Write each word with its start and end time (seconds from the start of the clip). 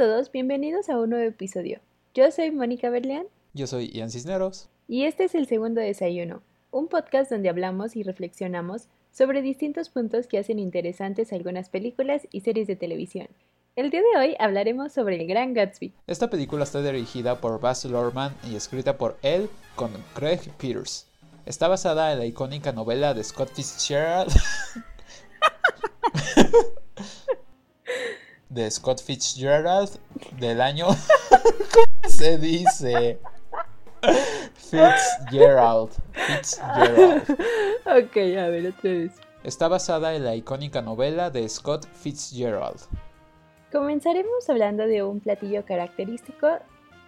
todos, 0.00 0.32
bienvenidos 0.32 0.88
a 0.88 0.98
un 0.98 1.10
nuevo 1.10 1.28
episodio. 1.28 1.78
Yo 2.14 2.30
soy 2.30 2.50
Mónica 2.50 2.88
Berleán. 2.88 3.26
Yo 3.52 3.66
soy 3.66 3.90
Ian 3.90 4.10
Cisneros. 4.10 4.70
Y 4.88 5.04
este 5.04 5.24
es 5.24 5.34
el 5.34 5.46
segundo 5.46 5.82
desayuno, 5.82 6.40
un 6.70 6.88
podcast 6.88 7.30
donde 7.30 7.50
hablamos 7.50 7.96
y 7.96 8.02
reflexionamos 8.02 8.88
sobre 9.12 9.42
distintos 9.42 9.90
puntos 9.90 10.26
que 10.26 10.38
hacen 10.38 10.58
interesantes 10.58 11.34
algunas 11.34 11.68
películas 11.68 12.26
y 12.32 12.40
series 12.40 12.66
de 12.66 12.76
televisión. 12.76 13.28
El 13.76 13.90
día 13.90 14.00
de 14.00 14.18
hoy 14.18 14.36
hablaremos 14.38 14.94
sobre 14.94 15.20
El 15.20 15.26
Gran 15.26 15.52
Gatsby. 15.52 15.92
Esta 16.06 16.30
película 16.30 16.64
está 16.64 16.80
dirigida 16.80 17.42
por 17.42 17.60
Baz 17.60 17.84
Luhrmann 17.84 18.34
y 18.50 18.56
escrita 18.56 18.96
por 18.96 19.18
él 19.20 19.50
con 19.76 19.90
Craig 20.14 20.50
Peters. 20.56 21.08
Está 21.44 21.68
basada 21.68 22.14
en 22.14 22.20
la 22.20 22.24
icónica 22.24 22.72
novela 22.72 23.12
de 23.12 23.22
Scott 23.22 23.50
Fitzgerald. 23.52 24.32
de 28.50 28.70
Scott 28.70 29.00
Fitzgerald 29.02 29.90
del 30.38 30.60
año. 30.60 30.86
¿Cómo 30.88 32.08
se 32.08 32.36
dice? 32.36 33.18
Fitzgerald. 34.54 35.90
Fitzgerald. 36.12 37.30
Ok, 37.86 38.16
a 38.16 38.48
ver, 38.48 38.66
otra 38.66 38.90
vez. 38.90 39.12
Está 39.42 39.68
basada 39.68 40.14
en 40.14 40.24
la 40.24 40.34
icónica 40.34 40.82
novela 40.82 41.30
de 41.30 41.48
Scott 41.48 41.86
Fitzgerald. 41.94 42.80
Comenzaremos 43.72 44.48
hablando 44.50 44.86
de 44.86 45.02
un 45.02 45.20
platillo 45.20 45.64
característico 45.64 46.48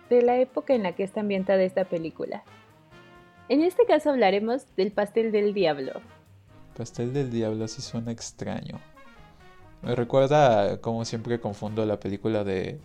de 0.09 0.23
la 0.23 0.37
época 0.39 0.75
en 0.75 0.85
la 0.85 0.93
que 0.93 1.03
está 1.03 1.21
ambientada 1.21 1.63
esta 1.63 1.85
película. 1.85 2.45
En 3.49 3.63
este 3.63 3.85
caso 3.85 4.11
hablaremos 4.11 4.65
del 4.77 4.93
pastel 4.93 5.33
del 5.33 5.53
diablo. 5.53 6.01
Pastel 6.77 7.12
del 7.12 7.31
diablo 7.31 7.67
sí 7.69 7.83
suena 7.83 8.12
extraño. 8.12 8.81
Me 9.83 9.97
recuerda 9.97 10.80
como 10.80 11.05
siempre 11.05 11.41
confundo 11.41 11.84
la 11.84 11.98
película 11.98 12.44
de 12.44 12.78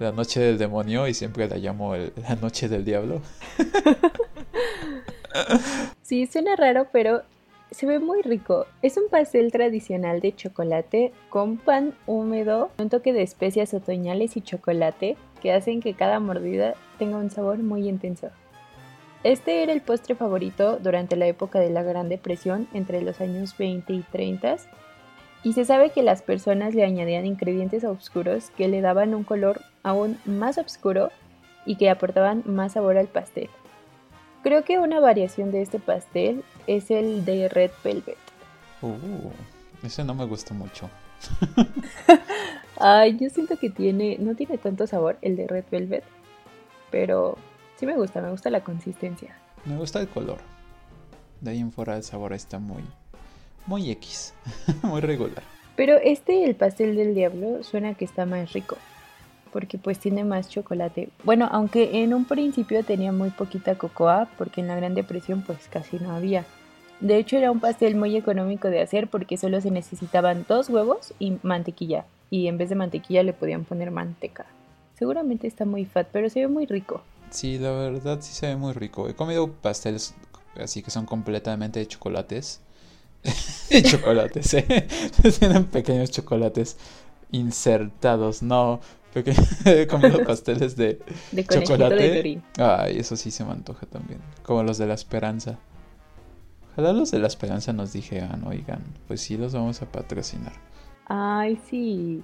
La 0.00 0.10
Noche 0.10 0.40
del 0.40 0.58
Demonio 0.58 1.06
y 1.06 1.14
siempre 1.14 1.48
la 1.48 1.56
llamo 1.56 1.94
La 1.96 2.34
Noche 2.40 2.68
del 2.68 2.84
Diablo. 2.84 3.22
sí, 6.02 6.26
suena 6.26 6.56
raro, 6.56 6.88
pero 6.92 7.22
se 7.70 7.86
ve 7.86 8.00
muy 8.00 8.20
rico. 8.22 8.66
Es 8.82 8.96
un 8.96 9.08
pastel 9.10 9.52
tradicional 9.52 10.20
de 10.20 10.34
chocolate 10.34 11.12
con 11.30 11.56
pan 11.56 11.94
húmedo, 12.06 12.70
un 12.78 12.88
toque 12.88 13.12
de 13.12 13.22
especias 13.22 13.72
otoñales 13.72 14.36
y 14.36 14.40
chocolate 14.40 15.16
que 15.40 15.52
hacen 15.52 15.80
que 15.80 15.94
cada 15.94 16.18
mordida 16.18 16.74
tenga 16.98 17.16
un 17.16 17.30
sabor 17.30 17.58
muy 17.58 17.88
intenso. 17.88 18.30
Este 19.22 19.62
era 19.62 19.72
el 19.72 19.82
postre 19.82 20.16
favorito 20.16 20.78
durante 20.78 21.14
la 21.14 21.28
época 21.28 21.60
de 21.60 21.70
la 21.70 21.84
Gran 21.84 22.08
Depresión 22.08 22.66
entre 22.74 23.02
los 23.02 23.20
años 23.20 23.56
20 23.56 23.92
y 23.92 24.02
30 24.02 24.56
y 25.44 25.54
se 25.54 25.64
sabe 25.64 25.90
que 25.90 26.02
las 26.02 26.22
personas 26.22 26.74
le 26.74 26.84
añadían 26.84 27.26
ingredientes 27.26 27.84
oscuros 27.84 28.50
que 28.56 28.68
le 28.68 28.80
daban 28.80 29.14
un 29.14 29.24
color 29.24 29.60
aún 29.82 30.18
más 30.24 30.58
oscuro 30.58 31.10
y 31.66 31.76
que 31.76 31.90
aportaban 31.90 32.42
más 32.46 32.72
sabor 32.72 32.96
al 32.96 33.08
pastel. 33.08 33.48
Creo 34.42 34.64
que 34.64 34.78
una 34.78 35.00
variación 35.00 35.50
de 35.50 35.62
este 35.62 35.78
pastel 35.78 36.44
es 36.66 36.90
el 36.90 37.24
de 37.24 37.48
Red 37.48 37.70
Velvet. 37.84 38.18
Uh, 38.82 38.96
ese 39.84 40.04
no 40.04 40.14
me 40.14 40.24
gusta 40.24 40.54
mucho. 40.54 40.90
Ay, 42.76 43.16
yo 43.18 43.28
siento 43.30 43.56
que 43.56 43.70
tiene, 43.70 44.16
no 44.18 44.34
tiene 44.34 44.58
tanto 44.58 44.86
sabor 44.86 45.18
el 45.22 45.36
de 45.36 45.46
Red 45.46 45.64
Velvet, 45.70 46.04
pero 46.90 47.36
sí 47.76 47.86
me 47.86 47.94
gusta, 47.94 48.20
me 48.20 48.30
gusta 48.30 48.50
la 48.50 48.64
consistencia. 48.64 49.36
Me 49.64 49.76
gusta 49.76 50.00
el 50.00 50.08
color. 50.08 50.38
De 51.40 51.52
ahí 51.52 51.60
en 51.60 51.70
fuera 51.70 51.96
el 51.96 52.02
sabor 52.02 52.32
está 52.32 52.58
muy, 52.58 52.82
muy 53.66 53.90
X, 53.90 54.34
muy 54.82 55.00
regular. 55.00 55.42
Pero 55.76 55.96
este, 55.96 56.44
el 56.44 56.54
pastel 56.54 56.96
del 56.96 57.14
diablo, 57.14 57.62
suena 57.62 57.94
que 57.94 58.04
está 58.04 58.26
más 58.26 58.52
rico, 58.52 58.76
porque 59.52 59.78
pues 59.78 59.98
tiene 59.98 60.24
más 60.24 60.48
chocolate. 60.48 61.08
Bueno, 61.24 61.48
aunque 61.50 62.02
en 62.02 62.14
un 62.14 62.24
principio 62.24 62.84
tenía 62.84 63.12
muy 63.12 63.30
poquita 63.30 63.76
cocoa, 63.76 64.28
porque 64.36 64.60
en 64.60 64.68
la 64.68 64.76
Gran 64.76 64.94
Depresión 64.94 65.42
pues 65.42 65.68
casi 65.70 65.98
no 65.98 66.12
había. 66.14 66.44
De 67.00 67.16
hecho 67.16 67.36
era 67.36 67.50
un 67.50 67.58
pastel 67.58 67.96
muy 67.96 68.16
económico 68.16 68.68
de 68.68 68.80
hacer 68.80 69.08
porque 69.08 69.36
solo 69.36 69.60
se 69.60 69.70
necesitaban 69.70 70.44
dos 70.48 70.68
huevos 70.68 71.14
y 71.18 71.38
mantequilla. 71.42 72.04
Y 72.30 72.46
en 72.46 72.58
vez 72.58 72.68
de 72.68 72.76
mantequilla 72.76 73.22
le 73.22 73.32
podían 73.32 73.64
poner 73.64 73.90
manteca. 73.90 74.46
Seguramente 74.94 75.48
está 75.48 75.64
muy 75.64 75.84
fat, 75.84 76.06
pero 76.12 76.30
se 76.30 76.40
ve 76.40 76.48
muy 76.48 76.66
rico. 76.66 77.02
Sí, 77.30 77.58
la 77.58 77.72
verdad 77.72 78.18
sí 78.20 78.32
se 78.32 78.46
ve 78.46 78.56
muy 78.56 78.72
rico. 78.72 79.08
He 79.08 79.14
comido 79.14 79.50
pasteles 79.50 80.14
así 80.60 80.82
que 80.82 80.90
son 80.90 81.06
completamente 81.06 81.80
de 81.80 81.88
chocolates 81.88 82.60
chocolates, 83.84 84.54
¿eh? 84.54 84.88
Tienen 85.38 85.64
pequeños 85.66 86.10
chocolates 86.10 86.76
insertados, 87.30 88.42
no. 88.42 88.80
como 89.90 90.08
los 90.08 90.22
pasteles 90.22 90.74
de, 90.76 90.98
chocolate. 91.48 92.40
Ay, 92.56 92.98
eso 92.98 93.16
sí 93.16 93.30
se 93.30 93.44
me 93.44 93.52
antoja 93.52 93.86
también. 93.86 94.20
Como 94.42 94.62
los 94.62 94.78
de 94.78 94.86
la 94.86 94.94
esperanza. 94.94 95.58
Ojalá 96.72 96.94
los 96.94 97.10
de 97.10 97.18
la 97.18 97.26
esperanza 97.26 97.74
nos 97.74 97.92
dijeran, 97.92 98.44
oigan, 98.46 98.82
pues 99.06 99.20
sí 99.20 99.36
los 99.36 99.52
vamos 99.52 99.82
a 99.82 99.86
patrocinar. 99.86 100.54
Ay, 101.06 101.60
sí. 101.68 102.22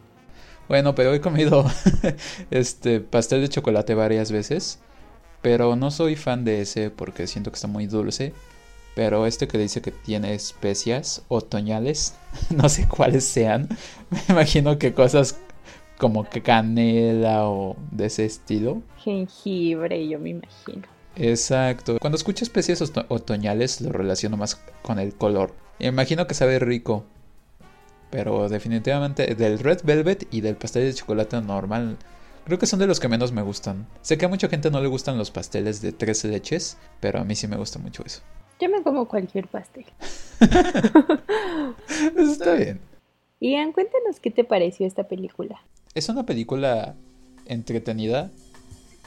Bueno, 0.69 0.95
pero 0.95 1.13
he 1.13 1.21
comido 1.21 1.67
este 2.51 3.01
pastel 3.01 3.43
de 3.43 3.49
chocolate 3.51 3.95
varias 3.95 4.33
veces. 4.33 4.81
Pero 5.43 5.77
no 5.77 5.91
soy 5.91 6.17
fan 6.17 6.45
de 6.45 6.63
ese 6.63 6.91
porque 6.91 7.27
siento 7.27 7.51
que 7.51 7.57
está 7.57 7.69
muy 7.69 7.87
dulce. 7.87 8.33
Pero 8.99 9.27
este 9.27 9.47
que 9.47 9.59
dice 9.59 9.81
que 9.81 9.93
tiene 9.93 10.35
especias 10.35 11.23
otoñales, 11.29 12.17
no 12.51 12.69
sé 12.69 12.89
cuáles 12.89 13.25
sean. 13.25 13.69
Me 14.11 14.21
imagino 14.29 14.77
que 14.77 14.93
cosas 14.93 15.39
como 15.99 16.29
que 16.29 16.43
canela 16.43 17.49
o 17.49 17.77
de 17.93 18.07
ese 18.07 18.25
estilo. 18.25 18.83
Jengibre, 18.97 20.09
yo 20.09 20.19
me 20.19 20.31
imagino. 20.31 20.83
Exacto. 21.15 21.99
Cuando 22.01 22.17
escucho 22.17 22.45
especias 22.45 22.83
otoñales 23.07 23.81
lo 23.81 23.93
relaciono 23.93 24.37
más 24.37 24.61
con 24.83 24.99
el 24.99 25.15
color. 25.15 25.55
Me 25.79 25.87
imagino 25.87 26.27
que 26.27 26.35
sabe 26.35 26.59
rico. 26.59 27.05
Pero 28.11 28.49
definitivamente 28.49 29.33
del 29.37 29.61
Red 29.61 29.83
Velvet 29.85 30.27
y 30.33 30.41
del 30.41 30.57
pastel 30.57 30.87
de 30.87 30.95
chocolate 30.95 31.41
normal 31.41 31.99
creo 32.47 32.59
que 32.59 32.67
son 32.67 32.81
de 32.81 32.89
los 32.89 32.99
que 32.99 33.07
menos 33.07 33.31
me 33.31 33.43
gustan. 33.43 33.87
Sé 34.03 34.19
que 34.19 34.25
a 34.25 34.29
mucha 34.29 34.49
gente 34.49 34.73
no 34.73 34.81
le 34.81 34.89
gustan 34.89 35.19
los 35.19 35.31
pasteles 35.31 35.83
de 35.83 35.93
tres 35.93 36.25
leches, 36.25 36.79
pero 36.99 37.21
a 37.21 37.25
mí 37.25 37.37
sí 37.37 37.47
me 37.47 37.59
gusta 37.59 37.79
mucho 37.79 38.03
eso. 38.05 38.23
Yo 38.61 38.69
me 38.69 38.83
como 38.83 39.07
cualquier 39.07 39.47
pastel. 39.47 39.87
Está 42.17 42.55
bien. 42.55 42.81
Ian, 43.41 43.73
cuéntanos 43.73 44.19
qué 44.21 44.31
te 44.31 44.45
pareció 44.45 44.87
esta 44.87 45.05
película. 45.05 45.61
Es 45.95 46.09
una 46.09 46.27
película 46.27 46.97
entretenida. 47.47 48.31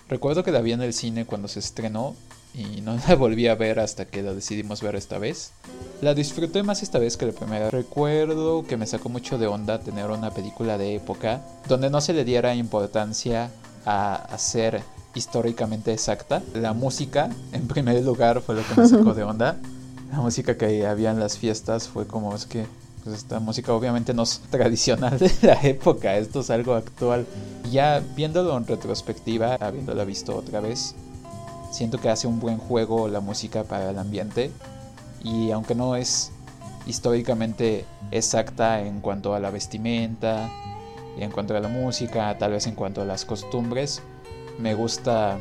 Recuerdo 0.07 0.43
que 0.43 0.51
la 0.51 0.61
vi 0.61 0.71
en 0.71 0.81
el 0.81 0.93
cine 0.93 1.25
cuando 1.25 1.47
se 1.47 1.59
estrenó 1.59 2.15
y 2.53 2.81
no 2.81 2.97
la 3.07 3.15
volví 3.15 3.47
a 3.47 3.55
ver 3.55 3.79
hasta 3.79 4.05
que 4.05 4.21
la 4.21 4.33
decidimos 4.33 4.81
ver 4.81 4.95
esta 4.95 5.17
vez. 5.19 5.53
La 6.01 6.13
disfruté 6.13 6.63
más 6.63 6.81
esta 6.81 6.99
vez 6.99 7.17
que 7.17 7.25
la 7.25 7.33
primera. 7.33 7.69
Recuerdo 7.69 8.65
que 8.65 8.77
me 8.77 8.87
sacó 8.87 9.09
mucho 9.09 9.37
de 9.37 9.47
onda 9.47 9.79
tener 9.79 10.09
una 10.09 10.31
película 10.31 10.77
de 10.77 10.95
época 10.95 11.41
donde 11.67 11.89
no 11.89 11.99
se 12.01 12.13
le 12.13 12.23
diera 12.23 12.55
importancia 12.55 13.51
a 13.85 14.15
hacer 14.15 14.81
históricamente 15.15 15.93
exacta. 15.93 16.41
La 16.53 16.73
música, 16.73 17.29
en 17.51 17.67
primer 17.67 18.03
lugar, 18.03 18.41
fue 18.41 18.55
lo 18.55 18.61
que 18.63 18.81
me 18.81 18.87
sacó 18.87 19.13
de 19.13 19.23
onda. 19.23 19.57
La 20.11 20.19
música 20.19 20.57
que 20.57 20.85
había 20.85 21.11
en 21.11 21.19
las 21.19 21.37
fiestas 21.37 21.87
fue 21.87 22.05
como 22.05 22.35
es 22.35 22.45
que 22.45 22.65
pues 23.03 23.15
esta 23.15 23.39
música 23.39 23.73
obviamente 23.73 24.13
no 24.13 24.23
es 24.23 24.41
tradicional 24.51 25.17
de 25.17 25.31
la 25.41 25.59
época, 25.63 26.17
esto 26.17 26.41
es 26.41 26.49
algo 26.49 26.75
actual. 26.75 27.25
Ya 27.71 28.03
viéndolo 28.15 28.55
en 28.57 28.67
retrospectiva, 28.67 29.55
habiéndola 29.55 30.03
visto 30.03 30.35
otra 30.35 30.59
vez, 30.59 30.95
siento 31.71 31.99
que 31.99 32.09
hace 32.09 32.27
un 32.27 32.39
buen 32.39 32.57
juego 32.57 33.07
la 33.07 33.19
música 33.19 33.63
para 33.63 33.89
el 33.89 33.97
ambiente 33.97 34.51
y 35.23 35.51
aunque 35.51 35.75
no 35.75 35.95
es 35.95 36.31
históricamente 36.85 37.85
exacta 38.11 38.81
en 38.81 39.01
cuanto 39.01 39.33
a 39.33 39.39
la 39.39 39.51
vestimenta 39.51 40.49
y 41.17 41.23
en 41.23 41.31
cuanto 41.31 41.55
a 41.55 41.59
la 41.59 41.67
música, 41.67 42.37
tal 42.37 42.51
vez 42.51 42.67
en 42.67 42.75
cuanto 42.75 43.01
a 43.01 43.05
las 43.05 43.25
costumbres, 43.25 44.01
me 44.61 44.75
gusta 44.75 45.39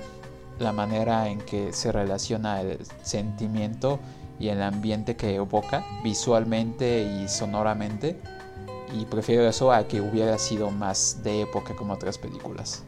la 0.59 0.73
manera 0.73 1.29
en 1.29 1.39
que 1.39 1.73
se 1.73 1.93
relaciona 1.93 2.61
el 2.61 2.79
sentimiento 3.03 4.01
y 4.39 4.49
el 4.49 4.63
ambiente 4.63 5.17
que 5.17 5.35
evoca 5.35 5.85
visualmente 6.03 7.03
y 7.03 7.29
sonoramente. 7.29 8.19
Y 8.99 9.05
prefiero 9.05 9.47
eso 9.49 9.73
a 9.73 9.87
que 9.87 10.01
hubiera 10.01 10.39
sido 10.39 10.71
más 10.71 11.23
de 11.23 11.43
época 11.43 11.77
como 11.77 11.93
otras 11.93 12.19
películas. 12.19 12.83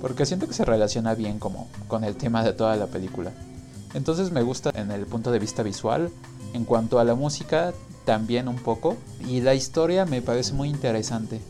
Porque 0.00 0.26
siento 0.26 0.48
que 0.48 0.54
se 0.54 0.64
relaciona 0.64 1.14
bien 1.14 1.38
como 1.38 1.68
con 1.86 2.02
el 2.04 2.16
tema 2.16 2.42
de 2.42 2.52
toda 2.52 2.74
la 2.76 2.86
película. 2.86 3.30
Entonces 3.94 4.32
me 4.32 4.42
gusta 4.42 4.70
en 4.74 4.90
el 4.90 5.06
punto 5.06 5.30
de 5.30 5.38
vista 5.38 5.62
visual. 5.62 6.10
En 6.52 6.64
cuanto 6.64 6.98
a 6.98 7.04
la 7.04 7.14
música, 7.14 7.72
también 8.04 8.48
un 8.48 8.56
poco. 8.56 8.96
Y 9.28 9.40
la 9.40 9.54
historia 9.54 10.04
me 10.04 10.22
parece 10.22 10.52
muy 10.52 10.68
interesante. 10.68 11.40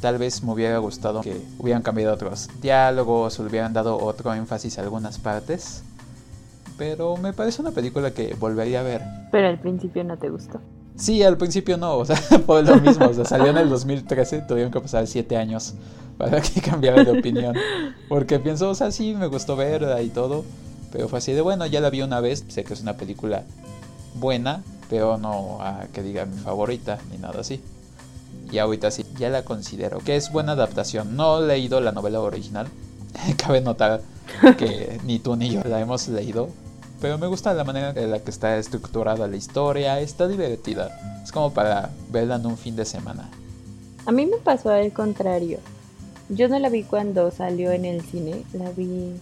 Tal 0.00 0.18
vez 0.18 0.42
me 0.42 0.52
hubiera 0.52 0.78
gustado 0.78 1.22
que 1.22 1.40
hubieran 1.58 1.82
cambiado 1.82 2.14
otros 2.14 2.48
diálogos 2.60 3.38
hubieran 3.38 3.72
dado 3.72 3.98
otro 3.98 4.32
énfasis 4.34 4.78
a 4.78 4.82
algunas 4.82 5.18
partes. 5.18 5.82
Pero 6.76 7.16
me 7.16 7.32
parece 7.32 7.62
una 7.62 7.70
película 7.70 8.10
que 8.10 8.34
volvería 8.34 8.80
a 8.80 8.82
ver. 8.82 9.02
Pero 9.32 9.48
al 9.48 9.58
principio 9.58 10.04
no 10.04 10.18
te 10.18 10.28
gustó. 10.28 10.60
Sí, 10.96 11.22
al 11.22 11.36
principio 11.36 11.76
no, 11.76 11.96
o 11.96 12.04
sea, 12.04 12.16
por 12.46 12.66
lo 12.66 12.76
mismo, 12.76 13.06
o 13.06 13.14
sea, 13.14 13.24
salió 13.24 13.48
en 13.48 13.58
el 13.58 13.68
2013, 13.68 14.42
tuvieron 14.42 14.72
que 14.72 14.80
pasar 14.80 15.06
7 15.06 15.36
años 15.36 15.74
para 16.16 16.40
que 16.40 16.60
cambiara 16.64 17.04
de 17.04 17.18
opinión. 17.18 17.54
Porque 18.08 18.38
pienso, 18.38 18.70
o 18.70 18.74
sea, 18.74 18.90
sí, 18.90 19.14
me 19.14 19.26
gustó 19.26 19.56
verla 19.56 20.00
y 20.02 20.08
todo, 20.08 20.44
pero 20.92 21.08
fue 21.08 21.18
así 21.18 21.32
de, 21.32 21.42
bueno, 21.42 21.66
ya 21.66 21.80
la 21.80 21.90
vi 21.90 22.02
una 22.02 22.20
vez, 22.20 22.44
sé 22.48 22.64
que 22.64 22.72
es 22.72 22.80
una 22.80 22.94
película 22.96 23.44
buena, 24.14 24.62
pero 24.88 25.18
no 25.18 25.58
a 25.60 25.86
que 25.92 26.02
diga 26.02 26.24
mi 26.24 26.38
favorita 26.38 26.98
ni 27.10 27.18
nada 27.18 27.40
así. 27.40 27.60
Y 28.50 28.58
ahorita 28.58 28.90
sí, 28.90 29.04
ya 29.18 29.28
la 29.28 29.44
considero 29.44 29.98
que 29.98 30.16
es 30.16 30.30
buena 30.30 30.52
adaptación. 30.52 31.16
No 31.16 31.42
he 31.42 31.46
leído 31.46 31.80
la 31.80 31.92
novela 31.92 32.20
original, 32.20 32.68
cabe 33.36 33.60
notar 33.60 34.02
que 34.58 35.00
ni 35.04 35.18
tú 35.18 35.36
ni 35.36 35.50
yo 35.50 35.62
la 35.64 35.80
hemos 35.80 36.08
leído, 36.08 36.48
pero 37.00 37.18
me 37.18 37.26
gusta 37.26 37.54
la 37.54 37.64
manera 37.64 37.92
en 37.94 38.10
la 38.10 38.20
que 38.20 38.30
está 38.30 38.56
estructurada 38.56 39.26
la 39.26 39.36
historia, 39.36 40.00
está 40.00 40.28
divertida. 40.28 40.98
Es 41.22 41.32
como 41.32 41.52
para 41.52 41.90
verla 42.10 42.36
en 42.36 42.46
un 42.46 42.56
fin 42.56 42.76
de 42.76 42.84
semana. 42.84 43.30
A 44.06 44.12
mí 44.12 44.26
me 44.26 44.38
pasó 44.38 44.70
al 44.70 44.92
contrario. 44.92 45.58
Yo 46.28 46.48
no 46.48 46.58
la 46.58 46.68
vi 46.68 46.82
cuando 46.82 47.30
salió 47.30 47.72
en 47.72 47.84
el 47.84 48.02
cine, 48.02 48.44
la 48.52 48.70
vi 48.70 49.14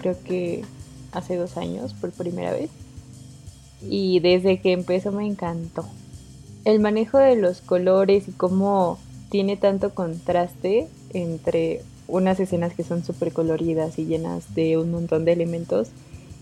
creo 0.00 0.16
que 0.22 0.64
hace 1.12 1.36
dos 1.36 1.56
años 1.56 1.94
por 1.94 2.10
primera 2.10 2.52
vez. 2.52 2.70
Y 3.82 4.20
desde 4.20 4.60
que 4.60 4.72
empezó 4.72 5.10
me 5.12 5.26
encantó. 5.26 5.86
El 6.64 6.80
manejo 6.80 7.18
de 7.18 7.36
los 7.36 7.60
colores 7.60 8.28
y 8.28 8.32
cómo 8.32 8.98
tiene 9.30 9.56
tanto 9.56 9.94
contraste 9.94 10.88
entre 11.12 11.82
unas 12.06 12.40
escenas 12.40 12.74
que 12.74 12.82
son 12.82 13.04
súper 13.04 13.32
coloridas 13.32 13.98
y 13.98 14.04
llenas 14.04 14.54
de 14.54 14.76
un 14.76 14.90
montón 14.90 15.24
de 15.24 15.32
elementos 15.32 15.90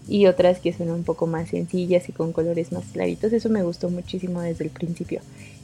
y 0.08 0.26
otras 0.26 0.58
que 0.58 0.72
son 0.72 0.90
un 0.90 1.04
poco 1.04 1.26
más 1.26 1.50
sencillas 1.50 2.08
y 2.08 2.12
con 2.12 2.32
colores 2.32 2.72
más 2.72 2.86
claritos. 2.86 3.32
Eso 3.32 3.48
me 3.50 3.62
gustó 3.62 3.90
muchísimo 3.90 4.40
desde 4.40 4.64
el 4.64 4.70
principio. 4.70 5.20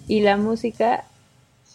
Y 0.07 0.21
la 0.21 0.37
música 0.37 1.05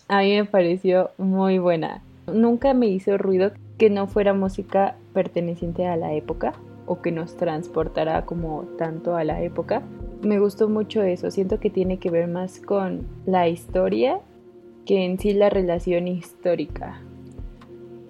a 0.07 0.21
mí 0.21 0.35
me 0.35 0.45
pareció 0.45 1.09
muy 1.17 1.57
buena. 1.57 2.01
Nunca 2.31 2.73
me 2.73 2.87
hizo 2.87 3.17
ruido 3.17 3.51
que 3.77 3.89
no 3.89 4.07
fuera 4.07 4.33
música 4.33 4.95
perteneciente 5.13 5.87
a 5.87 5.97
la 5.97 6.13
época 6.13 6.53
o 6.85 7.01
que 7.01 7.11
nos 7.11 7.35
transportara 7.37 8.25
como 8.25 8.63
tanto 8.77 9.15
a 9.15 9.23
la 9.23 9.41
época. 9.41 9.81
Me 10.21 10.39
gustó 10.39 10.69
mucho 10.69 11.01
eso. 11.01 11.31
Siento 11.31 11.59
que 11.59 11.69
tiene 11.69 11.97
que 11.97 12.09
ver 12.09 12.27
más 12.27 12.59
con 12.59 13.07
la 13.25 13.47
historia 13.47 14.19
que 14.85 15.05
en 15.05 15.19
sí 15.19 15.33
la 15.33 15.49
relación 15.49 16.07
histórica. 16.07 17.01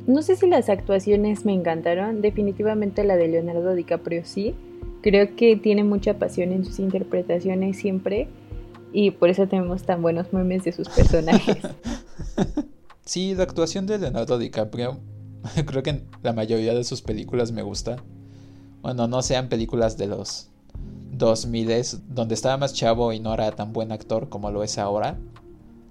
No 0.08 0.22
sé 0.22 0.36
si 0.36 0.48
las 0.48 0.70
actuaciones 0.70 1.46
me 1.46 1.54
encantaron, 1.54 2.22
definitivamente 2.22 3.04
la 3.04 3.16
de 3.16 3.28
Leonardo 3.28 3.76
DiCaprio 3.76 4.24
sí. 4.26 4.56
Creo 5.02 5.36
que 5.36 5.56
tiene 5.56 5.84
mucha 5.84 6.16
pasión 6.18 6.52
en 6.52 6.66
sus 6.66 6.80
interpretaciones 6.80 7.78
siempre 7.78 8.28
y 8.92 9.12
por 9.12 9.30
eso 9.30 9.48
tenemos 9.48 9.84
tan 9.84 10.02
buenos 10.02 10.34
memes 10.34 10.64
de 10.64 10.72
sus 10.72 10.90
personajes. 10.90 11.58
Sí, 13.10 13.34
la 13.34 13.42
actuación 13.42 13.88
de 13.88 13.98
Leonardo 13.98 14.38
DiCaprio, 14.38 15.00
creo 15.66 15.82
que 15.82 16.04
la 16.22 16.32
mayoría 16.32 16.76
de 16.76 16.84
sus 16.84 17.02
películas 17.02 17.52
me 17.52 17.64
gusta. 17.64 17.96
Bueno, 18.84 19.08
no 19.08 19.24
sean 19.24 19.50
películas 19.50 19.98
de 19.98 20.06
los 20.06 20.49
2000 21.20 21.84
donde 22.08 22.34
estaba 22.34 22.58
más 22.58 22.74
chavo 22.74 23.14
y 23.14 23.20
no 23.20 23.34
era 23.34 23.52
tan 23.52 23.72
buen 23.74 23.92
actor 23.92 24.30
como 24.30 24.50
lo 24.50 24.64
es 24.64 24.80
ahora. 24.80 25.20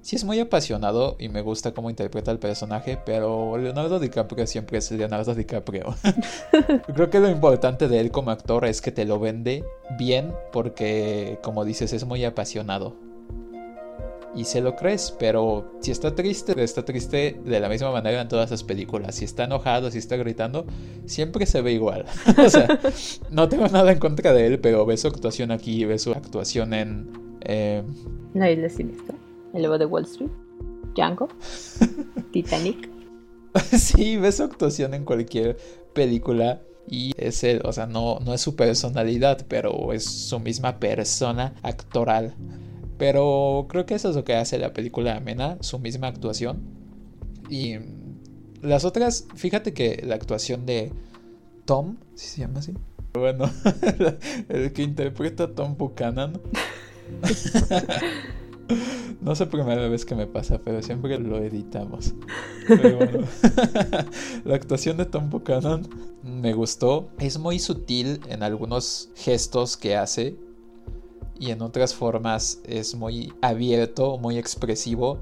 Sí 0.01 0.17
es 0.17 0.25
muy 0.25 0.41
apasionado 0.41 1.17
y 1.19 1.29
me 1.29 1.43
gusta 1.43 1.75
cómo 1.75 1.91
interpreta 1.91 2.31
el 2.31 2.39
personaje, 2.39 2.99
pero 3.05 3.59
Leonardo 3.59 4.01
DiCaprio 4.01 4.47
siempre 4.47 4.79
es 4.79 4.91
Leonardo 4.91 5.35
DiCaprio. 5.35 5.95
Creo 6.95 7.11
que 7.11 7.21
lo 7.21 7.29
importante 7.29 7.89
de 7.89 8.01
él 8.01 8.11
como 8.11 8.31
actor 8.31 8.65
es 8.65 8.81
que 8.81 8.91
te 8.91 9.05
lo 9.05 9.21
vende 9.21 9.65
bien 9.99 10.33
porque, 10.51 11.39
como 11.43 11.65
dices, 11.65 11.93
es 11.93 12.05
muy 12.05 12.25
apasionado. 12.25 13.08
Y 14.35 14.45
se 14.45 14.61
lo 14.61 14.77
crees, 14.77 15.15
pero 15.19 15.73
si 15.81 15.91
está 15.91 16.15
triste, 16.15 16.63
está 16.63 16.85
triste 16.85 17.41
de 17.45 17.61
la 17.61 17.69
misma 17.69 17.91
manera 17.91 18.21
en 18.21 18.29
todas 18.29 18.51
las 18.51 18.63
películas. 18.63 19.15
Si 19.17 19.25
está 19.25 19.45
enojado, 19.45 19.91
si 19.91 19.99
está 19.99 20.17
gritando, 20.17 20.67
siempre 21.07 21.47
se 21.47 21.63
ve 21.63 21.73
igual. 21.73 22.05
o 22.39 22.49
sea, 22.51 22.79
no 23.31 23.49
tengo 23.49 23.67
nada 23.69 23.91
en 23.91 23.99
contra 23.99 24.33
de 24.33 24.47
él, 24.47 24.61
pero 24.61 24.85
ves 24.87 25.01
su 25.01 25.09
actuación 25.09 25.51
aquí, 25.51 25.85
ves 25.85 26.03
su 26.03 26.13
actuación 26.13 26.75
en... 26.75 27.39
Eh... 27.41 27.83
La 28.35 28.51
isla 28.51 28.69
siniestra. 28.69 29.17
El 29.55 29.63
lobo 29.63 29.79
de 29.79 29.87
Wall 29.87 30.05
Street, 30.05 30.31
Django, 30.95 31.29
Titanic. 32.33 32.89
sí, 33.73 34.19
ves 34.19 34.37
su 34.37 34.43
actuación 34.43 34.95
en 34.95 35.05
cualquier 35.05 35.57
película 35.95 36.61
y 36.91 37.13
es 37.17 37.45
él, 37.45 37.61
o 37.65 37.73
sea, 37.73 37.87
no, 37.87 38.19
no 38.21 38.35
es 38.35 38.41
su 38.41 38.57
personalidad, 38.57 39.47
pero 39.49 39.93
es 39.93 40.05
su 40.05 40.39
misma 40.41 40.79
persona 40.79 41.55
actoral. 41.63 42.35
Pero 42.99 43.67
creo 43.69 43.87
que 43.87 43.95
eso 43.95 44.11
es 44.11 44.17
lo 44.17 44.25
que 44.25 44.35
hace 44.35 44.59
la 44.59 44.73
película 44.73 45.17
amena, 45.17 45.57
su 45.61 45.79
misma 45.79 46.09
actuación. 46.09 46.61
Y 47.49 47.77
las 48.61 48.85
otras, 48.85 49.27
fíjate 49.35 49.73
que 49.73 50.03
la 50.05 50.17
actuación 50.17 50.67
de 50.67 50.93
Tom, 51.65 51.97
¿sí 52.15 52.27
se 52.27 52.41
llama 52.41 52.59
así? 52.59 52.75
Bueno, 53.15 53.51
el 54.49 54.73
que 54.73 54.83
interpreta 54.83 55.45
a 55.45 55.55
Tom 55.55 55.77
Buchanan. 55.77 56.41
No 59.21 59.35
sé 59.35 59.47
primera 59.47 59.89
vez 59.89 60.05
que 60.05 60.15
me 60.15 60.27
pasa, 60.27 60.61
pero 60.63 60.83
siempre 60.83 61.19
lo 61.19 61.39
editamos. 61.39 62.15
la 64.45 64.55
actuación 64.55 64.97
de 64.97 65.07
Tom 65.07 65.29
Buchanan 65.29 65.89
me 66.23 66.53
gustó. 66.53 67.09
Es 67.19 67.39
muy 67.39 67.59
sutil 67.59 68.21
en 68.29 68.43
algunos 68.43 69.11
gestos 69.17 69.77
que 69.77 69.97
hace 69.97 70.37
y 71.39 71.51
en 71.51 71.63
otras 71.63 71.95
formas 71.95 72.61
es 72.65 72.95
muy 72.95 73.33
abierto, 73.41 74.19
muy 74.19 74.39
expresivo 74.39 75.19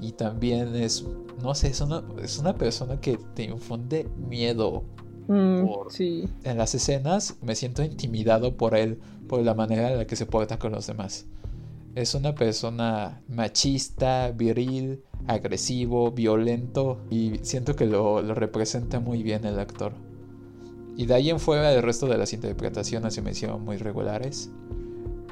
y 0.00 0.12
también 0.12 0.74
es, 0.76 1.04
no 1.42 1.54
sé, 1.54 1.68
es 1.68 1.80
una, 1.80 2.04
es 2.22 2.38
una 2.38 2.54
persona 2.54 3.00
que 3.00 3.18
te 3.34 3.44
infunde 3.44 4.08
miedo. 4.16 4.84
Mm, 5.26 5.66
sí. 5.90 6.28
En 6.44 6.56
las 6.56 6.74
escenas 6.74 7.36
me 7.42 7.54
siento 7.54 7.82
intimidado 7.82 8.56
por 8.56 8.74
él, 8.74 8.98
por 9.28 9.42
la 9.42 9.54
manera 9.54 9.90
en 9.90 9.98
la 9.98 10.06
que 10.06 10.16
se 10.16 10.26
porta 10.26 10.58
con 10.58 10.72
los 10.72 10.86
demás. 10.86 11.26
Es 11.94 12.14
una 12.14 12.34
persona 12.34 13.22
machista, 13.28 14.30
viril, 14.30 15.02
agresivo, 15.26 16.12
violento 16.12 16.98
y 17.10 17.38
siento 17.42 17.74
que 17.74 17.86
lo, 17.86 18.22
representa 18.34 19.00
muy 19.00 19.22
bien 19.22 19.44
el 19.44 19.58
actor. 19.58 19.92
Y 20.96 21.06
de 21.06 21.14
ahí 21.14 21.30
en 21.30 21.40
fuera 21.40 21.72
el 21.72 21.82
resto 21.82 22.06
de 22.06 22.18
las 22.18 22.32
interpretaciones 22.32 23.14
se 23.14 23.22
me 23.22 23.32
hicieron 23.32 23.64
muy 23.64 23.76
regulares. 23.76 24.50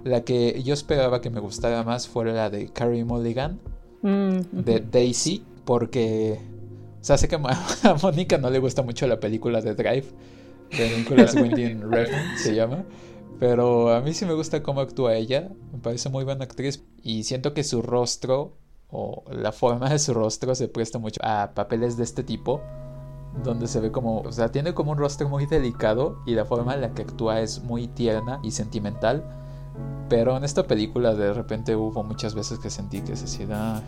La 0.04 0.22
que 0.22 0.62
yo 0.62 0.74
esperaba 0.74 1.20
que 1.20 1.30
me 1.30 1.40
gustara 1.40 1.82
más 1.82 2.08
fue 2.08 2.26
la 2.26 2.50
de 2.50 2.68
Carrie 2.68 3.04
Mulligan, 3.04 3.60
mm, 4.02 4.38
de 4.52 4.80
Daisy, 4.80 5.44
porque... 5.64 6.40
O 7.00 7.04
sea, 7.06 7.18
sé 7.18 7.28
que 7.28 7.36
a 7.82 7.94
Mónica 8.02 8.38
no 8.38 8.50
le 8.50 8.58
gusta 8.58 8.82
mucho 8.82 9.06
la 9.06 9.20
película 9.20 9.60
de 9.60 9.74
Drive, 9.74 10.06
de 10.70 11.40
Winding 11.40 11.82
Refn 11.90 12.38
se 12.38 12.54
llama. 12.54 12.84
Pero 13.38 13.92
a 13.92 14.00
mí 14.00 14.14
sí 14.14 14.24
me 14.24 14.32
gusta 14.32 14.62
cómo 14.62 14.80
actúa 14.80 15.14
ella, 15.14 15.50
me 15.72 15.78
parece 15.78 16.08
muy 16.08 16.24
buena 16.24 16.44
actriz 16.44 16.82
y 17.02 17.24
siento 17.24 17.52
que 17.52 17.64
su 17.64 17.82
rostro 17.82 18.56
o 18.88 19.24
la 19.30 19.52
forma 19.52 19.90
de 19.90 19.98
su 19.98 20.14
rostro 20.14 20.54
se 20.54 20.68
presta 20.68 20.98
mucho 20.98 21.20
a 21.22 21.52
papeles 21.54 21.96
de 21.96 22.04
este 22.04 22.22
tipo, 22.22 22.62
donde 23.44 23.66
se 23.66 23.80
ve 23.80 23.92
como, 23.92 24.20
o 24.20 24.32
sea, 24.32 24.50
tiene 24.50 24.72
como 24.72 24.92
un 24.92 24.98
rostro 24.98 25.28
muy 25.28 25.44
delicado 25.44 26.18
y 26.24 26.34
la 26.34 26.46
forma 26.46 26.74
en 26.74 26.80
la 26.80 26.94
que 26.94 27.02
actúa 27.02 27.40
es 27.40 27.62
muy 27.62 27.88
tierna 27.88 28.40
y 28.42 28.52
sentimental. 28.52 29.24
Pero 30.08 30.36
en 30.36 30.44
esta 30.44 30.66
película 30.66 31.14
de 31.14 31.32
repente 31.32 31.74
hubo 31.74 32.02
muchas 32.04 32.34
veces 32.34 32.58
que 32.58 32.70
sentí 32.70 33.00
que 33.00 33.16
se 33.16 33.24
hacía 33.24 33.82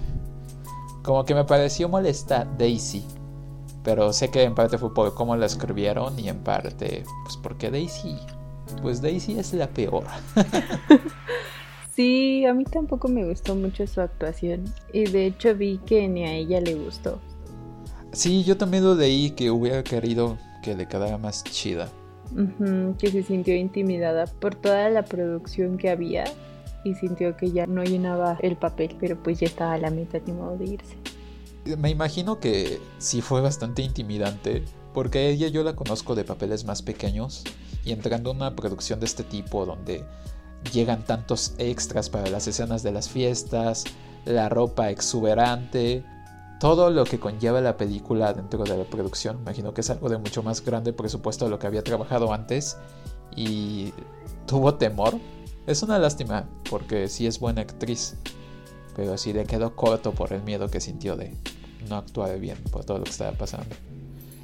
como 1.02 1.24
que 1.24 1.34
me 1.34 1.44
pareció 1.44 1.88
molesta 1.88 2.46
Daisy. 2.58 3.04
Pero 3.84 4.12
sé 4.12 4.30
que 4.30 4.42
en 4.42 4.54
parte 4.54 4.76
fue 4.78 4.92
por 4.92 5.14
cómo 5.14 5.36
la 5.36 5.46
escribieron 5.46 6.18
y 6.18 6.28
en 6.28 6.38
parte 6.38 7.04
pues 7.24 7.36
porque 7.36 7.70
Daisy 7.70 8.18
pues 8.82 9.00
Daisy 9.00 9.38
es 9.38 9.52
la 9.54 9.68
peor. 9.68 10.04
sí, 11.96 12.44
a 12.44 12.54
mí 12.54 12.64
tampoco 12.64 13.08
me 13.08 13.24
gustó 13.24 13.54
mucho 13.54 13.86
su 13.86 14.00
actuación. 14.00 14.64
Y 14.92 15.04
de 15.04 15.26
hecho 15.26 15.54
vi 15.54 15.78
que 15.78 16.06
ni 16.08 16.24
a 16.24 16.32
ella 16.32 16.60
le 16.60 16.74
gustó. 16.74 17.20
Sí, 18.12 18.44
yo 18.44 18.56
también 18.56 18.84
lo 18.84 18.94
leí 18.94 19.30
que 19.30 19.50
hubiera 19.50 19.82
querido 19.82 20.38
que 20.62 20.74
le 20.74 20.86
quedara 20.86 21.18
más 21.18 21.44
chida. 21.44 21.88
Que 22.98 23.10
se 23.10 23.22
sintió 23.22 23.54
intimidada 23.54 24.26
por 24.26 24.54
toda 24.54 24.88
la 24.90 25.04
producción 25.04 25.78
que 25.78 25.90
había 25.90 26.24
y 26.84 26.94
sintió 26.94 27.36
que 27.36 27.50
ya 27.50 27.66
no 27.66 27.82
llenaba 27.84 28.38
el 28.42 28.56
papel, 28.56 28.96
pero 29.00 29.20
pues 29.22 29.40
ya 29.40 29.46
estaba 29.46 29.74
a 29.74 29.78
la 29.78 29.90
mitad 29.90 30.20
de 30.20 30.32
modo 30.32 30.56
de 30.56 30.64
irse. 30.66 30.96
Me 31.78 31.90
imagino 31.90 32.38
que 32.38 32.80
sí 32.98 33.20
fue 33.20 33.40
bastante 33.40 33.82
intimidante, 33.82 34.64
porque 34.94 35.28
ella 35.28 35.48
yo 35.48 35.62
la 35.64 35.76
conozco 35.76 36.14
de 36.14 36.24
papeles 36.24 36.64
más 36.64 36.82
pequeños 36.82 37.44
y 37.84 37.92
entrando 37.92 38.30
en 38.30 38.38
una 38.38 38.56
producción 38.56 39.00
de 39.00 39.06
este 39.06 39.24
tipo 39.24 39.66
donde 39.66 40.04
llegan 40.72 41.04
tantos 41.04 41.54
extras 41.58 42.10
para 42.10 42.28
las 42.28 42.46
escenas 42.48 42.82
de 42.82 42.92
las 42.92 43.08
fiestas, 43.08 43.84
la 44.24 44.48
ropa 44.48 44.90
exuberante, 44.90 46.04
todo 46.60 46.90
lo 46.90 47.04
que 47.04 47.18
conlleva 47.20 47.60
la 47.60 47.76
película 47.76 48.32
dentro 48.32 48.64
de 48.64 48.76
la 48.76 48.84
producción. 48.84 49.38
Imagino 49.40 49.72
que 49.74 49.80
es 49.80 49.90
algo 49.90 50.08
de 50.08 50.18
mucho 50.18 50.42
más 50.42 50.64
grande 50.64 50.92
presupuesto 50.92 51.44
de 51.44 51.50
lo 51.50 51.58
que 51.58 51.66
había 51.66 51.82
trabajado 51.82 52.32
antes 52.32 52.76
y 53.36 53.92
tuvo 54.46 54.74
temor 54.74 55.14
Es 55.66 55.82
una 55.82 55.98
lástima, 55.98 56.48
porque 56.70 57.08
sí 57.08 57.26
es 57.26 57.38
buena 57.38 57.60
actriz, 57.60 58.16
pero 58.96 59.18
sí 59.18 59.32
le 59.32 59.44
quedó 59.44 59.76
corto 59.76 60.12
por 60.12 60.32
el 60.32 60.42
miedo 60.42 60.68
que 60.68 60.80
sintió 60.80 61.14
de 61.16 61.36
no 61.88 61.96
actuar 61.96 62.38
bien 62.38 62.56
por 62.72 62.84
todo 62.84 62.98
lo 62.98 63.04
que 63.04 63.10
estaba 63.10 63.32
pasando. 63.32 63.76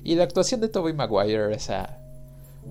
Y 0.03 0.15
la 0.17 0.25
actuación 0.25 0.61
de 0.61 0.69
Tobey 0.69 0.93
Maguire, 0.93 1.55
esa, 1.55 1.99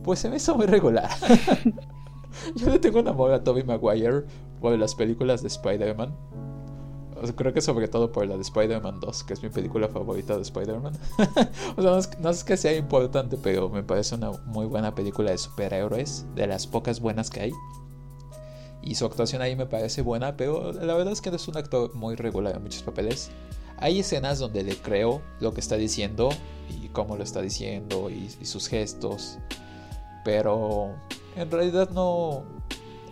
pues 0.04 0.20
se 0.20 0.30
me 0.30 0.38
hizo 0.38 0.56
muy 0.56 0.68
regular. 0.68 1.10
Yo 2.56 2.70
le 2.70 2.80
tengo 2.80 3.00
un 3.00 3.08
amor 3.08 3.32
a 3.32 3.44
Tobey 3.44 3.64
Maguire 3.64 4.24
por 4.62 4.78
las 4.78 4.96
películas 4.96 5.42
de 5.42 5.48
Spider-Man. 5.48 6.16
Creo 7.36 7.54
que 7.54 7.62
sobre 7.62 7.88
todo 7.88 8.12
por 8.12 8.28
la 8.28 8.36
de 8.36 8.42
Spider-Man 8.42 9.00
2, 9.00 9.24
que 9.24 9.34
es 9.34 9.44
mi 9.44 9.50
película 9.50 9.88
favorita 9.88 10.36
de 10.36 10.42
Spider-Man. 10.42 10.94
o 11.78 11.82
sea, 11.82 11.92
no 11.92 11.98
es, 11.98 12.20
no 12.20 12.46
que 12.46 12.58
sea 12.58 12.76
importante, 12.76 13.38
pero 13.42 13.70
me 13.70 13.84
parece 13.84 14.16
una 14.16 14.32
muy 14.46 14.66
buena 14.66 14.94
película 14.94 15.32
de 15.32 15.38
superhéroes, 15.38 16.26
de 16.36 16.48
las 16.48 16.68
pocas 16.68 17.00
buenas 17.00 17.30
que 17.30 17.42
hay. 17.42 17.52
Y 18.82 18.96
su 18.96 19.06
actuación 19.06 19.42
ahí 19.42 19.56
me 19.56 19.66
parece 19.66 20.02
buena, 20.02 20.36
pero 20.36 20.74
la 20.74 20.94
verdad 20.94 21.14
es 21.14 21.22
que 21.22 21.30
es 21.30 21.48
un 21.48 21.58
actor 21.58 21.96
muy 21.96 22.16
regular 22.16 22.56
en 22.56 22.64
muchos 22.64 22.84
papeles. 22.84 23.32
Hay 23.78 24.00
escenas 24.00 24.40
donde 24.40 24.64
le 24.64 24.76
creo 24.76 25.22
lo 25.40 25.54
que 25.54 25.62
está 25.62 25.78
diciendo 25.78 26.30
y 26.70 26.90
cómo 26.90 27.16
lo 27.16 27.24
está 27.24 27.42
diciendo 27.42 28.10
y, 28.10 28.30
sus 28.46 28.68
gestos, 28.68 29.38
pero 30.26 30.96
en 31.36 31.50
realidad 31.50 31.90
no... 31.92 32.44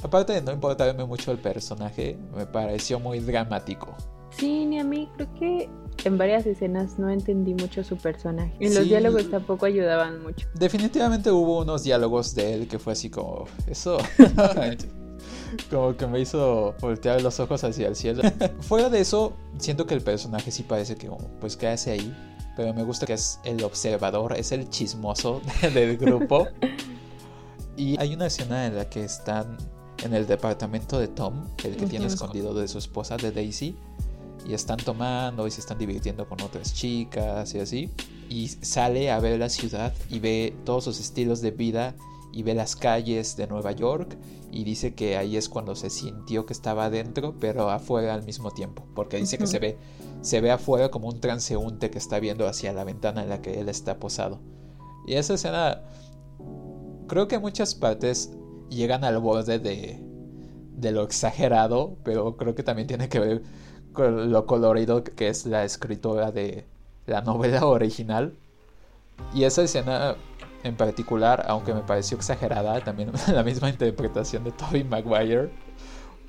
Aparte 0.03 0.34
de 0.34 0.41
no 0.41 0.51
importarme 0.51 1.05
mucho 1.05 1.31
el 1.31 1.38
personaje, 1.38 2.17
me 2.36 2.46
pareció 2.46 3.00
muy 3.00 3.20
dramático. 3.20 3.96
Sí, 4.31 4.65
ni 4.65 4.79
a 4.79 4.84
mí 4.84 5.10
creo 5.15 5.34
que 5.36 5.70
en 6.05 6.17
varias 6.17 6.46
escenas 6.46 6.98
no 6.98 7.10
entendí 7.10 7.53
mucho 7.53 7.84
su 7.84 7.98
personaje. 7.98 8.53
Y 8.60 8.74
los 8.74 8.86
diálogos 8.86 9.29
tampoco 9.29 9.65
ayudaban 9.65 10.24
mucho. 10.24 10.48
Definitivamente 10.55 11.31
hubo 11.31 11.60
unos 11.60 11.84
diálogos 11.84 12.34
de 12.34 12.53
él 12.53 12.67
que 12.67 12.79
fue 12.79 12.93
así 12.93 13.10
como, 13.10 13.46
eso 13.67 13.98
como 15.70 15.96
que 15.96 16.08
me 16.08 16.20
hizo 16.20 16.75
voltear 16.79 17.22
los 17.22 17.39
ojos 17.39 17.63
hacia 17.63 17.88
el 17.88 17.96
cielo. 17.96 18.24
Fuera 18.62 18.89
de 18.89 19.01
eso, 19.01 19.34
siento 19.58 19.86
que 19.86 19.93
el 19.93 20.01
personaje 20.01 20.51
sí 20.51 20.63
parece 20.63 20.96
que, 20.96 21.10
pues, 21.39 21.58
¿qué 21.58 21.67
hace 21.67 21.91
ahí? 21.91 22.15
Pero 22.55 22.74
me 22.74 22.84
gusta 22.84 23.05
que 23.05 23.13
es 23.13 23.39
el 23.43 23.63
observador, 23.63 24.34
es 24.34 24.51
el 24.51 24.70
chismoso 24.70 25.41
del 25.74 25.98
grupo. 25.98 26.48
Y 27.77 28.00
hay 28.00 28.13
una 28.13 28.27
escena 28.27 28.65
en 28.65 28.75
la 28.75 28.89
que 28.89 29.03
están 29.03 29.58
en 30.03 30.13
el 30.13 30.27
departamento 30.27 31.00
de 31.00 31.08
Tom, 31.08 31.48
el 31.63 31.75
que 31.75 31.86
tiene 31.86 32.08
escondido 32.08 32.53
de 32.53 32.67
su 32.67 32.77
esposa, 32.77 33.17
de 33.17 33.31
Daisy. 33.31 33.75
Y 34.48 34.53
están 34.53 34.77
tomando 34.77 35.46
y 35.46 35.51
se 35.51 35.62
están 35.62 35.77
divirtiendo 35.77 36.27
con 36.27 36.41
otras 36.41 36.74
chicas 36.74 37.53
y 37.53 37.60
así. 37.60 37.91
Y 38.27 38.48
sale 38.48 39.12
a 39.12 39.20
ver 39.20 39.39
la 39.39 39.50
ciudad 39.50 39.93
y 40.10 40.20
ve 40.20 40.55
todos 40.65 40.86
sus 40.86 41.00
estilos 41.00 41.41
de 41.41 41.51
vida 41.51 41.96
y 42.31 42.43
ve 42.43 42.53
las 42.53 42.75
calles 42.75 43.36
de 43.36 43.48
Nueva 43.48 43.72
York 43.72 44.17
y 44.51 44.63
dice 44.63 44.93
que 44.93 45.17
ahí 45.17 45.38
es 45.38 45.50
cuando 45.50 45.75
se 45.75 45.89
sintió 45.89 46.46
que 46.46 46.53
estaba 46.53 46.86
adentro 46.86 47.36
pero 47.39 47.70
afuera 47.70 48.13
al 48.13 48.24
mismo 48.24 48.51
tiempo 48.51 48.86
porque 48.96 49.17
dice 49.17 49.38
que 49.38 49.48
se 49.48 49.60
ve 49.60 49.77
se 50.22 50.41
ve 50.41 50.51
afuera 50.51 50.89
como 50.89 51.08
un 51.08 51.20
transeúnte 51.20 51.89
que 51.89 51.98
está 51.98 52.20
viendo 52.20 52.48
hacia 52.48 52.74
la 52.74 52.84
ventana 52.84 53.24
en 53.24 53.29
la 53.29 53.41
que 53.41 53.60
él 53.60 53.70
está 53.70 54.00
posado 54.00 54.39
y 55.05 55.15
esa 55.15 55.34
escena 55.34 55.81
creo 57.08 57.27
que 57.27 57.39
muchas 57.39 57.75
partes 57.75 58.31
llegan 58.72 59.04
al 59.04 59.20
borde 59.20 59.60
de 59.60 60.00
de 60.78 60.92
lo 60.92 61.04
exagerado 61.04 61.98
pero 62.04 62.38
creo 62.38 62.56
que 62.56 62.63
también 62.63 62.88
tiene 62.88 63.10
que 63.10 63.20
ver 63.20 63.44
con 63.94 64.32
lo 64.32 64.46
colorido 64.48 65.04
que 65.04 65.28
es 65.28 65.46
la 65.46 65.63
escritora 65.63 66.32
de 66.32 66.66
la 67.06 67.22
novela 67.22 67.66
original 67.68 68.34
y 69.34 69.44
esa 69.44 69.62
escena 69.63 70.16
en 70.63 70.75
particular, 70.75 71.46
aunque 71.48 71.74
me 71.74 71.82
pareció 71.82 72.18
exagerada, 72.18 72.84
también 72.84 73.12
la 73.34 73.44
misma 73.44 73.70
interpretación 73.70 74.44
de 74.44 74.51
Toby 74.51 74.84
Maguire, 74.84 75.50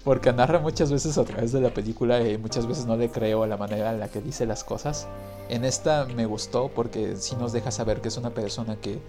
porque 0.05 0.33
narra 0.33 0.59
muchas 0.59 0.91
veces 0.91 1.19
a 1.19 1.25
través 1.25 1.53
de 1.53 1.61
la 1.61 1.73
película 1.73 2.21
y 2.27 2.39
muchas 2.39 2.67
veces 2.67 2.87
no 2.87 2.97
le 2.97 3.11
creo 3.11 3.43
a 3.43 3.47
la 3.47 3.57
manera 3.57 3.93
en 3.93 4.01
la 4.01 4.09
que 4.09 4.21
dice 4.21 4.47
las 4.47 4.65
cosas. 4.65 5.07
En 5.49 5.65
esta 5.65 6.07
me 6.07 6.27
gustó 6.27 6.71
porque 6.75 7.17
sí 7.17 7.37
nos 7.37 7.53
deja 7.53 7.71
saber 7.71 8.01
que 8.01 8.09
es 8.09 8.17
una 8.17 8.31
persona 8.31 8.77
que 8.77 9.01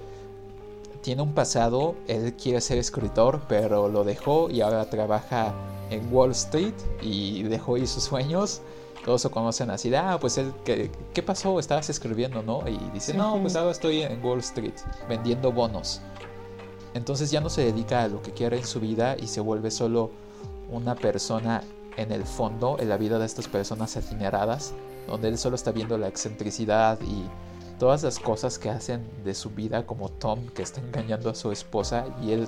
tiene 1.03 1.21
un 1.21 1.33
pasado, 1.33 1.93
él 2.07 2.33
quiere 2.33 2.61
ser 2.61 2.79
escritor, 2.79 3.41
pero 3.47 3.89
lo 3.89 4.03
dejó 4.03 4.49
y 4.49 4.61
ahora 4.61 4.89
trabaja 4.89 5.53
en 5.91 6.11
Wall 6.11 6.31
Street 6.31 6.73
y 7.01 7.43
dejó 7.43 7.75
ahí 7.75 7.85
sus 7.85 8.03
sueños 8.03 8.61
todos 9.03 9.21
se 9.21 9.29
conocen 9.29 9.69
así 9.69 9.89
de, 9.89 9.97
ah, 9.97 10.17
pues 10.19 10.37
él, 10.37 10.53
¿qué, 10.63 10.89
¿qué, 11.13 11.21
pasó? 11.21 11.59
Estabas 11.59 11.89
escribiendo, 11.89 12.41
¿no? 12.41 12.63
Y 12.67 12.77
dice, 12.93 13.13
no, 13.13 13.37
pues 13.41 13.55
ahora 13.55 13.71
estoy 13.71 14.01
en 14.01 14.23
Wall 14.23 14.39
Street 14.39 14.73
vendiendo 15.09 15.51
bonos. 15.51 16.01
Entonces 16.93 17.31
ya 17.31 17.41
no 17.41 17.49
se 17.49 17.63
dedica 17.63 18.03
a 18.03 18.07
lo 18.07 18.21
que 18.21 18.31
quiere 18.31 18.57
en 18.57 18.65
su 18.65 18.79
vida 18.79 19.17
y 19.19 19.27
se 19.27 19.41
vuelve 19.41 19.71
solo 19.71 20.11
una 20.69 20.95
persona 20.95 21.63
en 21.97 22.11
el 22.11 22.23
fondo, 22.23 22.77
en 22.79 22.89
la 22.89 22.97
vida 22.97 23.19
de 23.19 23.25
estas 23.25 23.47
personas 23.47 23.97
adineradas, 23.97 24.73
donde 25.07 25.27
él 25.27 25.37
solo 25.37 25.55
está 25.55 25.71
viendo 25.71 25.97
la 25.97 26.07
excentricidad 26.07 26.99
y 27.01 27.23
todas 27.79 28.03
las 28.03 28.19
cosas 28.19 28.59
que 28.59 28.69
hacen 28.69 29.01
de 29.23 29.33
su 29.33 29.49
vida, 29.49 29.85
como 29.85 30.09
Tom 30.09 30.47
que 30.49 30.61
está 30.61 30.81
engañando 30.81 31.29
a 31.29 31.35
su 31.35 31.51
esposa 31.51 32.05
y 32.21 32.31
él 32.31 32.47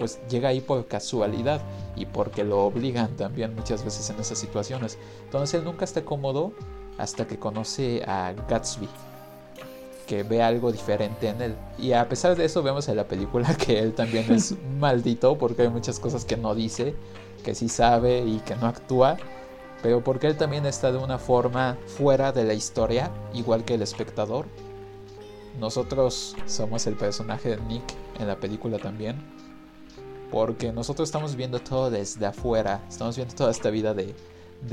pues 0.00 0.18
llega 0.30 0.48
ahí 0.48 0.62
por 0.62 0.86
casualidad 0.86 1.60
y 1.94 2.06
porque 2.06 2.42
lo 2.42 2.64
obligan 2.64 3.16
también 3.16 3.54
muchas 3.54 3.84
veces 3.84 4.08
en 4.08 4.18
esas 4.18 4.38
situaciones. 4.38 4.96
Entonces 5.24 5.60
él 5.60 5.64
nunca 5.64 5.84
está 5.84 6.02
cómodo 6.02 6.52
hasta 6.96 7.26
que 7.26 7.38
conoce 7.38 8.02
a 8.06 8.32
Gatsby, 8.48 8.88
que 10.06 10.22
ve 10.22 10.42
algo 10.42 10.72
diferente 10.72 11.28
en 11.28 11.42
él. 11.42 11.56
Y 11.78 11.92
a 11.92 12.08
pesar 12.08 12.34
de 12.34 12.46
eso 12.46 12.62
vemos 12.62 12.88
en 12.88 12.96
la 12.96 13.04
película 13.04 13.54
que 13.54 13.78
él 13.78 13.92
también 13.92 14.32
es 14.32 14.54
maldito 14.78 15.36
porque 15.36 15.62
hay 15.62 15.68
muchas 15.68 16.00
cosas 16.00 16.24
que 16.24 16.38
no 16.38 16.54
dice, 16.54 16.94
que 17.44 17.54
sí 17.54 17.68
sabe 17.68 18.20
y 18.20 18.38
que 18.40 18.56
no 18.56 18.66
actúa. 18.68 19.18
Pero 19.82 20.04
porque 20.04 20.26
él 20.26 20.36
también 20.36 20.66
está 20.66 20.92
de 20.92 20.98
una 20.98 21.18
forma 21.18 21.78
fuera 21.86 22.32
de 22.32 22.44
la 22.44 22.54
historia, 22.54 23.10
igual 23.32 23.64
que 23.64 23.74
el 23.74 23.82
espectador. 23.82 24.46
Nosotros 25.58 26.36
somos 26.46 26.86
el 26.86 26.94
personaje 26.94 27.56
de 27.56 27.62
Nick 27.62 27.94
en 28.18 28.28
la 28.28 28.36
película 28.36 28.78
también 28.78 29.40
porque 30.30 30.72
nosotros 30.72 31.08
estamos 31.08 31.36
viendo 31.36 31.58
todo 31.60 31.90
desde 31.90 32.24
afuera, 32.26 32.84
estamos 32.88 33.16
viendo 33.16 33.34
toda 33.34 33.50
esta 33.50 33.70
vida 33.70 33.94
de, 33.94 34.14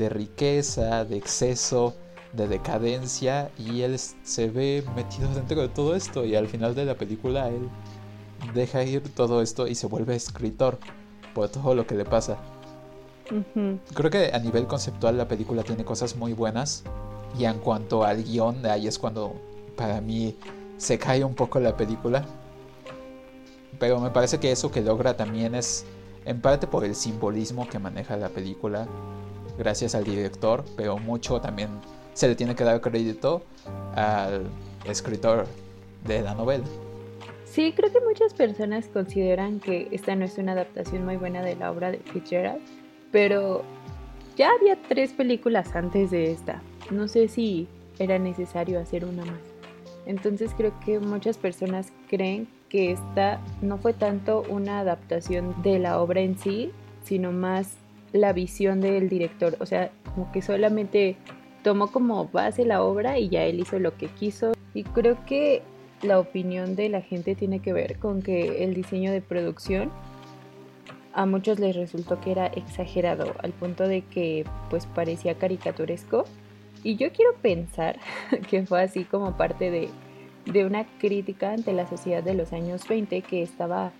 riqueza, 0.08 1.04
de 1.04 1.16
exceso, 1.16 1.94
de 2.32 2.46
decadencia 2.46 3.50
y 3.58 3.82
él 3.82 3.98
se 3.98 4.48
ve 4.48 4.84
metido 4.94 5.32
dentro 5.34 5.60
de 5.60 5.68
todo 5.68 5.94
esto 5.96 6.24
y 6.24 6.36
al 6.36 6.46
final 6.46 6.74
de 6.74 6.84
la 6.84 6.94
película 6.94 7.48
él 7.48 7.68
deja 8.54 8.84
ir 8.84 9.02
todo 9.14 9.42
esto 9.42 9.66
y 9.66 9.74
se 9.74 9.86
vuelve 9.86 10.14
escritor 10.14 10.78
por 11.34 11.48
todo 11.48 11.74
lo 11.74 11.86
que 11.86 11.96
le 11.96 12.04
pasa. 12.04 12.38
Creo 13.94 14.10
que 14.10 14.30
a 14.32 14.38
nivel 14.38 14.66
conceptual 14.66 15.18
la 15.18 15.28
película 15.28 15.62
tiene 15.62 15.84
cosas 15.84 16.16
muy 16.16 16.32
buenas 16.32 16.84
y 17.38 17.44
en 17.44 17.58
cuanto 17.58 18.04
al 18.04 18.24
guion, 18.24 18.64
ahí 18.66 18.86
es 18.86 18.98
cuando 18.98 19.34
para 19.76 20.00
mí 20.00 20.36
se 20.76 20.98
cae 20.98 21.24
un 21.24 21.34
poco 21.34 21.60
la 21.60 21.76
película. 21.76 22.24
Pero 23.78 24.00
me 24.00 24.10
parece 24.10 24.38
que 24.38 24.50
eso 24.50 24.70
que 24.70 24.80
logra 24.80 25.16
también 25.16 25.54
es 25.54 25.84
en 26.24 26.40
parte 26.40 26.66
por 26.66 26.84
el 26.84 26.94
simbolismo 26.94 27.68
que 27.68 27.78
maneja 27.78 28.16
la 28.16 28.28
película, 28.28 28.86
gracias 29.58 29.94
al 29.94 30.04
director, 30.04 30.64
pero 30.76 30.98
mucho 30.98 31.40
también 31.40 31.68
se 32.14 32.28
le 32.28 32.34
tiene 32.34 32.54
que 32.54 32.64
dar 32.64 32.80
crédito 32.80 33.42
al 33.94 34.46
escritor 34.84 35.46
de 36.06 36.22
la 36.22 36.34
novela. 36.34 36.64
Sí, 37.44 37.72
creo 37.74 37.90
que 37.92 38.00
muchas 38.00 38.34
personas 38.34 38.88
consideran 38.88 39.58
que 39.58 39.88
esta 39.90 40.14
no 40.14 40.24
es 40.24 40.36
una 40.38 40.52
adaptación 40.52 41.04
muy 41.04 41.16
buena 41.16 41.42
de 41.42 41.56
la 41.56 41.70
obra 41.70 41.90
de 41.90 41.98
Fitzgerald, 41.98 42.60
pero 43.10 43.62
ya 44.36 44.50
había 44.58 44.76
tres 44.88 45.12
películas 45.12 45.74
antes 45.74 46.10
de 46.10 46.32
esta. 46.32 46.62
No 46.90 47.08
sé 47.08 47.28
si 47.28 47.66
era 47.98 48.18
necesario 48.18 48.78
hacer 48.78 49.04
una 49.04 49.24
más. 49.24 49.40
Entonces 50.06 50.52
creo 50.56 50.72
que 50.84 51.00
muchas 51.00 51.36
personas 51.36 51.92
creen 52.08 52.48
que 52.68 52.92
esta 52.92 53.40
no 53.62 53.78
fue 53.78 53.92
tanto 53.92 54.44
una 54.48 54.80
adaptación 54.80 55.54
de 55.62 55.78
la 55.78 56.00
obra 56.00 56.20
en 56.20 56.38
sí, 56.38 56.70
sino 57.02 57.32
más 57.32 57.74
la 58.12 58.32
visión 58.32 58.80
del 58.80 59.08
director. 59.08 59.56
O 59.60 59.66
sea, 59.66 59.90
como 60.14 60.30
que 60.32 60.40
solamente 60.42 61.16
tomó 61.62 61.88
como 61.90 62.28
base 62.28 62.64
la 62.64 62.82
obra 62.82 63.18
y 63.18 63.28
ya 63.28 63.44
él 63.44 63.60
hizo 63.60 63.78
lo 63.78 63.96
que 63.96 64.06
quiso. 64.06 64.52
Y 64.74 64.84
creo 64.84 65.18
que 65.26 65.62
la 66.02 66.18
opinión 66.18 66.76
de 66.76 66.88
la 66.88 67.00
gente 67.00 67.34
tiene 67.34 67.60
que 67.60 67.72
ver 67.72 67.98
con 67.98 68.22
que 68.22 68.64
el 68.64 68.74
diseño 68.74 69.12
de 69.12 69.20
producción 69.20 69.90
a 71.14 71.26
muchos 71.26 71.58
les 71.58 71.74
resultó 71.74 72.20
que 72.20 72.32
era 72.32 72.46
exagerado 72.46 73.34
al 73.42 73.52
punto 73.52 73.88
de 73.88 74.02
que 74.02 74.44
pues 74.70 74.86
parecía 74.86 75.38
caricaturesco. 75.38 76.24
Y 76.84 76.96
yo 76.96 77.12
quiero 77.12 77.34
pensar 77.42 77.98
que 78.50 78.64
fue 78.66 78.82
así 78.82 79.04
como 79.04 79.36
parte 79.36 79.70
de 79.70 79.88
de 80.52 80.64
una 80.64 80.86
crítica 80.98 81.52
ante 81.52 81.72
la 81.72 81.86
sociedad 81.86 82.22
de 82.22 82.34
los 82.34 82.52
años 82.52 82.86
20 82.88 83.22
que 83.22 83.42
estaba 83.42 83.92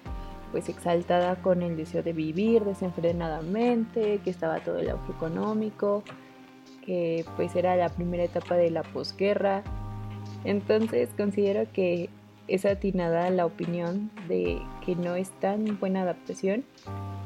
pues 0.51 0.69
exaltada 0.71 1.37
con 1.37 1.63
el 1.63 1.77
deseo 1.77 2.03
de 2.03 2.15
vivir 2.15 2.65
desenfrenadamente, 2.65 4.21
que 4.25 4.31
estaba 4.31 4.61
todo 4.61 4.79
el 4.79 4.89
auge 4.89 5.13
económico, 5.13 6.03
que 6.87 7.27
pues 7.37 7.55
era 7.55 7.77
la 7.77 7.91
primera 7.91 8.25
etapa 8.25 8.55
de 8.55 8.71
la 8.71 8.83
posguerra. 8.83 9.63
Entonces 10.45 11.11
considero 11.19 11.71
que 11.71 12.09
es 12.47 12.65
atinada 12.65 13.29
la 13.29 13.45
opinión 13.45 14.11
de 14.27 14.59
que 14.87 14.97
no 14.97 15.17
es 15.17 15.31
tan 15.33 15.79
buena 15.79 16.01
adaptación 16.01 16.65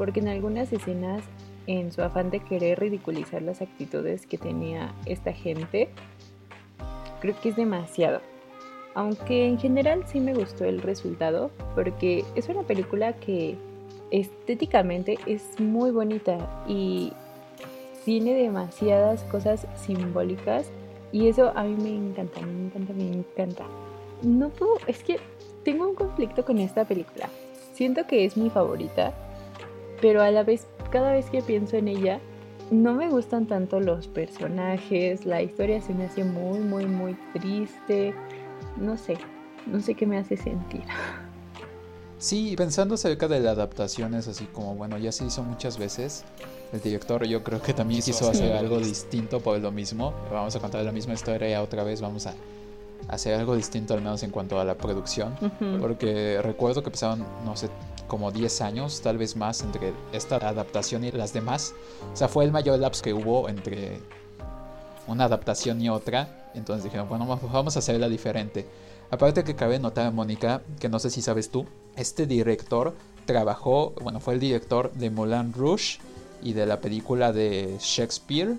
porque 0.02 0.18
en 0.18 0.26
algunas 0.26 0.73
escenas, 0.73 1.23
en 1.68 1.92
su 1.92 2.02
afán 2.02 2.28
de 2.30 2.40
querer 2.40 2.80
ridiculizar 2.80 3.40
las 3.40 3.62
actitudes 3.62 4.26
que 4.26 4.37
tenía 4.37 4.92
esta 5.06 5.32
gente, 5.32 5.90
creo 7.21 7.40
que 7.40 7.50
es 7.50 7.54
demasiado. 7.54 8.21
Aunque 8.97 9.47
en 9.47 9.61
general 9.61 10.02
sí 10.09 10.18
me 10.18 10.35
gustó 10.35 10.64
el 10.64 10.82
resultado, 10.82 11.52
porque 11.76 12.25
es 12.35 12.49
una 12.49 12.64
película 12.64 13.12
que 13.12 13.56
estéticamente 14.11 15.18
es 15.26 15.61
muy 15.61 15.92
bonita 15.92 16.64
y 16.66 17.12
tiene 18.04 18.35
demasiadas 18.35 19.23
cosas 19.30 19.68
simbólicas 19.76 20.68
y 21.12 21.28
eso 21.28 21.52
a 21.54 21.62
mí 21.62 21.80
me 21.80 21.94
encanta, 21.94 22.40
me 22.40 22.66
encanta, 22.66 22.92
me 22.92 23.06
encanta. 23.06 23.64
No 24.23 24.49
puedo, 24.49 24.78
es 24.88 25.04
que 25.04 25.21
tengo 25.62 25.88
un 25.88 25.94
conflicto 25.94 26.44
con 26.44 26.59
esta 26.59 26.85
película. 26.85 27.28
Siento 27.73 28.04
que 28.09 28.25
es 28.25 28.37
mi 28.37 28.50
favorita, 28.50 29.14
pero 30.02 30.21
a 30.21 30.30
la 30.30 30.42
vez, 30.42 30.66
cada 30.90 31.12
vez 31.12 31.30
que 31.30 31.40
pienso 31.40 31.76
en 31.76 31.88
ella, 31.88 32.21
no 32.73 32.92
me 32.92 33.09
gustan 33.09 33.47
tanto 33.47 33.80
los 33.80 34.09
personajes, 34.09 35.25
la 35.25 35.40
historia 35.40 35.80
se 35.80 35.94
me 35.94 36.04
hace 36.04 36.25
muy, 36.25 36.59
muy, 36.59 36.87
muy 36.87 37.16
triste. 37.32 38.12
No 38.76 38.99
sé, 38.99 39.16
no 39.66 39.80
sé 39.80 39.94
qué 39.94 40.04
me 40.04 40.18
hace 40.18 40.37
sentir. 40.37 40.82
Sí, 42.18 42.54
pensando 42.56 42.94
acerca 42.94 43.28
de 43.28 43.40
la 43.40 43.52
adaptación 43.52 44.14
es 44.14 44.26
así 44.28 44.47
como, 44.47 44.75
bueno, 44.75 44.99
ya 44.99 45.12
se 45.12 45.25
hizo 45.25 45.42
muchas 45.42 45.78
veces. 45.78 46.25
El 46.73 46.80
director 46.80 47.25
yo 47.25 47.42
creo 47.44 47.62
que 47.62 47.73
también 47.73 48.00
quiso 48.02 48.28
hacer 48.28 48.52
algo 48.52 48.78
distinto 48.78 49.40
por 49.40 49.59
lo 49.61 49.71
mismo. 49.71 50.12
Vamos 50.32 50.56
a 50.56 50.61
contar 50.61 50.85
la 50.85 50.92
misma 50.92 51.14
historia 51.14 51.62
otra 51.62 51.85
vez 51.85 52.00
vamos 52.00 52.26
a 52.26 52.35
hacer 53.09 53.35
algo 53.35 53.54
distinto 53.56 53.94
al 53.94 54.00
menos 54.00 54.23
en 54.23 54.30
cuanto 54.30 54.59
a 54.59 54.64
la 54.64 54.76
producción. 54.76 55.35
Porque 55.80 56.40
recuerdo 56.42 56.82
que 56.82 56.90
pasaron, 56.90 57.25
no 57.44 57.56
sé, 57.56 57.68
como 58.09 58.30
10 58.30 58.61
años, 58.61 59.00
tal 59.00 59.18
vez 59.18 59.37
más, 59.37 59.62
entre 59.62 59.92
esta 60.12 60.37
adaptación 60.37 61.04
y 61.04 61.11
las 61.12 61.32
demás. 61.32 61.75
O 62.12 62.16
sea, 62.16 62.28
fue 62.28 62.44
el 62.44 62.52
mayor 62.52 62.78
lapso 62.78 63.02
que 63.02 63.12
hubo 63.12 63.49
entre 63.49 64.00
una 65.06 65.25
adaptación 65.25 65.80
y 65.80 65.88
otra. 65.88 66.50
Entonces 66.54 66.85
dijeron, 66.85 67.09
bueno, 67.09 67.26
vamos 67.26 67.76
a 67.76 67.78
hacerla 67.78 68.09
diferente. 68.09 68.66
Aparte 69.11 69.44
que 69.44 69.54
cabe 69.54 69.78
notar, 69.78 70.12
Mónica, 70.12 70.62
que 70.80 70.88
no 70.88 70.99
sé 70.99 71.11
si 71.11 71.21
sabes 71.21 71.50
tú, 71.50 71.66
este 71.97 72.26
director 72.26 72.94
trabajó, 73.26 73.92
bueno, 74.00 74.21
fue 74.21 74.35
el 74.35 74.40
director 74.40 74.92
de 74.92 75.11
Moulin 75.11 75.52
Rouge 75.52 75.99
y 76.42 76.54
de 76.54 76.66
la 76.66 76.80
película 76.80 77.32
de 77.32 77.76
Shakespeare, 77.78 78.56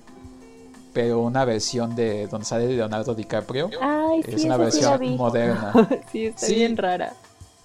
pero 0.93 1.21
una 1.21 1.43
versión 1.43 1.95
de 1.95 2.27
donde 2.27 2.45
sale 2.45 2.67
Leonardo 2.67 3.15
DiCaprio. 3.15 3.71
Ay, 3.81 4.21
es 4.27 4.43
una 4.43 4.57
versión 4.57 5.17
moderna. 5.17 5.73
sí, 6.11 6.27
está 6.27 6.47
bien 6.47 6.77
rara. 6.77 7.13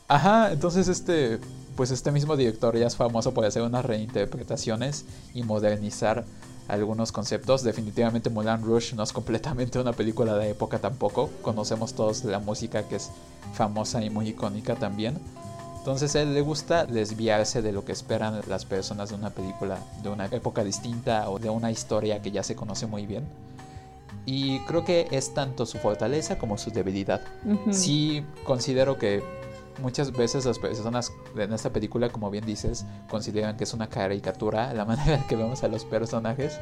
Ajá, 0.09 0.53
entonces 0.53 0.89
este, 0.89 1.39
pues 1.79 1.93
este 1.93 2.11
mismo 2.11 2.37
director 2.37 2.77
ya 2.77 2.89
es 2.89 2.97
famoso 2.97 3.33
por 3.33 3.45
hacer 3.45 3.63
unas 3.63 3.85
reinterpretaciones 3.85 5.05
y 5.33 5.45
modernizar 5.45 6.25
algunos 6.67 7.13
conceptos. 7.13 7.63
Definitivamente 7.63 8.31
Moulin 8.31 8.65
Rouge 8.65 8.97
no 8.97 9.05
es 9.05 9.13
completamente 9.13 9.79
una 9.79 9.93
película 9.93 10.35
de 10.35 10.51
época 10.51 10.81
tampoco. 10.81 11.31
Conocemos 11.41 11.95
todos 11.95 12.25
la 12.25 12.41
música 12.41 12.89
que 12.89 12.97
es 12.97 13.11
famosa 13.53 14.05
y 14.05 14.11
muy 14.11 14.31
icónica 14.31 14.75
también. 14.75 15.21
Entonces 15.77 16.17
a 16.17 16.23
él 16.23 16.35
le 16.35 16.41
gusta 16.41 16.85
desviarse 16.85 17.63
de 17.63 17.71
lo 17.71 17.85
que 17.85 17.93
esperan 17.93 18.41
las 18.49 18.65
personas 18.65 19.11
de 19.11 19.15
una 19.15 19.31
película 19.31 19.79
de 20.03 20.09
una 20.09 20.27
época 20.27 20.65
distinta 20.65 21.31
o 21.31 21.39
de 21.39 21.49
una 21.49 21.71
historia 21.71 22.21
que 22.21 22.33
ya 22.33 22.43
se 22.43 22.57
conoce 22.57 22.89
muy 22.89 23.07
bien. 23.07 23.23
Y 24.27 24.59
creo 24.67 24.85
que 24.85 25.07
es 25.13 25.33
tanto 25.33 25.65
su 25.65 25.79
fortaleza 25.79 26.39
como 26.39 26.59
su 26.59 26.73
debilidad. 26.73 27.21
Sí 27.71 28.25
considero 28.45 28.99
que 28.99 29.38
muchas 29.81 30.13
veces 30.13 30.45
las 30.45 30.59
personas 30.59 31.13
en 31.37 31.53
esta 31.53 31.73
película, 31.73 32.11
como 32.11 32.31
bien 32.31 32.45
dices, 32.45 32.85
consideran 33.11 33.57
que 33.57 33.65
es 33.65 33.75
una 33.75 33.89
caricatura 33.89 34.73
la 34.75 34.85
manera 34.87 35.17
en 35.17 35.27
que 35.27 35.37
vemos 35.37 35.63
a 35.63 35.69
los 35.69 35.85
personajes. 35.85 36.59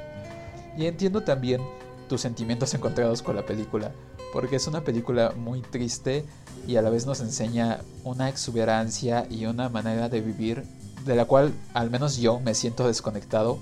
Y 0.77 0.87
entiendo 0.87 1.23
también 1.23 1.61
tus 2.09 2.21
sentimientos 2.21 2.73
encontrados 2.75 3.23
con 3.23 3.37
la 3.37 3.47
película, 3.47 3.93
porque 4.33 4.57
es 4.57 4.67
una 4.67 4.83
película 4.83 5.33
muy 5.37 5.61
triste 5.63 6.25
y 6.67 6.77
a 6.77 6.83
la 6.83 6.91
vez 6.91 7.07
nos 7.07 7.21
enseña 7.21 7.81
una 8.05 8.29
exuberancia 8.29 9.27
y 9.31 9.47
una 9.47 9.69
manera 9.69 10.09
de 10.09 10.21
vivir 10.21 10.65
de 11.05 11.17
la 11.17 11.25
cual 11.25 11.53
al 11.73 11.91
menos 11.91 12.17
yo 12.19 12.41
me 12.41 12.55
siento 12.55 12.87
desconectado, 12.87 13.59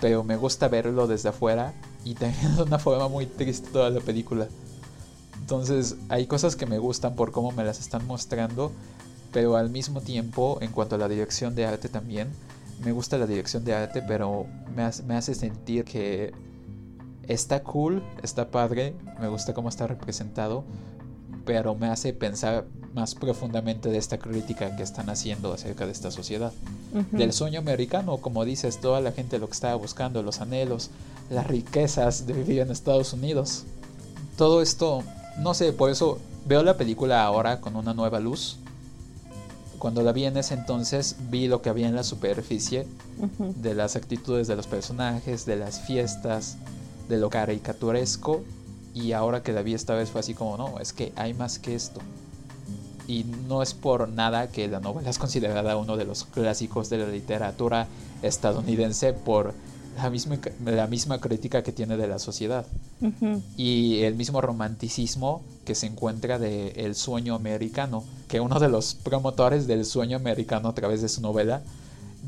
pero 0.00 0.24
me 0.24 0.36
gusta 0.36 0.68
verlo 0.68 1.06
desde 1.06 1.30
afuera 1.30 1.72
y 2.04 2.14
también 2.14 2.58
una 2.60 2.78
forma 2.78 3.08
muy 3.08 3.26
triste 3.26 3.68
toda 3.72 3.90
la 3.90 4.00
película. 4.00 4.48
Entonces 5.42 5.96
hay 6.08 6.26
cosas 6.26 6.54
que 6.54 6.66
me 6.66 6.78
gustan 6.78 7.16
por 7.16 7.32
cómo 7.32 7.50
me 7.50 7.64
las 7.64 7.80
están 7.80 8.06
mostrando, 8.06 8.70
pero 9.32 9.56
al 9.56 9.70
mismo 9.70 10.00
tiempo, 10.00 10.58
en 10.60 10.70
cuanto 10.70 10.94
a 10.94 10.98
la 10.98 11.08
dirección 11.08 11.56
de 11.56 11.66
arte 11.66 11.88
también, 11.88 12.28
me 12.84 12.92
gusta 12.92 13.18
la 13.18 13.26
dirección 13.26 13.64
de 13.64 13.74
arte, 13.74 14.02
pero 14.06 14.46
me 14.74 14.82
hace, 14.84 15.02
me 15.02 15.16
hace 15.16 15.34
sentir 15.34 15.84
que 15.84 16.32
está 17.26 17.64
cool, 17.64 18.04
está 18.22 18.52
padre, 18.52 18.94
me 19.20 19.26
gusta 19.26 19.52
cómo 19.52 19.68
está 19.68 19.88
representado, 19.88 20.62
pero 21.44 21.74
me 21.74 21.88
hace 21.88 22.12
pensar 22.12 22.64
más 22.94 23.16
profundamente 23.16 23.88
de 23.88 23.98
esta 23.98 24.18
crítica 24.18 24.76
que 24.76 24.84
están 24.84 25.10
haciendo 25.10 25.52
acerca 25.52 25.86
de 25.86 25.92
esta 25.92 26.12
sociedad. 26.12 26.52
Del 27.10 27.32
sueño 27.32 27.58
americano, 27.58 28.18
como 28.18 28.44
dices, 28.44 28.80
toda 28.80 29.00
la 29.00 29.10
gente 29.10 29.40
lo 29.40 29.48
que 29.48 29.54
estaba 29.54 29.74
buscando, 29.74 30.22
los 30.22 30.40
anhelos, 30.40 30.90
las 31.30 31.48
riquezas 31.48 32.28
de 32.28 32.32
vivir 32.32 32.60
en 32.60 32.70
Estados 32.70 33.12
Unidos. 33.12 33.64
Todo 34.36 34.62
esto 34.62 35.02
no 35.38 35.54
sé, 35.54 35.72
por 35.72 35.90
eso 35.90 36.18
veo 36.46 36.62
la 36.62 36.76
película 36.76 37.24
ahora 37.24 37.60
con 37.60 37.76
una 37.76 37.94
nueva 37.94 38.20
luz. 38.20 38.58
Cuando 39.78 40.02
la 40.02 40.12
vi 40.12 40.26
en 40.26 40.36
ese 40.36 40.54
entonces 40.54 41.16
vi 41.30 41.48
lo 41.48 41.60
que 41.60 41.68
había 41.68 41.88
en 41.88 41.96
la 41.96 42.04
superficie 42.04 42.86
de 43.38 43.74
las 43.74 43.96
actitudes 43.96 44.46
de 44.46 44.54
los 44.54 44.66
personajes, 44.66 45.44
de 45.44 45.56
las 45.56 45.80
fiestas, 45.80 46.56
de 47.08 47.18
lo 47.18 47.30
caricaturesco. 47.30 48.42
Y 48.94 49.12
ahora 49.12 49.42
que 49.42 49.52
la 49.52 49.62
vi 49.62 49.74
esta 49.74 49.94
vez 49.94 50.10
fue 50.10 50.20
así 50.20 50.34
como, 50.34 50.56
no, 50.56 50.78
es 50.78 50.92
que 50.92 51.12
hay 51.16 51.34
más 51.34 51.58
que 51.58 51.74
esto. 51.74 52.00
Y 53.08 53.24
no 53.48 53.62
es 53.62 53.74
por 53.74 54.08
nada 54.08 54.48
que 54.48 54.68
la 54.68 54.78
novela 54.78 55.10
es 55.10 55.18
considerada 55.18 55.76
uno 55.76 55.96
de 55.96 56.04
los 56.04 56.24
clásicos 56.24 56.88
de 56.88 56.98
la 56.98 57.08
literatura 57.08 57.88
estadounidense 58.22 59.12
por 59.12 59.52
la 59.96 60.10
misma, 60.10 60.38
la 60.64 60.86
misma 60.86 61.20
crítica 61.20 61.62
que 61.62 61.72
tiene 61.72 61.96
de 61.96 62.06
la 62.06 62.18
sociedad. 62.18 62.66
Y 63.56 64.02
el 64.02 64.14
mismo 64.14 64.40
romanticismo 64.40 65.42
que 65.64 65.74
se 65.74 65.86
encuentra 65.86 66.38
de 66.38 66.68
El 66.76 66.94
sueño 66.94 67.34
americano, 67.34 68.04
que 68.28 68.40
uno 68.40 68.60
de 68.60 68.68
los 68.68 68.94
promotores 68.94 69.66
del 69.66 69.84
sueño 69.84 70.16
americano 70.16 70.68
a 70.68 70.74
través 70.74 71.02
de 71.02 71.08
su 71.08 71.20
novela, 71.20 71.62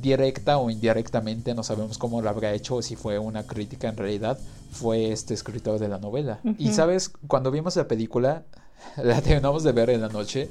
directa 0.01 0.59
o 0.59 0.71
indirectamente, 0.71 1.55
no 1.55 1.63
sabemos 1.63 1.99
cómo 1.99 2.21
lo 2.21 2.29
habrá 2.29 2.53
hecho 2.53 2.77
o 2.77 2.83
si 2.83 2.97
fue 2.97 3.19
una 3.19 3.45
crítica 3.45 3.89
en 3.89 3.97
realidad, 3.97 4.39
fue 4.71 5.13
este 5.13 5.35
escritor 5.35 5.79
de 5.79 5.89
la 5.89 5.99
novela. 5.99 6.41
Y 6.59 6.73
sabes, 6.73 7.13
cuando 7.27 7.51
vimos 7.51 7.77
la 7.77 7.89
película, 7.89 8.43
la 8.97 9.23
terminamos 9.23 9.63
de 9.63 9.73
ver 9.73 9.91
en 9.91 10.01
la 10.01 10.09
noche 10.09 10.51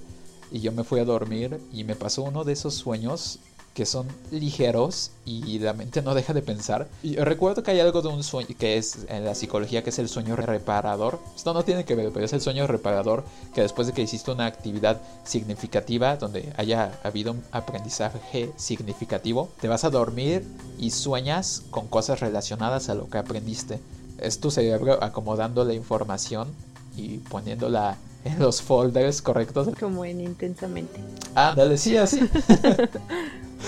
y 0.51 0.59
yo 0.59 0.71
me 0.71 0.83
fui 0.83 0.99
a 0.99 1.05
dormir 1.05 1.59
y 1.73 1.83
me 1.83 1.95
pasó 1.95 2.23
uno 2.23 2.43
de 2.43 2.53
esos 2.53 2.75
sueños 2.75 3.39
que 3.73 3.85
son 3.85 4.07
ligeros 4.31 5.11
y 5.25 5.57
la 5.59 5.73
mente 5.73 6.01
no 6.01 6.13
deja 6.13 6.33
de 6.33 6.41
pensar. 6.41 6.87
Recuerdo 7.03 7.63
que 7.63 7.71
hay 7.71 7.79
algo 7.79 8.01
de 8.01 8.09
un 8.09 8.23
sueño 8.23 8.55
que 8.57 8.77
es 8.77 9.05
en 9.09 9.25
la 9.25 9.33
psicología 9.33 9.83
que 9.83 9.89
es 9.89 9.99
el 9.99 10.09
sueño 10.09 10.35
reparador. 10.35 11.19
Esto 11.35 11.53
no 11.53 11.63
tiene 11.63 11.83
que 11.83 11.95
ver, 11.95 12.11
pero 12.13 12.25
es 12.25 12.33
el 12.33 12.41
sueño 12.41 12.67
reparador 12.67 13.23
que 13.53 13.61
después 13.61 13.87
de 13.87 13.93
que 13.93 14.03
hiciste 14.03 14.31
una 14.31 14.45
actividad 14.45 15.01
significativa 15.23 16.17
donde 16.17 16.53
haya 16.57 16.99
habido 17.03 17.31
un 17.31 17.43
aprendizaje 17.51 18.51
significativo, 18.57 19.49
te 19.59 19.67
vas 19.67 19.83
a 19.83 19.89
dormir 19.89 20.43
y 20.77 20.91
sueñas 20.91 21.63
con 21.71 21.87
cosas 21.87 22.19
relacionadas 22.19 22.89
a 22.89 22.95
lo 22.95 23.09
que 23.09 23.17
aprendiste. 23.17 23.79
Es 24.19 24.39
tu 24.39 24.51
cerebro 24.51 25.03
acomodando 25.03 25.65
la 25.65 25.73
información 25.73 26.47
y 26.95 27.17
poniéndola 27.17 27.97
en 28.23 28.39
los 28.39 28.61
folders 28.61 29.21
correctos. 29.21 29.69
Como 29.79 30.05
en 30.05 30.21
intensamente. 30.21 30.99
Ah, 31.35 31.53
dale, 31.55 31.77
sí, 31.77 31.97
así. 31.97 32.19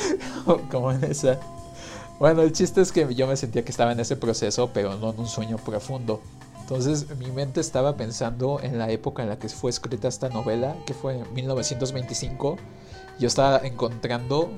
como 0.71 0.91
en 0.91 1.03
esa. 1.03 1.39
Bueno, 2.19 2.43
el 2.43 2.53
chiste 2.53 2.81
es 2.81 2.91
que 2.91 3.13
yo 3.13 3.27
me 3.27 3.35
sentía 3.35 3.63
que 3.63 3.71
estaba 3.71 3.91
en 3.91 3.99
ese 3.99 4.15
proceso, 4.15 4.69
pero 4.73 4.95
no 4.95 5.11
en 5.11 5.19
un 5.19 5.27
sueño 5.27 5.57
profundo. 5.57 6.21
Entonces 6.61 7.05
mi 7.17 7.29
mente 7.31 7.61
estaba 7.61 7.95
pensando 7.95 8.59
en 8.63 8.79
la 8.79 8.89
época 8.89 9.21
en 9.21 9.29
la 9.29 9.37
que 9.37 9.49
fue 9.49 9.69
escrita 9.69 10.07
esta 10.07 10.29
novela, 10.29 10.75
que 10.85 10.93
fue 10.93 11.19
en 11.19 11.33
1925. 11.33 12.57
Yo 13.19 13.27
estaba 13.27 13.59
encontrando 13.59 14.49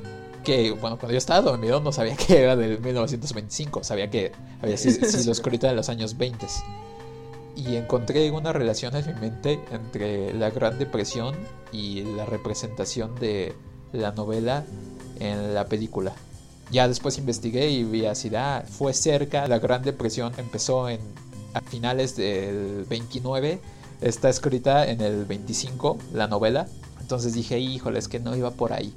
que, 0.44 0.72
bueno, 0.72 0.98
cuando 0.98 1.12
yo 1.12 1.18
estaba 1.18 1.42
dormido 1.42 1.82
no 1.82 1.92
sabía 1.92 2.16
que 2.28 2.42
era 2.44 2.56
del 2.56 2.80
1925, 2.80 3.84
sabía 3.84 4.10
que 4.10 4.32
había 4.62 4.78
sido 4.78 5.32
escrita 5.32 5.70
en 5.70 5.76
los 5.76 5.90
años 5.90 6.18
20. 6.18 6.46
Y 7.58 7.76
encontré 7.76 8.32
una 8.32 8.54
relación 8.54 8.96
en 8.96 9.06
mi 9.08 9.20
mente 9.20 9.60
entre 9.72 10.34
la 10.34 10.52
Gran 10.52 10.80
Depresión 10.80 11.36
y 11.74 12.04
la 12.04 12.26
representación 12.26 13.16
de 13.16 13.54
la 13.92 14.12
novela 14.12 14.64
en 15.20 15.54
la 15.54 15.66
película. 15.66 16.14
Ya 16.72 16.88
después 16.88 17.18
investigué 17.18 17.70
y 17.70 17.84
vi 17.84 18.06
así, 18.06 18.30
ah, 18.36 18.64
fue 18.68 18.94
cerca, 18.94 19.48
la 19.48 19.60
Gran 19.60 19.84
Depresión 19.84 20.34
empezó 20.38 20.90
en, 20.90 21.00
a 21.54 21.62
finales 21.62 22.16
del 22.18 22.86
29, 22.90 23.60
está 24.02 24.30
escrita 24.30 24.88
en 24.88 25.02
el 25.02 25.26
25, 25.26 25.98
la 26.14 26.28
novela. 26.28 26.68
Entonces 27.00 27.34
dije, 27.34 27.60
híjole, 27.60 28.00
es 28.00 28.10
que 28.10 28.20
no 28.20 28.36
iba 28.36 28.52
por 28.52 28.74
ahí. 28.74 28.94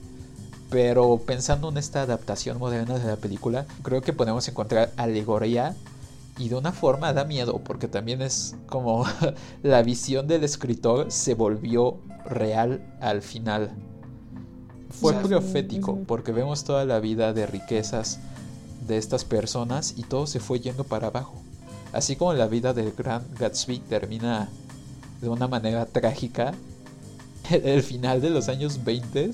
Pero 0.69 1.19
pensando 1.19 1.69
en 1.69 1.77
esta 1.77 2.03
adaptación 2.03 2.59
moderna 2.59 2.99
de 2.99 3.07
la 3.07 3.17
película, 3.17 3.67
creo 3.83 4.03
que 4.03 4.13
podemos 4.13 4.47
encontrar 4.49 4.93
alegoría 4.97 5.77
y 6.39 6.49
de 6.49 6.57
una 6.57 6.73
forma 6.73 7.13
da 7.13 7.25
miedo 7.25 7.61
porque 7.63 7.87
también 7.87 8.23
es 8.23 8.57
como 8.67 9.05
la 9.63 9.83
visión 9.83 10.27
del 10.27 10.43
escritor 10.43 11.13
se 11.13 11.35
volvió 11.35 11.99
real 12.25 12.83
al 13.01 13.23
final. 13.23 13.71
Fue 14.91 15.15
profético 15.15 15.99
porque 16.07 16.33
vemos 16.33 16.65
toda 16.65 16.85
la 16.85 17.01
vida 17.01 17.33
de 17.33 17.47
riquezas 17.47 18.19
de 18.87 18.99
estas 18.99 19.25
personas 19.25 19.95
y 19.97 20.03
todo 20.03 20.27
se 20.27 20.41
fue 20.41 20.61
yendo 20.61 20.85
para 20.85 21.09
abajo. 21.09 21.35
Así 21.93 22.17
como 22.17 22.35
la 22.35 22.47
vida 22.47 22.73
del 22.73 22.93
gran 22.93 23.25
Gatsby 23.39 23.79
termina 23.81 24.49
de 25.21 25.29
una 25.29 25.49
manera 25.49 25.87
trágica, 25.87 26.55
el 27.51 27.83
final 27.83 28.21
de 28.21 28.31
los 28.31 28.49
años 28.49 28.85
20 28.85 29.31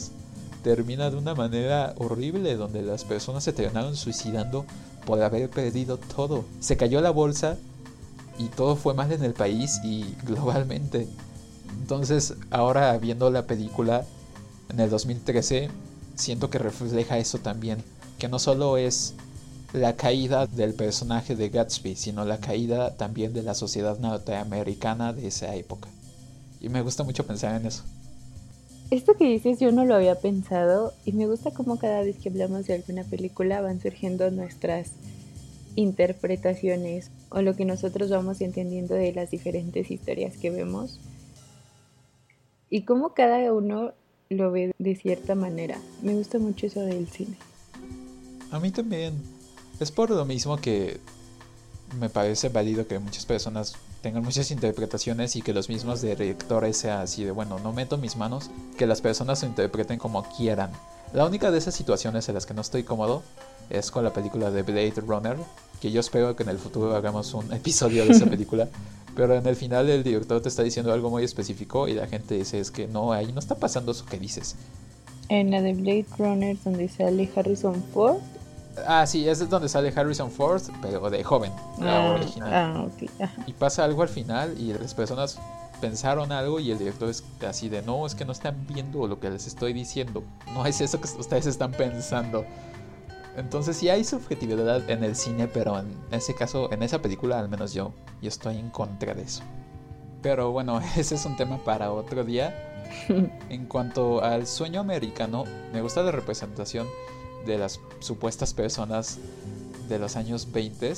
termina 0.63 1.11
de 1.11 1.17
una 1.17 1.35
manera 1.35 1.95
horrible 1.99 2.57
donde 2.57 2.83
las 2.83 3.05
personas 3.05 3.45
se 3.45 3.53
terminaron 3.53 3.95
suicidando 3.95 4.65
por 5.05 5.23
haber 5.23 5.49
perdido 5.49 5.97
todo. 5.97 6.45
Se 6.61 6.77
cayó 6.77 7.01
la 7.01 7.11
bolsa 7.11 7.57
y 8.39 8.47
todo 8.49 8.77
fue 8.77 8.95
mal 8.95 9.13
en 9.13 9.23
el 9.23 9.33
país 9.33 9.81
y 9.85 10.05
globalmente. 10.25 11.09
Entonces, 11.81 12.35
ahora 12.51 12.97
viendo 12.99 13.31
la 13.31 13.47
película 13.47 14.05
en 14.69 14.81
el 14.81 14.91
2013, 14.91 15.71
siento 16.15 16.51
que 16.51 16.59
refleja 16.59 17.19
eso 17.19 17.39
también, 17.39 17.79
que 18.19 18.29
no 18.29 18.39
solo 18.39 18.77
es 18.77 19.15
la 19.73 19.97
caída 19.97 20.47
del 20.47 20.75
personaje 20.75 21.37
de 21.37 21.49
Gatsby, 21.49 21.97
sino 21.97 22.25
la 22.25 22.39
caída 22.39 22.97
también 22.97 23.33
de 23.33 23.43
la 23.43 23.55
sociedad 23.55 23.99
norteamericana 23.99 25.13
de 25.13 25.29
esa 25.29 25.55
época. 25.55 25.89
Y 26.61 26.69
me 26.69 26.83
gusta 26.83 27.05
mucho 27.05 27.27
pensar 27.27 27.61
en 27.61 27.67
eso. 27.67 27.83
Esto 28.91 29.15
que 29.15 29.25
dices 29.25 29.59
yo 29.59 29.73
no 29.73 29.85
lo 29.85 29.97
había 29.97 30.15
pensado 30.21 30.95
y 31.05 31.13
me 31.13 31.27
gusta 31.27 31.51
cómo 31.51 31.79
cada 31.79 32.03
vez 32.03 32.17
que 32.17 32.29
hablamos 32.29 32.67
de 32.67 32.75
alguna 32.75 33.03
película 33.03 33.61
van 33.61 33.81
surgiendo 33.81 34.31
nuestras 34.31 34.93
interpretaciones 35.75 37.11
o 37.31 37.43
lo 37.43 37.57
que 37.57 37.65
nosotros 37.65 38.11
vamos 38.11 38.41
entendiendo 38.41 38.95
de 38.95 39.13
las 39.13 39.31
diferentes 39.31 39.91
historias 39.91 40.37
que 40.37 40.51
vemos 40.51 41.01
y 42.71 42.83
cómo 42.83 43.13
cada 43.13 43.53
uno 43.53 43.93
lo 44.29 44.51
ve 44.51 44.75
de 44.79 44.97
cierta 44.97 45.35
manera. 45.35 45.79
Me 46.03 46.15
gusta 46.15 46.39
mucho 46.39 46.67
eso 46.67 46.81
del 46.81 47.09
cine. 47.09 47.37
A 48.51 48.59
mí 48.59 48.71
también. 48.71 49.15
Es 49.79 49.91
por 49.91 50.11
lo 50.11 50.25
mismo 50.25 50.57
que 50.57 50.99
me 52.01 52.09
parece 52.09 52.49
válido 52.49 52.87
que 52.87 52.99
muchas 52.99 53.27
personas 53.27 53.77
tengan 54.03 54.23
muchas 54.23 54.51
interpretaciones 54.51 55.37
y 55.37 55.43
que 55.43 55.53
los 55.53 55.69
mismos 55.69 56.01
directores 56.01 56.77
sean 56.77 57.01
así 57.01 57.25
de, 57.25 57.31
bueno, 57.31 57.59
no 57.59 57.73
meto 57.73 57.99
mis 57.99 58.17
manos, 58.17 58.51
que 58.79 58.87
las 58.87 59.01
personas 59.01 59.43
lo 59.43 59.49
interpreten 59.49 59.99
como 59.99 60.23
quieran. 60.37 60.71
La 61.13 61.27
única 61.27 61.51
de 61.51 61.59
esas 61.59 61.75
situaciones 61.75 62.29
en 62.29 62.35
las 62.35 62.47
que 62.47 62.55
no 62.55 62.61
estoy 62.61 62.85
cómodo 62.85 63.23
es 63.71 63.91
con 63.91 64.05
la 64.05 64.13
película 64.13 64.51
de 64.51 64.63
Blade 64.63 65.03
Runner, 65.07 65.37
que 65.81 65.91
yo 65.91 66.01
espero 66.01 66.37
que 66.37 66.43
en 66.43 66.51
el 66.51 66.59
futuro 66.59 66.95
hagamos 66.95 67.35
un 67.35 67.53
episodio 67.53 68.05
de 68.05 68.13
esa 68.13 68.27
película, 68.27 68.69
pero 69.17 69.35
en 69.35 69.47
el 69.47 69.57
final 69.57 69.89
el 69.89 70.05
director 70.05 70.41
te 70.41 70.49
está 70.49 70.63
diciendo 70.63 70.93
algo 70.93 71.11
muy 71.11 71.25
específico 71.25 71.89
y 71.89 71.95
la 71.95 72.07
gente 72.07 72.35
dice 72.37 72.61
es 72.61 72.71
que 72.71 72.87
no, 72.87 73.13
ahí 73.13 73.33
no 73.33 73.41
está 73.41 73.55
pasando 73.57 73.93
eso 73.93 74.05
que 74.07 74.19
dices. 74.19 74.55
En 75.29 75.51
la 75.51 75.61
de 75.61 75.73
Blade 75.75 76.07
Runner 76.19 76.57
donde 76.63 76.89
sale 76.89 77.29
Harrison 77.35 77.83
Ford, 77.93 78.19
Ah, 78.87 79.07
sí, 79.07 79.27
es 79.27 79.49
donde 79.49 79.71
sale 79.71 79.91
Harrison 79.97 80.31
Ford, 80.31 80.61
pero 80.83 81.09
de 81.09 81.25
joven, 81.25 81.51
la 81.81 82.11
Ah, 82.11 82.15
original. 82.15 82.53
ah, 82.55 82.85
ok, 82.87 83.11
ajá. 83.23 83.43
Y 83.47 83.55
pasa 83.55 83.85
algo 83.85 84.03
al 84.03 84.11
final 84.11 84.55
y 84.61 84.75
las 84.75 84.93
personas 84.93 85.39
pensaron 85.81 86.31
algo 86.31 86.61
y 86.61 86.71
el 86.71 86.79
director 86.79 87.09
es 87.09 87.25
así 87.49 87.71
de 87.71 87.81
no, 87.81 88.05
es 88.07 88.15
que 88.15 88.27
no 88.27 88.33
están 88.33 88.67
viendo 88.69 89.07
lo 89.07 89.19
que 89.19 89.31
les 89.31 89.47
estoy 89.47 89.73
diciendo. 89.73 90.23
No 90.53 90.67
es 90.67 90.83
eso 90.83 91.01
que 91.01 91.09
ustedes 91.19 91.47
están 91.47 91.73
pensando. 91.73 92.45
Entonces 93.37 93.77
sí 93.77 93.91
hay 93.91 94.03
subjetividad 94.03 94.89
en 94.89 95.05
el 95.05 95.15
cine, 95.15 95.47
pero 95.47 95.79
en 95.79 95.87
ese 96.11 96.35
caso, 96.35 96.73
en 96.73 96.83
esa 96.83 97.03
película 97.03 97.39
al 97.39 97.51
menos 97.51 97.75
yo, 97.75 97.93
yo 98.23 98.29
estoy 98.29 98.57
en 98.57 98.71
contra 98.71 99.15
de 99.15 99.23
eso. 99.23 99.43
Pero 100.23 100.53
bueno, 100.53 100.81
ese 100.97 101.17
es 101.17 101.25
un 101.27 101.37
tema 101.37 101.63
para 101.63 101.93
otro 101.93 102.25
día. 102.25 102.73
En 103.51 103.67
cuanto 103.67 104.23
al 104.23 104.47
sueño 104.47 104.81
americano, 104.81 105.45
me 105.73 105.83
gusta 105.83 106.03
la 106.03 106.13
representación 106.13 106.87
de 107.45 107.59
las 107.59 107.81
supuestas 107.99 108.55
personas 108.55 109.19
de 109.89 109.99
los 109.99 110.17
años 110.17 110.51
20. 110.53 110.95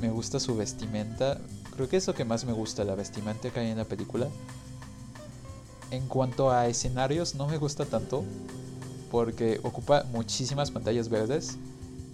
Me 0.00 0.08
gusta 0.10 0.40
su 0.40 0.56
vestimenta. 0.56 1.40
Creo 1.74 1.88
que 1.88 1.96
es 1.96 2.06
lo 2.06 2.14
que 2.14 2.24
más 2.24 2.44
me 2.44 2.52
gusta, 2.52 2.84
la 2.84 2.94
vestimenta 2.94 3.50
que 3.50 3.60
hay 3.60 3.70
en 3.70 3.78
la 3.78 3.84
película. 3.84 4.28
En 5.90 6.06
cuanto 6.06 6.50
a 6.50 6.68
escenarios, 6.68 7.34
no 7.34 7.48
me 7.48 7.58
gusta 7.58 7.84
tanto 7.84 8.24
porque 9.14 9.60
ocupa 9.62 10.04
muchísimas 10.10 10.72
pantallas 10.72 11.08
verdes. 11.08 11.56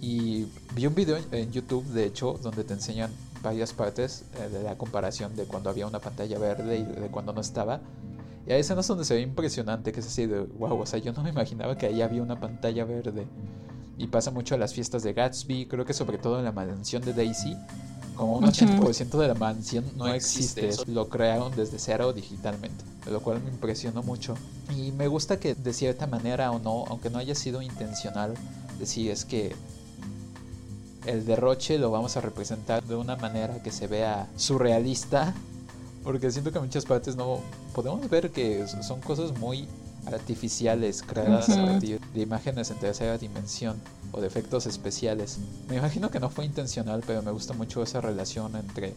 Y 0.01 0.45
vi 0.75 0.85
un 0.85 0.93
video 0.93 1.17
en 1.31 1.51
YouTube, 1.51 1.83
de 1.85 2.05
hecho, 2.05 2.39
donde 2.43 2.63
te 2.63 2.75
enseñan 2.75 3.09
varias 3.41 3.73
partes 3.73 4.23
eh, 4.35 4.49
de 4.49 4.61
la 4.61 4.77
comparación 4.77 5.35
de 5.35 5.45
cuando 5.45 5.71
había 5.71 5.87
una 5.87 5.97
pantalla 5.97 6.37
verde 6.37 6.77
y 6.77 6.83
de 6.83 7.07
cuando 7.07 7.33
no 7.33 7.41
estaba. 7.41 7.81
Y 8.45 8.51
hay 8.51 8.59
escenas 8.59 8.85
donde 8.85 9.03
se 9.03 9.15
ve 9.15 9.21
impresionante, 9.21 9.91
que 9.91 9.99
es 9.99 10.05
así 10.05 10.27
de, 10.27 10.41
wow, 10.41 10.79
o 10.79 10.85
sea, 10.85 10.99
yo 10.99 11.11
no 11.11 11.23
me 11.23 11.31
imaginaba 11.31 11.75
que 11.75 11.87
ahí 11.87 12.03
había 12.03 12.21
una 12.21 12.39
pantalla 12.39 12.85
verde. 12.85 13.25
Y 13.97 14.05
pasa 14.05 14.29
mucho 14.29 14.53
a 14.53 14.59
las 14.59 14.71
fiestas 14.71 15.01
de 15.01 15.13
Gatsby, 15.13 15.65
creo 15.65 15.85
que 15.85 15.95
sobre 15.95 16.19
todo 16.19 16.37
en 16.37 16.45
la 16.45 16.51
mansión 16.51 17.01
de 17.01 17.13
Daisy. 17.13 17.57
Como 18.15 18.37
un 18.37 18.43
80% 18.43 19.17
de 19.17 19.27
la 19.27 19.33
mansión 19.33 19.85
no 19.95 20.07
existe, 20.07 20.69
lo 20.85 21.09
crearon 21.09 21.51
desde 21.55 21.79
cero 21.79 22.13
digitalmente, 22.13 22.83
lo 23.09 23.21
cual 23.21 23.41
me 23.41 23.49
impresionó 23.49 24.03
mucho. 24.03 24.35
Y 24.75 24.91
me 24.91 25.07
gusta 25.07 25.39
que 25.39 25.55
de 25.55 25.73
cierta 25.73 26.07
manera 26.07 26.51
o 26.51 26.59
no, 26.59 26.85
aunque 26.87 27.09
no 27.09 27.17
haya 27.17 27.35
sido 27.35 27.61
intencional, 27.61 28.35
decir 28.79 29.11
es 29.11 29.25
que 29.25 29.55
el 31.05 31.25
derroche 31.25 31.79
lo 31.79 31.89
vamos 31.89 32.15
a 32.17 32.21
representar 32.21 32.83
de 32.83 32.95
una 32.95 33.15
manera 33.15 33.61
que 33.63 33.71
se 33.71 33.87
vea 33.87 34.27
surrealista, 34.35 35.33
porque 36.03 36.31
siento 36.31 36.51
que 36.51 36.59
en 36.59 36.65
muchas 36.65 36.85
partes 36.85 37.15
no 37.15 37.39
podemos 37.73 38.07
ver 38.09 38.31
que 38.31 38.65
son 38.67 39.01
cosas 39.01 39.37
muy 39.37 39.67
artificiales 40.05 41.03
creadas 41.03 41.49
a 41.49 41.65
partir 41.65 41.99
de 42.13 42.21
imágenes 42.21 42.71
en 42.71 42.77
tercera 42.77 43.17
dimensión 43.17 43.79
o 44.11 44.19
de 44.19 44.27
efectos 44.27 44.65
especiales. 44.65 45.37
Me 45.69 45.77
imagino 45.77 46.09
que 46.09 46.19
no 46.19 46.29
fue 46.29 46.45
intencional, 46.45 47.03
pero 47.05 47.21
me 47.21 47.31
gusta 47.31 47.53
mucho 47.53 47.83
esa 47.83 48.01
relación 48.01 48.55
entre 48.55 48.95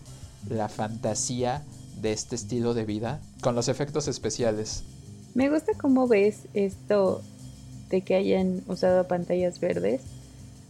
la 0.49 0.69
fantasía 0.69 1.63
de 2.05 2.13
este 2.13 2.37
estilo 2.37 2.75
de 2.75 2.85
vida 2.85 3.21
con 3.41 3.55
los 3.57 3.69
efectos 3.69 4.07
especiales. 4.09 4.85
Me 5.35 5.49
gusta 5.51 5.73
cómo 5.81 6.07
ves 6.07 6.43
esto 6.53 7.23
de 7.91 8.03
que 8.03 8.15
hayan 8.15 8.63
usado 8.69 9.09
pantallas 9.09 9.59
verdes. 9.59 10.03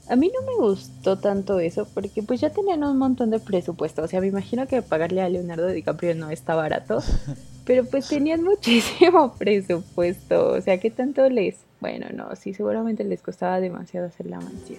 A 0.08 0.16
mí 0.16 0.30
no 0.32 0.46
me 0.46 0.56
gustó 0.68 1.18
tanto 1.18 1.58
eso 1.58 1.86
porque 1.92 2.22
pues 2.22 2.40
ya 2.40 2.50
tenían 2.50 2.84
un 2.84 2.96
montón 2.98 3.30
de 3.30 3.40
presupuesto. 3.40 4.02
O 4.02 4.08
sea, 4.08 4.20
me 4.20 4.28
imagino 4.28 4.66
que 4.68 4.80
pagarle 4.80 5.22
a 5.22 5.28
Leonardo 5.28 5.66
DiCaprio 5.66 6.14
no 6.14 6.30
está 6.30 6.54
barato. 6.54 7.02
Pero 7.64 7.84
pues 7.86 8.08
tenían 8.08 8.42
muchísimo 8.44 9.34
presupuesto. 9.38 10.50
O 10.52 10.60
sea, 10.60 10.78
¿qué 10.78 10.90
tanto 10.90 11.28
les...? 11.28 11.56
Bueno, 11.80 12.06
no, 12.14 12.34
sí, 12.36 12.54
seguramente 12.54 13.02
les 13.04 13.20
costaba 13.22 13.60
demasiado 13.60 14.06
hacer 14.06 14.26
la 14.26 14.40
mansión. 14.40 14.78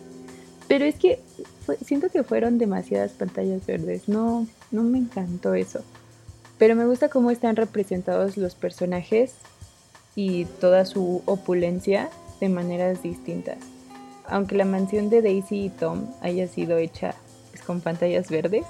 Pero 0.68 0.86
es 0.86 0.96
que 0.96 1.20
fue- 1.66 1.78
siento 1.78 2.10
que 2.10 2.24
fueron 2.24 2.58
demasiadas 2.58 3.12
pantallas 3.12 3.66
verdes. 3.66 4.08
No, 4.08 4.48
no 4.72 4.84
me 4.84 4.98
encantó 5.00 5.54
eso. 5.54 5.82
Pero 6.58 6.76
me 6.76 6.86
gusta 6.86 7.10
cómo 7.10 7.32
están 7.32 7.56
representados 7.56 8.38
los 8.38 8.56
personajes 8.56 9.36
y 10.16 10.46
toda 10.46 10.86
su 10.86 11.22
opulencia 11.26 12.10
de 12.40 12.50
maneras 12.50 13.04
distintas. 13.04 13.58
Aunque 14.28 14.56
la 14.56 14.66
mansión 14.66 15.10
de 15.10 15.22
Daisy 15.22 15.66
y 15.66 15.70
Tom 15.70 16.08
haya 16.22 16.48
sido 16.48 16.78
hecha 16.78 17.16
pues, 17.52 17.62
con 17.62 17.82
pantallas 17.82 18.30
verdes, 18.30 18.66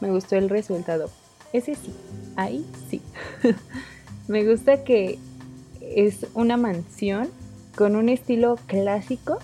me 0.00 0.10
gustó 0.10 0.36
el 0.36 0.48
resultado. 0.48 1.10
Ese 1.52 1.74
sí, 1.74 1.92
ahí 2.36 2.64
sí. 2.88 3.00
me 4.28 4.48
gusta 4.48 4.84
que 4.84 5.18
es 5.80 6.26
una 6.34 6.56
mansión 6.56 7.28
con 7.76 7.96
un 7.96 8.08
estilo 8.08 8.56
clásico 8.66 9.38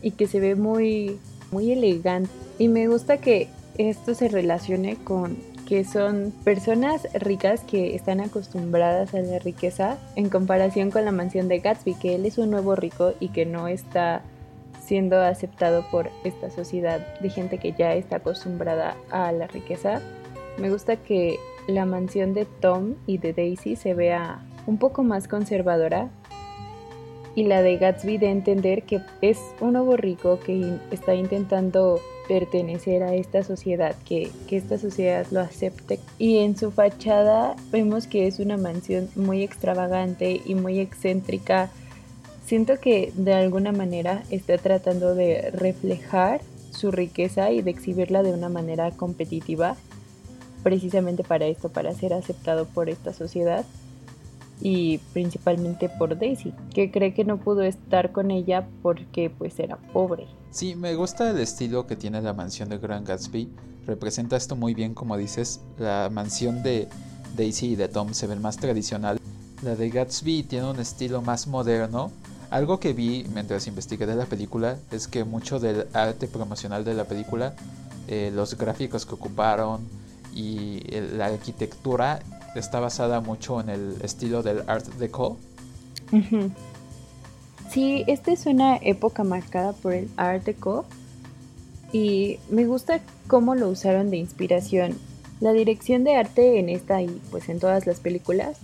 y 0.00 0.12
que 0.12 0.26
se 0.26 0.40
ve 0.40 0.54
muy, 0.54 1.18
muy 1.50 1.72
elegante. 1.72 2.30
Y 2.58 2.68
me 2.68 2.88
gusta 2.88 3.18
que 3.18 3.48
esto 3.76 4.14
se 4.14 4.28
relacione 4.28 4.96
con 4.96 5.36
que 5.68 5.84
son 5.84 6.32
personas 6.44 7.06
ricas 7.12 7.60
que 7.60 7.94
están 7.94 8.20
acostumbradas 8.20 9.12
a 9.12 9.20
la 9.20 9.38
riqueza 9.38 9.98
en 10.16 10.30
comparación 10.30 10.90
con 10.90 11.04
la 11.04 11.12
mansión 11.12 11.46
de 11.46 11.58
Gatsby, 11.58 11.92
que 11.92 12.14
él 12.14 12.24
es 12.24 12.38
un 12.38 12.50
nuevo 12.50 12.74
rico 12.74 13.12
y 13.20 13.28
que 13.28 13.44
no 13.44 13.68
está 13.68 14.22
siendo 14.80 15.20
aceptado 15.20 15.84
por 15.90 16.08
esta 16.24 16.50
sociedad 16.50 17.18
de 17.20 17.28
gente 17.28 17.58
que 17.58 17.74
ya 17.74 17.92
está 17.92 18.16
acostumbrada 18.16 18.96
a 19.10 19.30
la 19.30 19.46
riqueza. 19.46 20.00
Me 20.56 20.70
gusta 20.70 20.96
que 20.96 21.36
la 21.66 21.84
mansión 21.84 22.32
de 22.32 22.46
Tom 22.46 22.94
y 23.06 23.18
de 23.18 23.34
Daisy 23.34 23.76
se 23.76 23.92
vea 23.92 24.40
un 24.66 24.78
poco 24.78 25.02
más 25.02 25.28
conservadora 25.28 26.08
y 27.34 27.44
la 27.44 27.60
de 27.60 27.76
Gatsby 27.76 28.16
de 28.16 28.30
entender 28.30 28.84
que 28.84 29.02
es 29.20 29.38
un 29.60 29.74
nuevo 29.74 29.98
rico 29.98 30.40
que 30.40 30.78
está 30.90 31.14
intentando 31.14 32.00
pertenecer 32.28 33.02
a 33.02 33.14
esta 33.14 33.42
sociedad, 33.42 33.96
que, 34.04 34.30
que 34.46 34.56
esta 34.56 34.78
sociedad 34.78 35.26
lo 35.30 35.40
acepte. 35.40 35.98
Y 36.18 36.38
en 36.38 36.56
su 36.56 36.70
fachada 36.70 37.56
vemos 37.72 38.06
que 38.06 38.26
es 38.26 38.38
una 38.38 38.56
mansión 38.56 39.08
muy 39.16 39.42
extravagante 39.42 40.40
y 40.44 40.54
muy 40.54 40.78
excéntrica, 40.78 41.70
siento 42.44 42.78
que 42.78 43.12
de 43.16 43.34
alguna 43.34 43.72
manera 43.72 44.22
está 44.30 44.58
tratando 44.58 45.14
de 45.14 45.50
reflejar 45.50 46.40
su 46.70 46.90
riqueza 46.90 47.50
y 47.50 47.62
de 47.62 47.70
exhibirla 47.70 48.22
de 48.22 48.32
una 48.32 48.48
manera 48.48 48.90
competitiva, 48.92 49.76
precisamente 50.62 51.24
para 51.24 51.46
esto, 51.46 51.70
para 51.70 51.94
ser 51.94 52.12
aceptado 52.12 52.66
por 52.66 52.88
esta 52.88 53.12
sociedad 53.12 53.64
y 54.60 54.98
principalmente 55.12 55.88
por 55.88 56.18
Daisy, 56.18 56.52
que 56.74 56.90
cree 56.90 57.14
que 57.14 57.24
no 57.24 57.38
pudo 57.38 57.62
estar 57.62 58.12
con 58.12 58.30
ella 58.30 58.66
porque 58.82 59.30
pues 59.30 59.58
era 59.58 59.76
pobre. 59.76 60.26
Sí, 60.50 60.74
me 60.74 60.94
gusta 60.94 61.30
el 61.30 61.38
estilo 61.38 61.86
que 61.86 61.96
tiene 61.96 62.20
la 62.22 62.32
mansión 62.32 62.68
de 62.68 62.78
Grand 62.78 63.06
Gatsby. 63.06 63.48
Representa 63.86 64.36
esto 64.36 64.56
muy 64.56 64.74
bien, 64.74 64.94
como 64.94 65.16
dices. 65.16 65.60
La 65.78 66.10
mansión 66.12 66.62
de 66.62 66.88
Daisy 67.36 67.72
y 67.72 67.76
de 67.76 67.88
Tom 67.88 68.14
se 68.14 68.26
ven 68.26 68.42
más 68.42 68.56
tradicional. 68.56 69.18
La 69.62 69.76
de 69.76 69.90
Gatsby 69.90 70.42
tiene 70.42 70.70
un 70.70 70.80
estilo 70.80 71.22
más 71.22 71.46
moderno. 71.46 72.10
Algo 72.50 72.80
que 72.80 72.92
vi 72.92 73.26
mientras 73.32 73.66
investigué 73.66 74.06
de 74.06 74.16
la 74.16 74.24
película 74.24 74.78
es 74.90 75.06
que 75.06 75.24
mucho 75.24 75.60
del 75.60 75.86
arte 75.92 76.28
promocional 76.28 76.84
de 76.84 76.94
la 76.94 77.04
película, 77.04 77.54
eh, 78.08 78.32
los 78.34 78.56
gráficos 78.56 79.04
que 79.04 79.14
ocuparon 79.14 79.86
y 80.34 80.80
la 81.16 81.26
arquitectura 81.26 82.20
está 82.58 82.80
basada 82.80 83.20
mucho 83.20 83.60
en 83.60 83.70
el 83.70 83.96
estilo 84.02 84.42
del 84.42 84.62
Art 84.66 84.86
Deco. 84.98 85.36
Sí, 87.70 88.04
esta 88.06 88.32
es 88.32 88.46
una 88.46 88.76
época 88.76 89.24
marcada 89.24 89.72
por 89.72 89.92
el 89.92 90.08
Art 90.16 90.44
Deco 90.44 90.86
y 91.92 92.38
me 92.50 92.66
gusta 92.66 93.00
cómo 93.26 93.54
lo 93.54 93.68
usaron 93.68 94.10
de 94.10 94.16
inspiración. 94.16 94.96
La 95.40 95.52
dirección 95.52 96.02
de 96.02 96.16
arte 96.16 96.58
en 96.58 96.68
esta 96.68 97.00
y 97.02 97.20
pues 97.30 97.48
en 97.48 97.60
todas 97.60 97.86
las 97.86 98.00
películas 98.00 98.58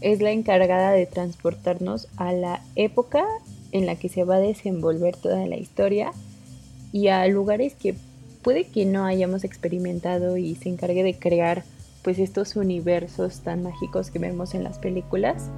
es 0.00 0.20
la 0.20 0.30
encargada 0.30 0.90
de 0.90 1.06
transportarnos 1.06 2.08
a 2.16 2.32
la 2.32 2.62
época 2.74 3.24
en 3.72 3.86
la 3.86 3.96
que 3.96 4.08
se 4.08 4.24
va 4.24 4.36
a 4.36 4.40
desenvolver 4.40 5.16
toda 5.16 5.46
la 5.46 5.56
historia 5.56 6.12
y 6.92 7.08
a 7.08 7.26
lugares 7.26 7.74
que 7.74 7.94
puede 8.42 8.64
que 8.64 8.84
no 8.84 9.04
hayamos 9.04 9.44
experimentado 9.44 10.36
y 10.36 10.54
se 10.56 10.68
encargue 10.68 11.02
de 11.02 11.18
crear 11.18 11.64
pues 12.06 12.20
estos 12.20 12.54
universos 12.54 13.40
tan 13.40 13.64
mágicos 13.64 14.12
que 14.12 14.20
vemos 14.20 14.54
en 14.54 14.62
las 14.62 14.78
películas 14.78 15.50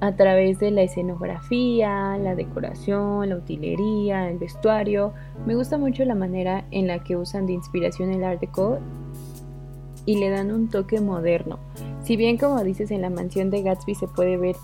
a 0.00 0.16
través 0.16 0.58
de 0.58 0.72
la 0.72 0.82
escenografía, 0.82 2.18
la 2.18 2.34
decoración, 2.34 3.28
la 3.28 3.36
utilería, 3.36 4.28
el 4.28 4.38
vestuario. 4.38 5.12
Me 5.46 5.54
gusta 5.54 5.78
mucho 5.78 6.04
la 6.04 6.16
manera 6.16 6.64
en 6.72 6.88
la 6.88 7.04
que 7.04 7.16
usan 7.16 7.46
de 7.46 7.52
inspiración 7.52 8.10
el 8.10 8.24
Art 8.24 8.40
Deco 8.40 8.80
y 10.06 10.18
le 10.18 10.30
dan 10.30 10.50
un 10.50 10.68
toque 10.68 11.00
moderno. 11.00 11.60
Si 12.02 12.16
bien 12.16 12.36
como 12.36 12.64
dices 12.64 12.90
en 12.90 13.02
la 13.02 13.10
mansión 13.10 13.50
de 13.50 13.62
Gatsby 13.62 13.94
se 13.94 14.08
puede 14.08 14.38
ver 14.38 14.56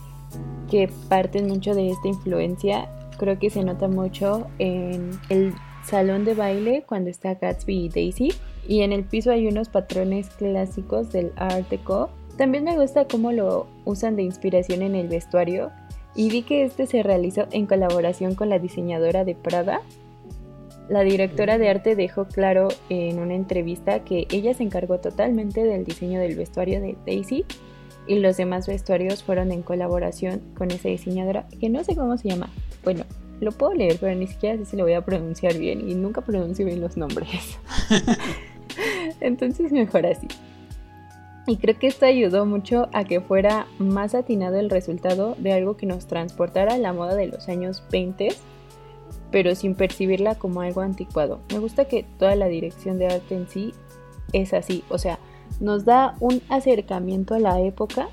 que 0.68 0.90
parten 1.08 1.46
mucho 1.46 1.72
de 1.76 1.88
esta 1.88 2.08
influencia, 2.08 2.90
creo 3.16 3.38
que 3.38 3.50
se 3.50 3.62
nota 3.62 3.86
mucho 3.86 4.48
en 4.58 5.12
el 5.28 5.54
salón 5.84 6.24
de 6.24 6.34
baile 6.34 6.82
cuando 6.84 7.10
está 7.10 7.34
Gatsby 7.34 7.84
y 7.84 7.88
Daisy 7.90 8.32
y 8.68 8.82
en 8.82 8.92
el 8.92 9.04
piso 9.04 9.30
hay 9.30 9.46
unos 9.46 9.68
patrones 9.68 10.28
clásicos 10.30 11.12
del 11.12 11.32
Art 11.36 11.68
Deco. 11.68 12.10
También 12.36 12.64
me 12.64 12.78
gusta 12.78 13.06
cómo 13.06 13.32
lo 13.32 13.66
usan 13.84 14.16
de 14.16 14.22
inspiración 14.22 14.82
en 14.82 14.94
el 14.94 15.08
vestuario 15.08 15.70
y 16.14 16.30
vi 16.30 16.42
que 16.42 16.64
este 16.64 16.86
se 16.86 17.02
realizó 17.02 17.46
en 17.50 17.66
colaboración 17.66 18.34
con 18.34 18.48
la 18.48 18.58
diseñadora 18.58 19.24
de 19.24 19.34
Prada. 19.34 19.80
La 20.88 21.00
directora 21.00 21.58
de 21.58 21.68
arte 21.68 21.96
dejó 21.96 22.26
claro 22.26 22.68
en 22.88 23.18
una 23.18 23.34
entrevista 23.34 24.04
que 24.04 24.26
ella 24.30 24.54
se 24.54 24.62
encargó 24.62 24.98
totalmente 24.98 25.64
del 25.64 25.84
diseño 25.84 26.20
del 26.20 26.36
vestuario 26.36 26.80
de 26.80 26.96
Daisy 27.06 27.44
y 28.06 28.18
los 28.20 28.36
demás 28.36 28.68
vestuarios 28.68 29.22
fueron 29.22 29.50
en 29.50 29.62
colaboración 29.62 30.40
con 30.56 30.70
esa 30.70 30.88
diseñadora 30.88 31.46
que 31.60 31.68
no 31.68 31.82
sé 31.82 31.96
cómo 31.96 32.16
se 32.16 32.28
llama. 32.28 32.50
Bueno, 32.84 33.04
lo 33.40 33.52
puedo 33.52 33.74
leer, 33.74 33.98
pero 34.00 34.14
ni 34.14 34.26
siquiera 34.26 34.56
sé 34.58 34.64
si 34.64 34.76
lo 34.76 34.84
voy 34.84 34.94
a 34.94 35.04
pronunciar 35.04 35.58
bien 35.58 35.88
y 35.88 35.94
nunca 35.94 36.20
pronuncio 36.20 36.64
bien 36.64 36.80
los 36.80 36.96
nombres. 36.96 37.58
Entonces 39.20 39.72
mejor 39.72 40.06
así. 40.06 40.28
Y 41.46 41.58
creo 41.58 41.78
que 41.78 41.86
esto 41.86 42.06
ayudó 42.06 42.44
mucho 42.44 42.88
a 42.92 43.04
que 43.04 43.20
fuera 43.20 43.66
más 43.78 44.14
atinado 44.14 44.58
el 44.58 44.68
resultado 44.68 45.36
de 45.38 45.52
algo 45.52 45.76
que 45.76 45.86
nos 45.86 46.06
transportara 46.06 46.74
a 46.74 46.78
la 46.78 46.92
moda 46.92 47.14
de 47.14 47.28
los 47.28 47.48
años 47.48 47.84
20, 47.92 48.28
pero 49.30 49.54
sin 49.54 49.76
percibirla 49.76 50.34
como 50.34 50.60
algo 50.60 50.80
anticuado. 50.80 51.40
Me 51.52 51.60
gusta 51.60 51.84
que 51.84 52.04
toda 52.18 52.34
la 52.34 52.48
dirección 52.48 52.98
de 52.98 53.06
arte 53.06 53.36
en 53.36 53.48
sí 53.48 53.74
es 54.32 54.52
así, 54.54 54.82
o 54.88 54.98
sea, 54.98 55.20
nos 55.60 55.84
da 55.84 56.16
un 56.18 56.42
acercamiento 56.48 57.34
a 57.34 57.38
la 57.38 57.60
época, 57.60 58.08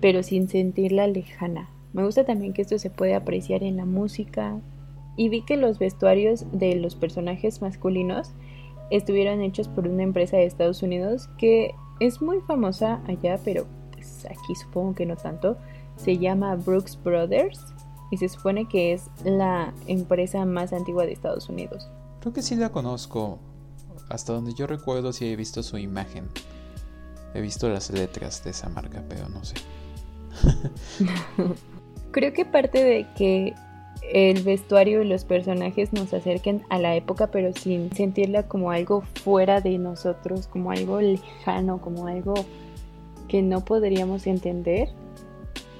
pero 0.00 0.22
sin 0.22 0.48
sentirla 0.48 1.06
lejana. 1.06 1.68
Me 1.92 2.04
gusta 2.04 2.24
también 2.24 2.54
que 2.54 2.62
esto 2.62 2.78
se 2.78 2.88
puede 2.88 3.14
apreciar 3.14 3.62
en 3.62 3.76
la 3.76 3.84
música 3.84 4.58
y 5.16 5.28
vi 5.28 5.42
que 5.42 5.58
los 5.58 5.78
vestuarios 5.78 6.46
de 6.52 6.74
los 6.76 6.94
personajes 6.94 7.60
masculinos 7.60 8.32
estuvieron 8.96 9.40
hechos 9.40 9.68
por 9.68 9.88
una 9.88 10.02
empresa 10.02 10.36
de 10.36 10.44
Estados 10.44 10.82
Unidos 10.82 11.28
que 11.38 11.74
es 12.00 12.20
muy 12.20 12.40
famosa 12.40 13.00
allá, 13.06 13.38
pero 13.44 13.66
pues 13.92 14.26
aquí 14.26 14.54
supongo 14.54 14.94
que 14.94 15.06
no 15.06 15.16
tanto. 15.16 15.56
Se 15.96 16.18
llama 16.18 16.56
Brooks 16.56 16.98
Brothers 17.02 17.60
y 18.10 18.16
se 18.18 18.28
supone 18.28 18.68
que 18.68 18.92
es 18.92 19.04
la 19.24 19.72
empresa 19.86 20.44
más 20.44 20.72
antigua 20.72 21.06
de 21.06 21.12
Estados 21.12 21.48
Unidos. 21.48 21.88
Creo 22.20 22.32
que 22.32 22.42
sí 22.42 22.56
la 22.56 22.70
conozco. 22.70 23.38
Hasta 24.08 24.32
donde 24.32 24.52
yo 24.52 24.66
recuerdo 24.66 25.12
sí 25.12 25.26
he 25.26 25.36
visto 25.36 25.62
su 25.62 25.78
imagen. 25.78 26.28
He 27.34 27.40
visto 27.40 27.68
las 27.68 27.90
letras 27.90 28.44
de 28.44 28.50
esa 28.50 28.68
marca, 28.68 29.02
pero 29.08 29.28
no 29.28 29.42
sé. 29.44 29.54
Creo 32.10 32.32
que 32.32 32.44
parte 32.44 32.84
de 32.84 33.06
que 33.16 33.54
el 34.10 34.42
vestuario 34.42 35.02
y 35.02 35.08
los 35.08 35.24
personajes 35.24 35.92
nos 35.92 36.12
acerquen 36.12 36.62
a 36.68 36.78
la 36.78 36.94
época, 36.96 37.28
pero 37.28 37.52
sin 37.52 37.92
sentirla 37.94 38.48
como 38.48 38.70
algo 38.70 39.02
fuera 39.22 39.60
de 39.60 39.78
nosotros, 39.78 40.46
como 40.48 40.70
algo 40.70 41.00
lejano, 41.00 41.80
como 41.80 42.06
algo 42.06 42.34
que 43.28 43.42
no 43.42 43.64
podríamos 43.64 44.26
entender. 44.26 44.90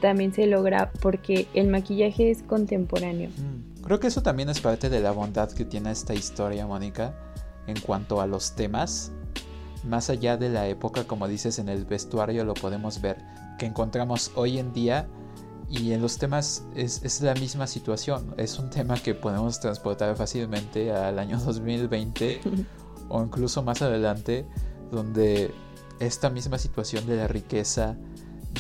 También 0.01 0.33
se 0.33 0.47
logra 0.47 0.91
porque 1.01 1.47
el 1.55 1.69
maquillaje 1.69 2.31
es 2.31 2.43
contemporáneo. 2.43 3.31
Mm, 3.31 3.83
creo 3.83 4.01
que 4.01 4.07
eso 4.07 4.23
también 4.23 4.49
es 4.49 4.61
parte 4.61 4.89
de 4.89 5.01
la 5.01 5.13
bondad 5.13 5.51
que 5.51 5.65
tiene 5.65 5.91
esta 5.91 6.15
historia, 6.15 6.67
Mónica, 6.67 7.15
en 7.67 7.79
cuanto 7.81 8.21
a 8.21 8.27
los 8.27 8.55
temas. 8.57 9.13
Más 9.85 10.11
allá 10.11 10.37
de 10.37 10.49
la 10.49 10.69
época, 10.69 11.05
como 11.05 11.29
dices, 11.29 11.59
en 11.59 11.69
el 11.69 11.85
vestuario 11.85 12.45
lo 12.45 12.55
podemos 12.55 13.01
ver, 13.01 13.19
que 13.59 13.67
encontramos 13.67 14.33
hoy 14.37 14.59
en 14.59 14.73
día 14.73 15.07
y 15.73 15.95
en 15.95 16.03
los 16.03 16.19
temas 16.19 16.65
es, 16.77 17.23
la 17.23 17.33
misma 17.33 17.67
situación. 17.67 18.35
Es 18.37 18.59
un 18.59 18.69
tema 18.69 18.95
que 18.97 19.15
podemos 19.15 19.59
transportar 19.59 20.15
fácilmente 20.17 20.93
al 20.93 21.19
año 21.19 21.39
2020 21.45 22.41
o 23.09 23.23
incluso 23.23 23.63
más 23.63 23.81
adelante, 23.81 24.47
donde 24.91 25.51
esta 25.99 26.29
misma 26.29 26.59
situación 26.59 27.07
de 27.07 27.17
la 27.17 27.27
riqueza 27.27 27.97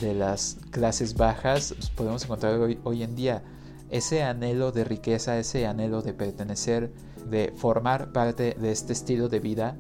de 0.01 0.15
las 0.15 0.57
clases 0.71 1.15
bajas 1.15 1.75
pues, 1.75 1.91
podemos 1.91 2.25
encontrar 2.25 2.59
hoy, 2.59 2.81
hoy 2.83 3.03
en 3.03 3.15
día. 3.15 3.43
Ese 3.91 4.23
anhelo 4.23 4.73
de 4.73 4.85
riqueza, 4.85 5.39
ese 5.39 5.67
anhelo 5.67 6.01
de 6.01 6.15
pertenecer, 6.15 6.95
de 7.29 7.53
formar 7.55 8.13
parte 8.13 8.57
de 8.59 8.73
este 8.73 8.95
estilo 8.95 9.29
de 9.29 9.39
vida, 9.39 9.77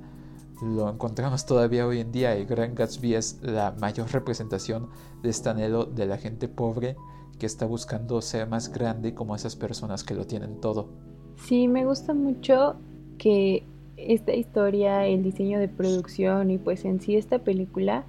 lo 0.60 0.88
encontramos 0.90 1.46
todavía 1.46 1.86
hoy 1.86 2.00
en 2.00 2.12
día 2.12 2.38
y 2.38 2.44
Grand 2.44 2.76
Gatsby 2.76 3.14
es 3.14 3.38
la 3.40 3.74
mayor 3.80 4.12
representación 4.12 4.90
de 5.22 5.30
este 5.30 5.48
anhelo 5.48 5.86
de 5.86 6.04
la 6.06 6.18
gente 6.18 6.46
pobre 6.46 6.94
que 7.42 7.46
está 7.46 7.66
buscando 7.66 8.22
ser 8.22 8.46
más 8.46 8.72
grande 8.72 9.14
como 9.14 9.34
esas 9.34 9.56
personas 9.56 10.04
que 10.04 10.14
lo 10.14 10.28
tienen 10.28 10.60
todo. 10.60 10.86
Sí, 11.34 11.66
me 11.66 11.84
gusta 11.84 12.14
mucho 12.14 12.76
que 13.18 13.64
esta 13.96 14.32
historia, 14.32 15.06
el 15.06 15.24
diseño 15.24 15.58
de 15.58 15.66
producción 15.66 16.52
y 16.52 16.58
pues 16.58 16.84
en 16.84 17.00
sí 17.00 17.16
esta 17.16 17.40
película 17.40 18.04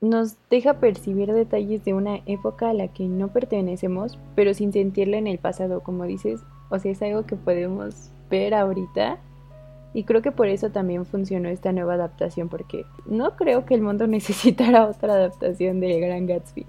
nos 0.00 0.36
deja 0.48 0.80
percibir 0.80 1.30
detalles 1.30 1.84
de 1.84 1.92
una 1.92 2.20
época 2.24 2.70
a 2.70 2.72
la 2.72 2.88
que 2.88 3.06
no 3.06 3.28
pertenecemos, 3.28 4.18
pero 4.34 4.54
sin 4.54 4.72
sentirla 4.72 5.18
en 5.18 5.26
el 5.26 5.36
pasado, 5.36 5.82
como 5.82 6.04
dices, 6.04 6.40
o 6.70 6.78
sea, 6.78 6.90
es 6.90 7.02
algo 7.02 7.26
que 7.26 7.36
podemos 7.36 8.12
ver 8.30 8.54
ahorita 8.54 9.18
y 9.92 10.04
creo 10.04 10.22
que 10.22 10.32
por 10.32 10.48
eso 10.48 10.70
también 10.70 11.04
funcionó 11.04 11.50
esta 11.50 11.70
nueva 11.70 11.94
adaptación, 11.94 12.48
porque 12.48 12.86
no 13.04 13.36
creo 13.36 13.66
que 13.66 13.74
el 13.74 13.82
mundo 13.82 14.06
necesitara 14.06 14.86
otra 14.86 15.12
adaptación 15.12 15.80
de 15.80 16.00
Gran 16.00 16.24
Gatsby 16.26 16.64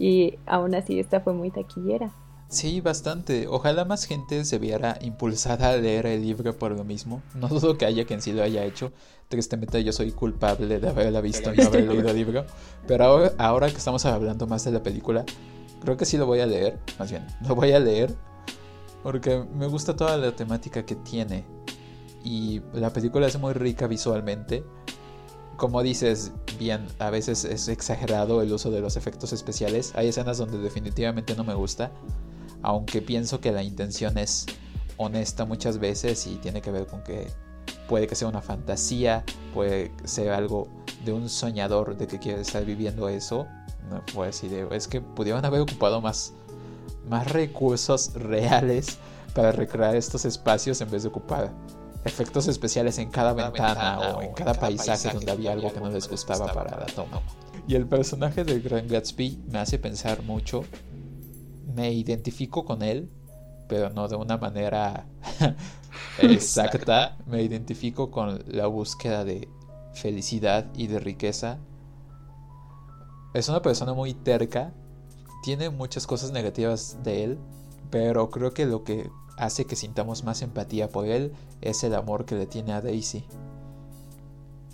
y 0.00 0.38
aún 0.46 0.74
así 0.74 0.98
esta 0.98 1.20
fue 1.20 1.34
muy 1.34 1.50
taquillera. 1.50 2.10
Sí, 2.48 2.80
bastante. 2.80 3.46
Ojalá 3.46 3.84
más 3.84 4.06
gente 4.06 4.46
se 4.46 4.58
viera 4.58 4.98
impulsada 5.02 5.68
a 5.68 5.76
leer 5.76 6.06
el 6.06 6.22
libro 6.22 6.58
por 6.58 6.72
lo 6.72 6.84
mismo. 6.84 7.22
No 7.34 7.48
dudo 7.48 7.76
que 7.76 7.84
haya 7.84 8.06
quien 8.06 8.22
sí 8.22 8.32
lo 8.32 8.42
haya 8.42 8.64
hecho. 8.64 8.92
Tristemente 9.28 9.84
yo 9.84 9.92
soy 9.92 10.10
culpable 10.12 10.80
de 10.80 10.88
haberla 10.88 11.20
visto 11.20 11.52
y 11.52 11.58
no 11.58 11.64
haber 11.64 11.84
leído 11.88 12.08
el 12.08 12.16
libro. 12.16 12.46
Pero 12.88 13.04
ahora, 13.04 13.32
ahora 13.36 13.68
que 13.68 13.76
estamos 13.76 14.06
hablando 14.06 14.46
más 14.46 14.64
de 14.64 14.72
la 14.72 14.82
película, 14.82 15.26
creo 15.82 15.98
que 15.98 16.06
sí 16.06 16.16
lo 16.16 16.24
voy 16.24 16.40
a 16.40 16.46
leer. 16.46 16.80
Más 16.98 17.10
bien, 17.10 17.26
lo 17.46 17.54
voy 17.54 17.72
a 17.72 17.78
leer. 17.78 18.14
Porque 19.02 19.44
me 19.54 19.66
gusta 19.66 19.94
toda 19.94 20.16
la 20.16 20.34
temática 20.34 20.86
que 20.86 20.94
tiene. 20.96 21.44
Y 22.24 22.62
la 22.72 22.90
película 22.90 23.26
es 23.26 23.38
muy 23.38 23.52
rica 23.52 23.86
visualmente 23.86 24.64
como 25.60 25.82
dices, 25.82 26.32
bien 26.58 26.86
a 26.98 27.10
veces 27.10 27.44
es 27.44 27.68
exagerado 27.68 28.40
el 28.40 28.50
uso 28.50 28.70
de 28.70 28.80
los 28.80 28.96
efectos 28.96 29.34
especiales. 29.34 29.92
Hay 29.94 30.08
escenas 30.08 30.38
donde 30.38 30.56
definitivamente 30.56 31.36
no 31.36 31.44
me 31.44 31.52
gusta, 31.52 31.92
aunque 32.62 33.02
pienso 33.02 33.42
que 33.42 33.52
la 33.52 33.62
intención 33.62 34.16
es 34.16 34.46
honesta 34.96 35.44
muchas 35.44 35.76
veces 35.76 36.26
y 36.26 36.36
tiene 36.36 36.62
que 36.62 36.70
ver 36.70 36.86
con 36.86 37.02
que 37.02 37.28
puede 37.90 38.06
que 38.06 38.14
sea 38.14 38.26
una 38.28 38.40
fantasía, 38.40 39.22
puede 39.52 39.92
ser 40.04 40.30
algo 40.30 40.66
de 41.04 41.12
un 41.12 41.28
soñador 41.28 41.94
de 41.98 42.06
que 42.06 42.18
quiere 42.18 42.40
estar 42.40 42.64
viviendo 42.64 43.10
eso. 43.10 43.46
No 44.14 44.24
es 44.24 44.88
que 44.88 45.02
pudieron 45.02 45.44
haber 45.44 45.60
ocupado 45.60 46.00
más, 46.00 46.32
más 47.06 47.30
recursos 47.30 48.12
reales 48.14 48.96
para 49.34 49.52
recrear 49.52 49.94
estos 49.94 50.24
espacios 50.24 50.80
en 50.80 50.90
vez 50.90 51.02
de 51.02 51.10
ocupar 51.10 51.52
efectos 52.04 52.48
especiales 52.48 52.98
en 52.98 53.10
cada, 53.10 53.32
ventana, 53.32 54.00
o 54.00 54.22
en 54.22 54.32
cada, 54.32 54.54
paisaje, 54.54 55.10
donde 55.10 55.30
había 55.30 55.52
algo 55.52 55.72
que 55.72 55.80
no 55.80 55.90
les 55.90 56.08
gustaba 56.08 56.46
para 56.52 56.78
la 56.78 56.86
toma. 56.86 57.20
Y 57.66 57.74
el 57.74 57.86
personaje 57.86 58.44
del 58.44 58.62
Gran 58.62 58.88
Gatsby 58.88 59.44
me 59.50 59.58
hace 59.58 59.78
pensar 59.78 60.22
mucho, 60.22 60.64
me 61.74 61.92
identifico 61.92 62.64
con 62.64 62.82
él, 62.82 63.10
pero 63.68 63.90
no 63.90 64.08
de 64.08 64.16
una 64.16 64.38
manera 64.38 65.06
exacta, 66.18 67.16
me 67.26 67.42
identifico 67.42 68.10
con 68.10 68.42
la 68.48 68.66
búsqueda 68.66 69.24
de 69.24 69.48
felicidad 69.92 70.66
y 70.74 70.86
de 70.86 70.98
riqueza. 70.98 71.58
Es 73.34 73.48
una 73.48 73.62
persona 73.62 73.92
muy 73.92 74.14
terca, 74.14 74.72
tiene 75.42 75.70
muchas 75.70 76.06
cosas 76.06 76.32
negativas 76.32 76.98
de 77.04 77.24
él, 77.24 77.38
pero 77.90 78.30
creo 78.30 78.52
que 78.52 78.66
lo 78.66 78.84
que 78.84 79.10
hace 79.40 79.64
que 79.64 79.74
sintamos 79.74 80.22
más 80.22 80.42
empatía 80.42 80.90
por 80.90 81.06
él 81.06 81.32
es 81.60 81.82
el 81.82 81.94
amor 81.94 82.26
que 82.26 82.36
le 82.36 82.46
tiene 82.46 82.72
a 82.72 82.80
Daisy. 82.80 83.24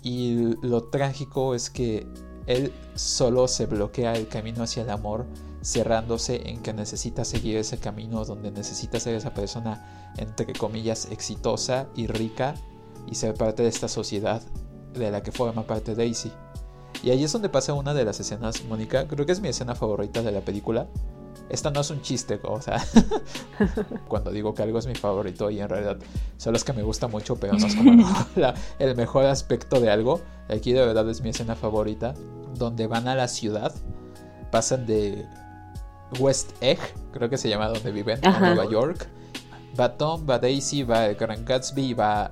Y 0.03 0.55
lo 0.61 0.83
trágico 0.83 1.55
es 1.55 1.69
que 1.69 2.05
él 2.45 2.71
solo 2.95 3.47
se 3.47 3.65
bloquea 3.65 4.13
el 4.13 4.27
camino 4.27 4.63
hacia 4.63 4.83
el 4.83 4.89
amor, 4.89 5.25
cerrándose 5.63 6.49
en 6.49 6.61
que 6.61 6.73
necesita 6.73 7.25
seguir 7.25 7.57
ese 7.57 7.77
camino 7.77 8.23
donde 8.23 8.51
necesita 8.51 8.99
ser 8.99 9.15
esa 9.15 9.33
persona, 9.33 10.13
entre 10.17 10.53
comillas, 10.53 11.07
exitosa 11.11 11.87
y 11.95 12.07
rica 12.07 12.55
y 13.07 13.15
ser 13.15 13.33
parte 13.33 13.63
de 13.63 13.69
esta 13.69 13.87
sociedad 13.87 14.41
de 14.93 15.11
la 15.11 15.23
que 15.23 15.31
forma 15.31 15.63
parte 15.63 15.95
Daisy. 15.95 16.31
Y 17.03 17.11
ahí 17.11 17.23
es 17.23 17.31
donde 17.31 17.49
pasa 17.49 17.73
una 17.73 17.93
de 17.93 18.05
las 18.05 18.19
escenas, 18.19 18.63
Mónica, 18.65 19.07
creo 19.07 19.25
que 19.25 19.31
es 19.31 19.41
mi 19.41 19.49
escena 19.49 19.75
favorita 19.75 20.21
de 20.21 20.31
la 20.31 20.41
película, 20.41 20.87
esta 21.49 21.71
no 21.71 21.81
es 21.81 21.89
un 21.89 22.01
chiste, 22.01 22.39
o 22.43 22.61
sea, 22.61 22.83
cuando 24.07 24.31
digo 24.31 24.53
que 24.53 24.63
algo 24.63 24.79
es 24.79 24.87
mi 24.87 24.95
favorito 24.95 25.49
y 25.49 25.59
en 25.59 25.69
realidad 25.69 25.97
son 26.37 26.53
los 26.53 26.63
que 26.63 26.73
me 26.73 26.83
gusta 26.83 27.07
mucho, 27.07 27.37
pero 27.37 27.53
no 27.53 27.67
es 27.67 27.75
como 27.75 27.91
el 28.79 28.95
mejor 28.95 29.25
aspecto 29.25 29.79
de 29.79 29.89
algo. 29.89 30.21
Aquí 30.49 30.73
de 30.73 30.85
verdad 30.85 31.09
es 31.09 31.21
mi 31.21 31.29
escena 31.29 31.55
favorita, 31.55 32.13
donde 32.55 32.87
van 32.87 33.07
a 33.07 33.15
la 33.15 33.27
ciudad, 33.27 33.73
pasan 34.51 34.85
de 34.85 35.25
West 36.19 36.51
Egg, 36.61 36.79
creo 37.11 37.29
que 37.29 37.37
se 37.37 37.49
llama 37.49 37.67
donde 37.67 37.91
viven, 37.91 38.25
a 38.25 38.39
Nueva 38.39 38.69
York. 38.69 39.07
Va 39.79 39.95
Tom, 39.95 40.25
va 40.27 40.39
Daisy, 40.39 40.83
va 40.83 41.05
el 41.05 41.15
Gran 41.15 41.45
Gatsby, 41.45 41.93
va 41.93 42.31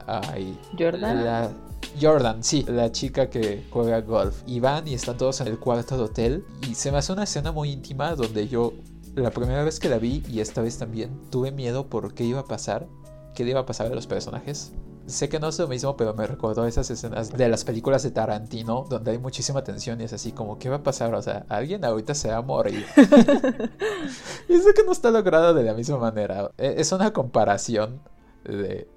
Jordan. 0.77 1.55
Jordan, 2.01 2.43
sí, 2.43 2.65
la 2.67 2.91
chica 2.91 3.29
que 3.29 3.65
juega 3.69 4.01
golf. 4.01 4.41
Y 4.47 4.59
van 4.59 4.87
y 4.87 4.93
están 4.93 5.17
todos 5.17 5.41
en 5.41 5.47
el 5.47 5.59
cuarto 5.59 5.97
de 5.97 6.03
hotel. 6.03 6.45
Y 6.67 6.75
se 6.75 6.91
me 6.91 6.97
hace 6.97 7.13
una 7.13 7.23
escena 7.23 7.51
muy 7.51 7.71
íntima 7.71 8.15
donde 8.15 8.47
yo 8.47 8.73
la 9.15 9.31
primera 9.31 9.63
vez 9.63 9.79
que 9.79 9.89
la 9.89 9.97
vi 9.97 10.23
y 10.29 10.39
esta 10.39 10.61
vez 10.61 10.77
también 10.77 11.29
tuve 11.29 11.51
miedo 11.51 11.87
por 11.87 12.13
qué 12.13 12.23
iba 12.23 12.41
a 12.41 12.45
pasar, 12.45 12.87
qué 13.33 13.43
le 13.43 13.51
iba 13.51 13.61
a 13.61 13.65
pasar 13.65 13.87
a 13.87 13.95
los 13.95 14.07
personajes. 14.07 14.73
Sé 15.07 15.29
que 15.29 15.39
no 15.39 15.49
es 15.49 15.59
lo 15.59 15.67
mismo, 15.67 15.95
pero 15.95 16.15
me 16.15 16.25
recordó 16.25 16.65
esas 16.65 16.89
escenas 16.89 17.31
de 17.31 17.47
las 17.47 17.63
películas 17.63 18.01
de 18.01 18.09
Tarantino 18.09 18.85
donde 18.89 19.11
hay 19.11 19.19
muchísima 19.19 19.63
tensión 19.63 20.01
y 20.01 20.05
es 20.05 20.13
así 20.13 20.31
como, 20.31 20.57
¿qué 20.57 20.67
va 20.67 20.77
a 20.77 20.83
pasar? 20.83 21.13
O 21.13 21.21
sea, 21.21 21.45
alguien 21.47 21.85
ahorita 21.85 22.15
se 22.15 22.29
va 22.29 22.37
a 22.37 22.41
morir. 22.41 22.85
y 24.49 24.57
sé 24.57 24.73
que 24.73 24.83
no 24.83 24.91
está 24.91 25.11
logrado 25.11 25.53
de 25.53 25.63
la 25.63 25.75
misma 25.75 25.97
manera. 25.97 26.49
E, 26.57 26.75
es 26.77 26.91
una 26.91 27.13
comparación 27.13 28.01
de 28.43 28.87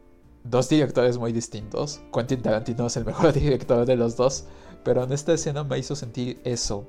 dos 0.44 0.68
directores 0.68 1.18
muy 1.18 1.32
distintos. 1.32 2.00
Quentin 2.12 2.42
Tarantino 2.42 2.86
es 2.86 2.96
el 2.96 3.04
mejor 3.04 3.32
director 3.34 3.84
de 3.84 3.96
los 3.96 4.16
dos, 4.16 4.44
pero 4.84 5.04
en 5.04 5.12
esta 5.12 5.32
escena 5.34 5.64
me 5.64 5.78
hizo 5.78 5.94
sentir 5.94 6.40
eso, 6.44 6.86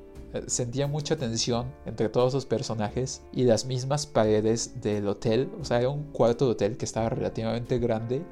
sentía 0.47 0.87
mucha 0.87 1.15
tensión 1.17 1.71
entre 1.85 2.09
todos 2.09 2.33
los 2.33 2.45
personajes 2.45 3.21
y 3.31 3.43
las 3.43 3.65
mismas 3.65 4.05
paredes 4.05 4.81
del 4.81 5.07
hotel. 5.07 5.49
O 5.59 5.65
sea, 5.65 5.79
era 5.79 5.89
un 5.89 6.03
cuarto 6.11 6.45
de 6.45 6.51
hotel 6.51 6.77
que 6.77 6.85
estaba 6.85 7.09
relativamente 7.09 7.79
grande 7.79 8.23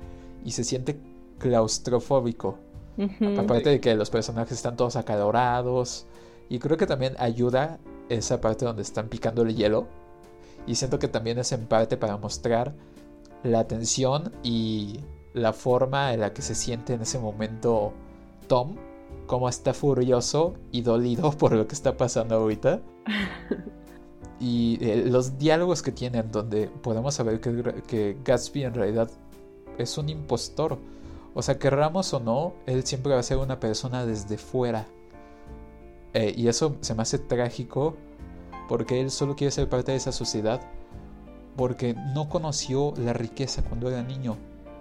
y 0.46 0.52
se 0.52 0.64
siente 0.64 1.00
claustrofóbico. 1.40 2.60
Aparte 3.38 3.70
de 3.70 3.80
que 3.80 3.96
los 3.96 4.10
personajes 4.10 4.54
están 4.54 4.76
todos 4.76 4.96
acalorados. 4.96 6.06
Y 6.50 6.60
creo 6.60 6.78
que 6.78 6.88
también 6.88 7.16
ayuda 7.20 7.80
esa 8.10 8.42
parte 8.42 8.66
donde 8.66 8.82
están 8.82 9.10
picando 9.10 9.42
el 9.42 9.56
hielo. 9.56 9.88
Y 10.66 10.76
siento 10.76 11.00
que 11.00 11.08
también 11.08 11.38
es 11.40 11.52
en 11.52 11.66
parte 11.66 11.98
para 11.98 12.18
mostrar 12.18 12.74
la 13.44 13.68
tensión 13.68 14.34
y 14.44 15.00
la 15.34 15.54
forma 15.54 16.14
en 16.14 16.22
la 16.22 16.34
que 16.34 16.42
se 16.42 16.56
siente 16.56 16.94
en 16.94 17.02
ese 17.02 17.20
momento 17.20 17.94
Tom 18.48 18.76
como 19.28 19.48
está 19.50 19.74
furioso 19.74 20.56
y 20.72 20.82
dolido 20.82 21.32
por 21.38 21.54
lo 21.54 21.68
que 21.68 21.76
está 21.76 21.98
pasando 21.98 22.36
ahorita. 22.36 22.82
y 24.40 24.80
eh, 24.82 25.04
los 25.06 25.38
diálogos 25.38 25.82
que 25.82 25.92
tienen 25.92 26.32
donde 26.32 26.68
podemos 26.68 27.14
saber 27.14 27.40
que, 27.40 27.84
que, 27.88 28.18
Gatsby 28.24 28.64
en 28.64 28.74
realidad 28.74 29.12
es 29.78 29.98
un 29.98 30.10
impostor. 30.10 30.80
O 31.36 31.42
sea, 31.44 31.60
querramos 31.60 32.14
o 32.14 32.20
no, 32.20 32.54
él 32.66 32.84
siempre 32.84 33.14
va 33.14 33.20
a 33.20 33.24
ser 33.24 33.38
una 33.38 33.60
persona 33.60 34.06
desde 34.06 34.40
fuera. 34.40 34.88
Eh, 36.14 36.34
y 36.36 36.48
eso 36.48 36.78
se 36.82 36.96
me 36.96 37.04
hace 37.04 37.20
trágico 37.20 37.96
porque 38.68 39.00
él 39.02 39.12
solo 39.12 39.36
quiere 39.36 39.52
ser 39.52 39.70
parte 39.70 39.92
de 39.92 39.98
esa 39.98 40.12
sociedad 40.12 40.62
porque 41.56 41.96
no 42.14 42.30
conoció 42.30 42.94
la 42.98 43.14
riqueza 43.14 43.64
cuando 43.64 43.90
era 43.90 44.02
niño. 44.04 44.38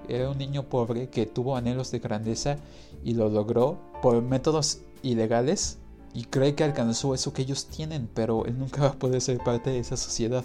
Era 0.08 0.30
un 0.30 0.38
niño 0.38 0.64
pobre 0.64 1.08
que 1.08 1.26
tuvo 1.26 1.56
anhelos 1.56 1.90
de 1.90 1.98
grandeza 1.98 2.56
y 3.04 3.14
lo 3.14 3.28
logró 3.28 3.78
por 4.02 4.22
métodos 4.22 4.80
ilegales 5.02 5.78
y 6.14 6.24
cree 6.24 6.54
que 6.54 6.64
alcanzó 6.64 7.14
eso 7.14 7.32
que 7.32 7.42
ellos 7.42 7.66
tienen, 7.66 8.08
pero 8.12 8.46
él 8.46 8.58
nunca 8.58 8.82
va 8.82 8.88
a 8.88 8.98
poder 8.98 9.20
ser 9.20 9.38
parte 9.38 9.70
de 9.70 9.78
esa 9.78 9.96
sociedad 9.96 10.44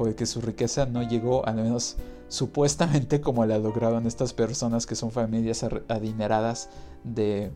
porque 0.00 0.24
su 0.24 0.40
riqueza 0.40 0.86
no 0.86 1.02
llegó, 1.02 1.46
al 1.46 1.56
menos 1.56 1.96
supuestamente 2.28 3.20
como 3.20 3.44
la 3.44 3.58
lograron 3.58 4.06
estas 4.06 4.32
personas 4.32 4.86
que 4.86 4.94
son 4.94 5.10
familias 5.10 5.62
adineradas 5.88 6.70
de 7.04 7.52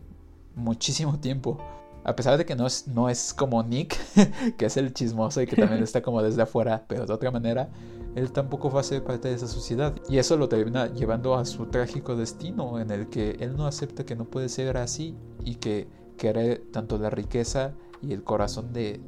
muchísimo 0.53 1.19
tiempo. 1.19 1.57
A 2.03 2.15
pesar 2.15 2.37
de 2.37 2.45
que 2.45 2.55
no 2.55 2.67
es, 2.67 2.87
no 2.87 3.09
es 3.09 3.33
como 3.33 3.63
Nick, 3.63 3.97
que 4.57 4.65
es 4.67 4.77
el 4.77 4.93
chismoso 4.93 5.41
y 5.41 5.47
que 5.47 5.55
también 5.55 5.81
está 5.83 6.03
como 6.03 6.21
desde 6.21 6.43
afuera, 6.43 6.85
pero 6.87 7.07
de 7.07 7.13
otra 7.13 7.31
manera, 7.31 7.69
él 8.15 8.31
tampoco 8.31 8.71
va 8.71 8.79
a 8.79 8.83
ser 8.83 9.03
parte 9.03 9.27
de 9.27 9.35
esa 9.35 9.47
sociedad. 9.47 9.93
Y 10.09 10.17
eso 10.17 10.37
lo 10.37 10.47
termina 10.47 10.87
llevando 10.87 11.35
a 11.35 11.45
su 11.45 11.65
trágico 11.67 12.15
destino, 12.15 12.79
en 12.79 12.89
el 12.89 13.09
que 13.09 13.31
él 13.41 13.55
no 13.57 13.67
acepta 13.67 14.05
que 14.05 14.15
no 14.15 14.25
puede 14.25 14.47
ser 14.47 14.77
así 14.77 15.15
y 15.43 15.55
que 15.55 15.87
quiere 16.17 16.55
tanto 16.55 16.97
la 16.97 17.09
riqueza 17.09 17.73
y 18.01 18.13
el 18.13 18.23
corazón 18.23 18.71
de 18.71 19.01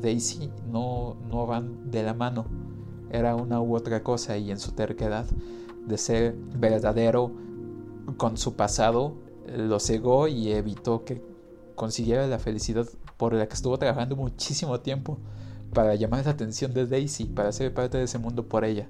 Daisy 0.00 0.50
no, 0.70 1.16
no 1.30 1.46
van 1.46 1.90
de 1.90 2.02
la 2.02 2.12
mano. 2.12 2.44
Era 3.10 3.34
una 3.36 3.60
u 3.60 3.74
otra 3.74 4.02
cosa 4.02 4.36
y 4.36 4.50
en 4.50 4.58
su 4.58 4.72
terquedad 4.72 5.26
de 5.86 5.96
ser 5.98 6.34
verdadero 6.54 7.32
con 8.18 8.36
su 8.36 8.54
pasado, 8.54 9.14
lo 9.46 9.80
cegó 9.80 10.28
y 10.28 10.52
evitó 10.52 11.04
que 11.04 11.22
consiguiera 11.74 12.26
la 12.26 12.38
felicidad 12.38 12.86
por 13.16 13.32
la 13.32 13.48
que 13.48 13.54
estuvo 13.54 13.78
trabajando 13.78 14.14
muchísimo 14.14 14.80
tiempo 14.80 15.18
para 15.72 15.94
llamar 15.94 16.24
la 16.24 16.32
atención 16.32 16.72
de 16.72 16.86
Daisy, 16.86 17.24
para 17.24 17.52
ser 17.52 17.72
parte 17.72 17.98
de 17.98 18.04
ese 18.04 18.18
mundo 18.18 18.46
por 18.48 18.64
ella. 18.64 18.88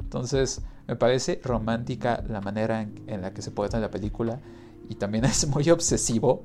Entonces, 0.00 0.62
me 0.86 0.96
parece 0.96 1.40
romántica 1.44 2.22
la 2.28 2.40
manera 2.40 2.82
en, 2.82 3.20
la 3.20 3.32
que 3.32 3.42
se 3.42 3.50
puede 3.50 3.74
en 3.76 3.82
la 3.82 3.90
película 3.90 4.40
y 4.88 4.96
también 4.96 5.24
es 5.26 5.46
muy 5.46 5.68
obsesivo. 5.70 6.42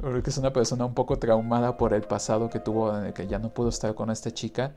Porque 0.00 0.30
es 0.30 0.38
una 0.38 0.52
persona 0.52 0.84
un 0.84 0.94
poco 0.94 1.18
traumada 1.18 1.76
por 1.76 1.94
el 1.94 2.02
pasado 2.02 2.50
que 2.50 2.58
tuvo, 2.58 2.96
en 2.96 3.06
el 3.06 3.12
que 3.12 3.26
ya 3.26 3.38
no 3.38 3.50
pudo 3.50 3.68
estar 3.68 3.94
con 3.94 4.10
esta 4.10 4.32
chica. 4.32 4.74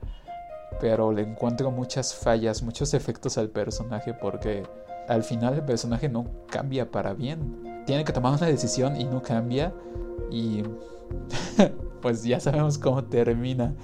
Pero 0.79 1.11
le 1.11 1.21
encuentro 1.21 1.71
muchas 1.71 2.13
fallas, 2.13 2.61
muchos 2.61 2.93
efectos 2.93 3.37
al 3.37 3.49
personaje 3.49 4.13
porque 4.13 4.63
al 5.07 5.23
final 5.23 5.53
el 5.53 5.63
personaje 5.63 6.09
no 6.09 6.27
cambia 6.47 6.91
para 6.91 7.13
bien. 7.13 7.74
Tiene 7.85 8.03
que 8.03 8.13
tomar 8.13 8.33
una 8.37 8.47
decisión 8.47 8.99
y 8.99 9.05
no 9.05 9.21
cambia. 9.21 9.73
Y 10.31 10.63
pues 12.01 12.23
ya 12.23 12.39
sabemos 12.39 12.77
cómo 12.77 13.03
termina. 13.03 13.75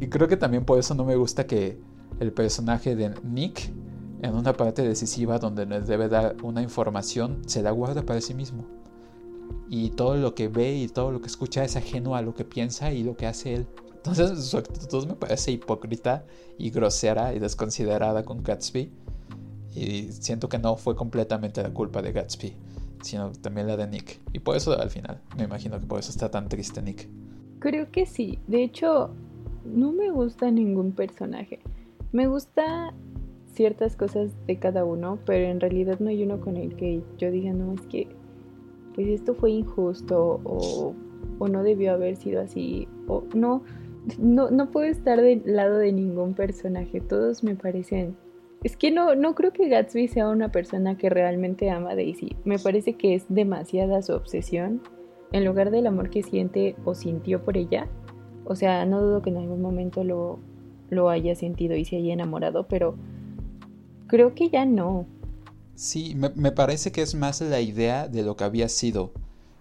Y 0.00 0.08
creo 0.08 0.28
que 0.28 0.36
también 0.36 0.64
por 0.64 0.78
eso 0.78 0.94
no 0.94 1.04
me 1.04 1.16
gusta 1.16 1.46
que 1.46 1.80
el 2.20 2.32
personaje 2.32 2.96
de 2.96 3.14
Nick, 3.22 3.72
en 4.22 4.34
una 4.34 4.52
parte 4.52 4.82
decisiva 4.82 5.38
donde 5.38 5.66
nos 5.66 5.86
debe 5.86 6.08
dar 6.08 6.36
una 6.42 6.62
información, 6.62 7.42
se 7.46 7.62
la 7.62 7.70
guarda 7.70 8.02
para 8.02 8.20
sí 8.20 8.34
mismo. 8.34 8.64
Y 9.70 9.90
todo 9.90 10.16
lo 10.16 10.34
que 10.34 10.48
ve 10.48 10.74
y 10.74 10.88
todo 10.88 11.12
lo 11.12 11.20
que 11.20 11.26
escucha 11.26 11.64
es 11.64 11.76
ajeno 11.76 12.14
a 12.14 12.22
lo 12.22 12.34
que 12.34 12.44
piensa 12.44 12.92
y 12.92 13.02
lo 13.02 13.16
que 13.16 13.26
hace 13.26 13.54
él. 13.54 13.66
Entonces 13.94 14.44
su 14.44 14.56
actitud 14.56 15.06
me 15.06 15.14
parece 15.14 15.50
hipócrita 15.50 16.24
y 16.56 16.70
grosera 16.70 17.34
y 17.34 17.38
desconsiderada 17.38 18.24
con 18.24 18.42
Gatsby. 18.42 18.90
Y 19.74 20.12
siento 20.12 20.48
que 20.48 20.58
no 20.58 20.76
fue 20.76 20.96
completamente 20.96 21.62
la 21.62 21.70
culpa 21.70 22.00
de 22.02 22.12
Gatsby. 22.12 22.56
Sino 23.02 23.32
también 23.32 23.66
la 23.66 23.76
de 23.76 23.86
Nick. 23.86 24.20
Y 24.32 24.40
por 24.40 24.56
eso 24.56 24.78
al 24.78 24.90
final, 24.90 25.20
me 25.36 25.44
imagino 25.44 25.78
que 25.78 25.86
por 25.86 26.00
eso 26.00 26.10
está 26.10 26.30
tan 26.30 26.48
triste 26.48 26.82
Nick. 26.82 27.08
Creo 27.58 27.90
que 27.90 28.06
sí. 28.06 28.38
De 28.46 28.62
hecho, 28.62 29.10
no 29.64 29.92
me 29.92 30.10
gusta 30.10 30.50
ningún 30.50 30.92
personaje. 30.92 31.60
Me 32.12 32.26
gusta 32.26 32.94
ciertas 33.52 33.96
cosas 33.96 34.30
de 34.46 34.58
cada 34.58 34.84
uno, 34.84 35.18
pero 35.26 35.46
en 35.46 35.60
realidad 35.60 35.98
no 35.98 36.10
hay 36.10 36.22
uno 36.22 36.40
con 36.40 36.56
el 36.56 36.76
que 36.76 37.02
yo 37.18 37.30
diga, 37.30 37.52
no, 37.52 37.74
es 37.74 37.80
que 37.82 38.08
pues 38.94 39.08
esto 39.08 39.34
fue 39.34 39.50
injusto 39.50 40.40
o, 40.44 40.94
o 41.38 41.48
no 41.48 41.62
debió 41.62 41.92
haber 41.92 42.16
sido 42.16 42.40
así 42.40 42.88
o 43.06 43.24
no, 43.34 43.62
no, 44.18 44.50
no 44.50 44.70
puedo 44.70 44.86
estar 44.86 45.20
del 45.20 45.42
lado 45.44 45.78
de 45.78 45.92
ningún 45.92 46.34
personaje, 46.34 47.00
todos 47.00 47.44
me 47.44 47.54
parecen 47.54 48.16
es 48.64 48.76
que 48.76 48.90
no, 48.90 49.14
no 49.14 49.34
creo 49.34 49.52
que 49.52 49.68
Gatsby 49.68 50.08
sea 50.08 50.28
una 50.28 50.50
persona 50.50 50.96
que 50.96 51.10
realmente 51.10 51.70
ama 51.70 51.90
a 51.90 51.94
Daisy. 51.94 52.36
Me 52.44 52.58
parece 52.58 52.94
que 52.94 53.14
es 53.14 53.24
demasiada 53.28 54.02
su 54.02 54.12
obsesión 54.12 54.82
en 55.32 55.44
lugar 55.44 55.70
del 55.70 55.86
amor 55.86 56.10
que 56.10 56.22
siente 56.22 56.74
o 56.84 56.94
sintió 56.94 57.44
por 57.44 57.56
ella. 57.56 57.88
O 58.44 58.56
sea, 58.56 58.84
no 58.84 59.00
dudo 59.00 59.22
que 59.22 59.30
en 59.30 59.36
algún 59.36 59.60
momento 59.60 60.02
lo, 60.02 60.40
lo 60.90 61.10
haya 61.10 61.34
sentido 61.34 61.76
y 61.76 61.84
se 61.84 61.96
haya 61.96 62.12
enamorado, 62.12 62.66
pero 62.66 62.96
creo 64.06 64.34
que 64.34 64.48
ya 64.48 64.64
no. 64.64 65.06
Sí, 65.74 66.14
me, 66.16 66.30
me 66.30 66.50
parece 66.50 66.90
que 66.90 67.02
es 67.02 67.14
más 67.14 67.40
la 67.40 67.60
idea 67.60 68.08
de 68.08 68.22
lo 68.22 68.36
que 68.36 68.44
había 68.44 68.68
sido. 68.68 69.12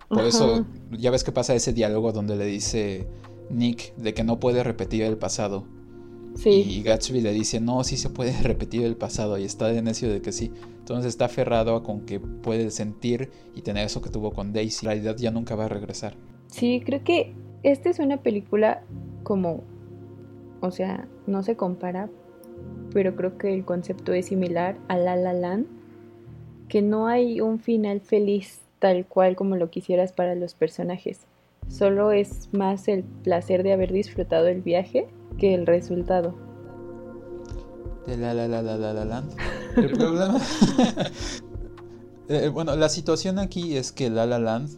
Por 0.09 0.23
eso, 0.23 0.65
ya 0.91 1.11
ves 1.11 1.23
que 1.23 1.33
pasa 1.33 1.53
ese 1.53 1.73
diálogo 1.73 2.13
donde 2.13 2.37
le 2.37 2.45
dice 2.45 3.07
Nick 3.49 3.93
de 3.95 4.13
que 4.13 4.23
no 4.23 4.39
puede 4.39 4.63
repetir 4.63 5.03
el 5.03 5.17
pasado. 5.17 5.65
Y 6.45 6.83
Gatsby 6.83 7.21
le 7.21 7.33
dice, 7.33 7.59
no, 7.59 7.83
sí 7.83 7.97
se 7.97 8.09
puede 8.09 8.31
repetir 8.43 8.83
el 8.83 8.95
pasado 8.95 9.37
y 9.37 9.43
está 9.43 9.67
de 9.67 9.81
necio 9.81 10.09
de 10.11 10.21
que 10.21 10.31
sí. 10.31 10.51
Entonces 10.79 11.09
está 11.09 11.25
aferrado 11.25 11.83
con 11.83 12.01
que 12.01 12.19
puede 12.19 12.69
sentir 12.71 13.29
y 13.55 13.61
tener 13.61 13.85
eso 13.85 14.01
que 14.01 14.09
tuvo 14.09 14.31
con 14.31 14.53
Daisy. 14.53 14.85
En 14.85 14.91
realidad 14.91 15.15
ya 15.17 15.31
nunca 15.31 15.55
va 15.55 15.65
a 15.65 15.69
regresar. 15.69 16.15
Sí, 16.47 16.81
creo 16.85 17.03
que 17.03 17.33
esta 17.63 17.89
es 17.89 17.99
una 17.99 18.17
película 18.17 18.83
como, 19.23 19.63
o 20.61 20.71
sea, 20.71 21.07
no 21.25 21.43
se 21.43 21.55
compara, 21.55 22.09
pero 22.93 23.15
creo 23.15 23.37
que 23.37 23.53
el 23.53 23.65
concepto 23.65 24.13
es 24.13 24.27
similar 24.27 24.77
a 24.87 24.97
La 24.97 25.15
La 25.15 25.33
Land, 25.33 25.65
que 26.69 26.81
no 26.81 27.07
hay 27.07 27.41
un 27.41 27.59
final 27.59 27.99
feliz 27.99 28.61
tal 28.79 29.05
cual 29.05 29.35
como 29.35 29.55
lo 29.55 29.69
quisieras 29.69 30.13
para 30.13 30.35
los 30.35 30.53
personajes. 30.53 31.21
Solo 31.67 32.11
es 32.11 32.49
más 32.53 32.87
el 32.87 33.03
placer 33.03 33.63
de 33.63 33.73
haber 33.73 33.91
disfrutado 33.91 34.47
el 34.47 34.61
viaje 34.61 35.07
que 35.37 35.53
el 35.53 35.65
resultado. 35.65 36.35
De 38.05 38.17
la 38.17 38.33
la 38.33 38.47
la 38.47 38.61
la 38.61 38.77
la 38.77 38.93
la 38.93 39.05
land. 39.05 39.33
El 39.75 39.91
problema. 39.91 40.39
Eh, 42.29 42.49
bueno, 42.49 42.75
la 42.75 42.89
situación 42.89 43.39
aquí 43.39 43.77
es 43.77 43.93
que 43.93 44.09
La 44.09 44.25
La 44.25 44.37
Land. 44.37 44.69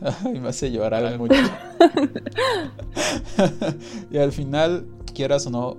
me 0.24 0.48
hace 0.48 0.72
llorar 0.72 1.16
mucho. 1.16 1.34
y 4.10 4.18
al 4.18 4.32
final, 4.32 4.88
quieras 5.14 5.46
o 5.46 5.50
no, 5.50 5.76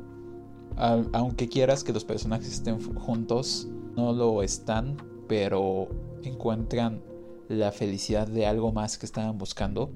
aunque 1.12 1.50
quieras 1.50 1.84
que 1.84 1.92
los 1.92 2.06
personajes 2.06 2.48
estén 2.48 2.80
juntos, 2.96 3.68
no 3.98 4.14
lo 4.14 4.44
están, 4.44 4.96
pero 5.28 5.90
encuentran 6.24 7.02
la 7.50 7.72
felicidad 7.72 8.28
de 8.28 8.46
algo 8.46 8.72
más 8.72 8.98
que 8.98 9.06
estaban 9.06 9.38
buscando 9.38 9.92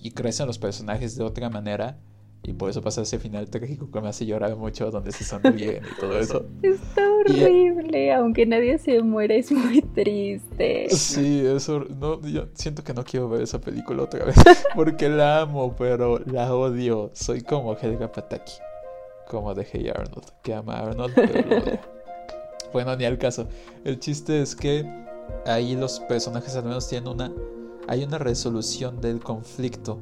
y 0.00 0.10
crecen 0.10 0.48
los 0.48 0.58
personajes 0.58 1.16
de 1.16 1.22
otra 1.22 1.48
manera 1.48 2.00
y 2.46 2.52
por 2.52 2.70
eso 2.70 2.80
pasa 2.80 3.02
ese 3.02 3.18
final 3.18 3.50
trágico 3.50 3.90
que 3.90 4.00
me 4.00 4.08
hace 4.08 4.24
llorar 4.24 4.54
mucho, 4.54 4.88
donde 4.92 5.10
se 5.10 5.24
sonríen 5.24 5.82
y 5.84 6.00
todo 6.00 6.16
eso. 6.18 6.46
Está 6.62 7.02
horrible, 7.12 8.12
aunque 8.12 8.46
nadie 8.46 8.78
se 8.78 9.02
muere, 9.02 9.38
es 9.38 9.50
muy 9.50 9.82
triste. 9.82 10.86
Sí, 10.90 11.44
eso, 11.44 11.80
no, 11.80 12.22
yo 12.22 12.46
siento 12.54 12.84
que 12.84 12.94
no 12.94 13.02
quiero 13.02 13.28
ver 13.28 13.42
esa 13.42 13.60
película 13.60 14.04
otra 14.04 14.26
vez, 14.26 14.36
porque 14.76 15.08
la 15.08 15.40
amo, 15.40 15.74
pero 15.76 16.20
la 16.20 16.54
odio. 16.54 17.10
Soy 17.14 17.40
como 17.40 17.76
Helga 17.76 18.12
Pataki, 18.12 18.52
como 19.26 19.52
de 19.52 19.66
Hey 19.68 19.88
Arnold, 19.92 20.26
que 20.44 20.54
ama 20.54 20.74
a 20.74 20.86
Arnold, 20.86 21.14
pero 21.16 21.48
lo 21.48 21.62
odio. 21.62 21.80
Bueno, 22.72 22.94
ni 22.96 23.04
al 23.06 23.16
caso. 23.16 23.46
El 23.84 23.98
chiste 24.00 24.42
es 24.42 24.54
que 24.54 24.84
ahí 25.46 25.76
los 25.76 26.00
personajes 26.00 26.54
al 26.56 26.64
menos 26.64 26.88
tienen 26.88 27.08
una... 27.08 27.32
Hay 27.88 28.02
una 28.02 28.18
resolución 28.18 29.00
del 29.00 29.20
conflicto 29.20 29.98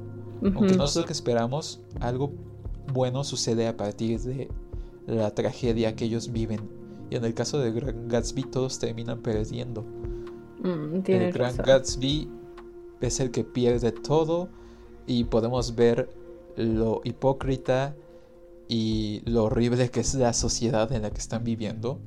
aunque 0.55 0.77
no 0.77 0.85
es 0.85 0.97
lo 0.97 1.05
que 1.05 1.13
esperamos, 1.13 1.81
algo 2.01 2.33
bueno 2.93 3.25
sucede 3.25 3.67
a 3.67 3.77
partir 3.77 4.21
de 4.21 4.49
la 5.07 5.35
tragedia 5.35 5.97
que 5.97 6.05
ellos 6.05 6.33
viven. 6.33 6.61
Y 7.11 7.17
en 7.17 7.25
el 7.25 7.35
caso 7.35 7.59
de 7.59 7.73
Gran 7.73 8.09
Gatsby 8.09 8.45
todos 8.45 8.79
terminan 8.79 9.23
perdiendo. 9.23 9.83
Mm, 10.63 11.03
el 11.07 11.33
Gran 11.33 11.57
Gatsby 11.57 12.29
es 13.01 13.21
el 13.21 13.31
que 13.31 13.45
pierde 13.45 13.93
todo 13.93 14.49
y 15.07 15.25
podemos 15.25 15.75
ver 15.75 16.09
lo 16.57 17.01
hipócrita 17.05 17.95
y 18.69 19.23
lo 19.27 19.45
horrible 19.45 19.91
que 19.91 20.01
es 20.01 20.15
la 20.15 20.33
sociedad 20.33 20.91
en 20.93 21.03
la 21.03 21.11
que 21.11 21.19
están 21.19 21.45
viviendo 21.45 21.99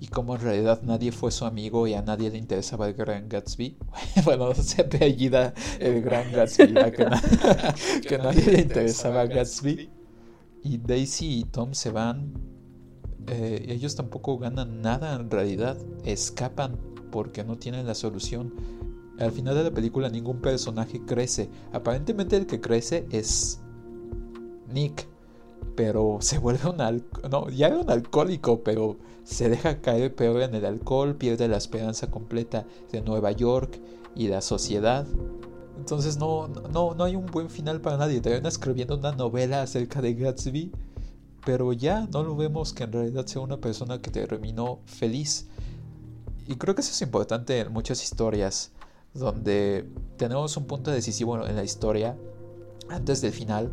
y 0.00 0.06
como 0.08 0.34
en 0.34 0.40
realidad 0.40 0.80
nadie 0.82 1.12
fue 1.12 1.30
su 1.30 1.44
amigo 1.44 1.86
y 1.86 1.92
a 1.92 2.00
nadie 2.00 2.30
le 2.30 2.38
interesaba 2.38 2.88
el 2.88 2.94
Gran 2.94 3.28
Gatsby. 3.28 3.76
bueno, 4.24 4.54
se 4.54 4.80
apellida 4.80 5.52
el 5.78 6.00
Gran 6.00 6.32
Gatsby, 6.32 6.74
que, 8.08 8.18
nadie 8.18 8.46
le 8.46 8.60
interesaba 8.62 9.26
Gatsby. 9.26 9.90
Y 10.62 10.78
Daisy 10.78 11.40
y 11.40 11.44
Tom 11.44 11.74
se 11.74 11.90
van. 11.90 12.32
Eh, 13.26 13.66
ellos 13.68 13.94
tampoco 13.94 14.38
ganan 14.38 14.80
nada 14.80 15.16
en 15.16 15.30
realidad. 15.30 15.76
Escapan 16.04 16.78
porque 17.12 17.44
no 17.44 17.58
tienen 17.58 17.86
la 17.86 17.94
solución. 17.94 18.54
Al 19.18 19.32
final 19.32 19.54
de 19.54 19.64
la 19.64 19.70
película 19.70 20.08
ningún 20.08 20.40
personaje 20.40 21.04
crece. 21.04 21.50
Aparentemente 21.72 22.38
el 22.38 22.46
que 22.46 22.58
crece 22.58 23.06
es 23.10 23.60
Nick 24.72 25.06
pero 25.76 26.18
se 26.20 26.38
vuelve 26.38 26.68
un 26.68 26.76
no, 27.30 27.48
ya 27.48 27.68
era 27.68 27.78
un 27.78 27.90
alcohólico, 27.90 28.62
pero 28.62 28.98
se 29.30 29.48
deja 29.48 29.80
caer 29.80 30.14
peor 30.14 30.42
en 30.42 30.54
el 30.56 30.64
alcohol, 30.64 31.14
pierde 31.14 31.46
la 31.46 31.56
esperanza 31.56 32.10
completa 32.10 32.66
de 32.90 33.00
Nueva 33.00 33.30
York 33.30 33.80
y 34.16 34.26
la 34.26 34.40
sociedad. 34.40 35.06
Entonces 35.78 36.16
no, 36.18 36.48
no, 36.48 36.94
no 36.94 37.04
hay 37.04 37.14
un 37.14 37.26
buen 37.26 37.48
final 37.48 37.80
para 37.80 37.96
nadie. 37.96 38.20
Te 38.20 38.36
escribiendo 38.36 38.98
una 38.98 39.12
novela 39.12 39.62
acerca 39.62 40.02
de 40.02 40.14
Gatsby, 40.14 40.72
pero 41.46 41.72
ya 41.72 42.08
no 42.12 42.24
lo 42.24 42.34
vemos 42.34 42.72
que 42.72 42.82
en 42.82 42.92
realidad 42.92 43.24
sea 43.26 43.40
una 43.40 43.58
persona 43.58 44.02
que 44.02 44.10
terminó 44.10 44.80
feliz. 44.84 45.46
Y 46.48 46.56
creo 46.56 46.74
que 46.74 46.80
eso 46.80 46.90
es 46.90 47.00
importante 47.00 47.60
en 47.60 47.72
muchas 47.72 48.02
historias, 48.02 48.72
donde 49.14 49.88
tenemos 50.16 50.56
un 50.56 50.66
punto 50.66 50.90
decisivo 50.90 51.46
en 51.46 51.54
la 51.54 51.62
historia 51.62 52.16
antes 52.88 53.20
del 53.20 53.32
final, 53.32 53.70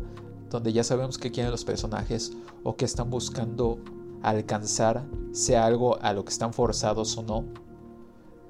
donde 0.50 0.72
ya 0.72 0.84
sabemos 0.84 1.18
qué 1.18 1.32
quieren 1.32 1.50
los 1.50 1.64
personajes 1.64 2.32
o 2.62 2.76
qué 2.76 2.84
están 2.84 3.10
buscando 3.10 3.80
alcanzar, 4.22 5.06
sea 5.32 5.66
algo 5.66 6.00
a 6.02 6.12
lo 6.12 6.24
que 6.24 6.32
están 6.32 6.52
forzados 6.52 7.16
o 7.16 7.22
no, 7.22 7.44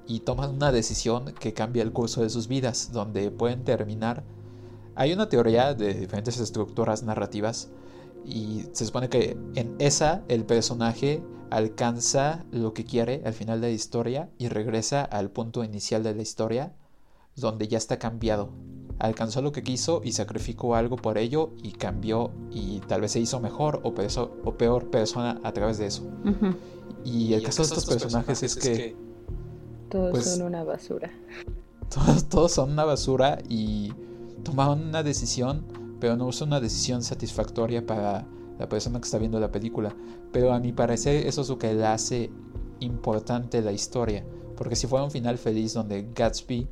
y 0.07 0.21
toman 0.21 0.55
una 0.55 0.73
decisión 0.73 1.35
que 1.39 1.53
cambia 1.53 1.83
el 1.83 1.93
curso 1.93 2.23
de 2.23 2.31
sus 2.31 2.49
vidas, 2.49 2.91
donde 2.93 3.31
pueden 3.31 3.65
terminar. 3.65 4.25
Hay 4.95 5.13
una 5.13 5.29
teoría 5.29 5.75
de 5.75 5.95
diferentes 5.95 6.41
estructuras 6.41 7.03
narrativas 7.03 7.71
y 8.25 8.65
se 8.73 8.87
supone 8.87 9.09
que 9.09 9.37
en 9.55 9.77
esa 9.79 10.25
el 10.29 10.45
personaje 10.45 11.23
alcanza 11.51 12.45
lo 12.51 12.75
que 12.75 12.85
quiere 12.85 13.23
al 13.25 13.35
final 13.35 13.61
de 13.61 13.69
la 13.69 13.73
historia 13.73 14.31
y 14.39 14.49
regresa 14.49 15.03
al 15.05 15.31
punto 15.31 15.63
inicial 15.63 16.03
de 16.03 16.15
la 16.15 16.23
historia 16.23 16.75
donde 17.37 17.69
ya 17.69 17.79
está 17.79 17.99
cambiado, 17.99 18.51
alcanzó 18.99 19.43
lo 19.43 19.53
que 19.53 19.63
quiso 19.63 20.01
y 20.05 20.13
sacrificó 20.13 20.75
algo 20.75 20.97
por 20.97 21.19
ello 21.19 21.51
y 21.63 21.73
cambió 21.73 22.31
y 22.51 22.81
tal 22.81 23.01
vez 23.01 23.13
se 23.13 23.21
hizo 23.21 23.41
mejor 23.41 23.81
o, 23.85 23.95
o 24.45 24.55
peor 24.57 24.91
persona 24.91 25.41
a 25.45 25.53
través 25.53 25.79
de 25.79 25.87
eso. 25.87 26.03
Y 27.05 27.33
el 27.35 27.43
caso 27.43 27.63
de 27.63 27.69
estos 27.69 27.87
personajes 27.87 28.43
es 28.43 28.57
que... 28.57 28.97
Todos 29.89 30.11
pues, 30.11 30.25
son 30.25 30.43
una 30.43 30.65
basura. 30.65 31.11
Todos, 31.89 32.29
todos 32.29 32.53
son 32.53 32.73
una 32.73 32.85
basura 32.85 33.39
y 33.49 33.95
tomaron 34.43 34.89
una 34.89 35.03
decisión, 35.03 35.65
pero 36.01 36.19
no 36.19 36.29
es 36.29 36.39
una 36.43 36.61
decisión 36.61 37.03
satisfactoria 37.03 37.87
para 37.87 38.27
la 38.59 38.69
persona 38.69 39.01
que 39.01 39.07
está 39.07 39.17
viendo 39.17 39.41
la 39.41 39.51
película. 39.51 39.97
Pero 40.31 40.53
a 40.53 40.61
mi 40.61 40.73
parecer 40.73 41.27
eso 41.27 41.41
es 41.41 41.49
lo 41.49 41.59
que 41.59 41.73
le 41.73 41.87
hace 41.87 42.31
importante 42.81 43.63
la 43.63 43.73
historia. 43.73 44.23
Porque 44.55 44.77
si 44.77 44.87
fuera 44.87 45.05
un 45.05 45.11
final 45.11 45.39
feliz 45.39 45.73
donde 45.73 46.11
Gatsby 46.15 46.69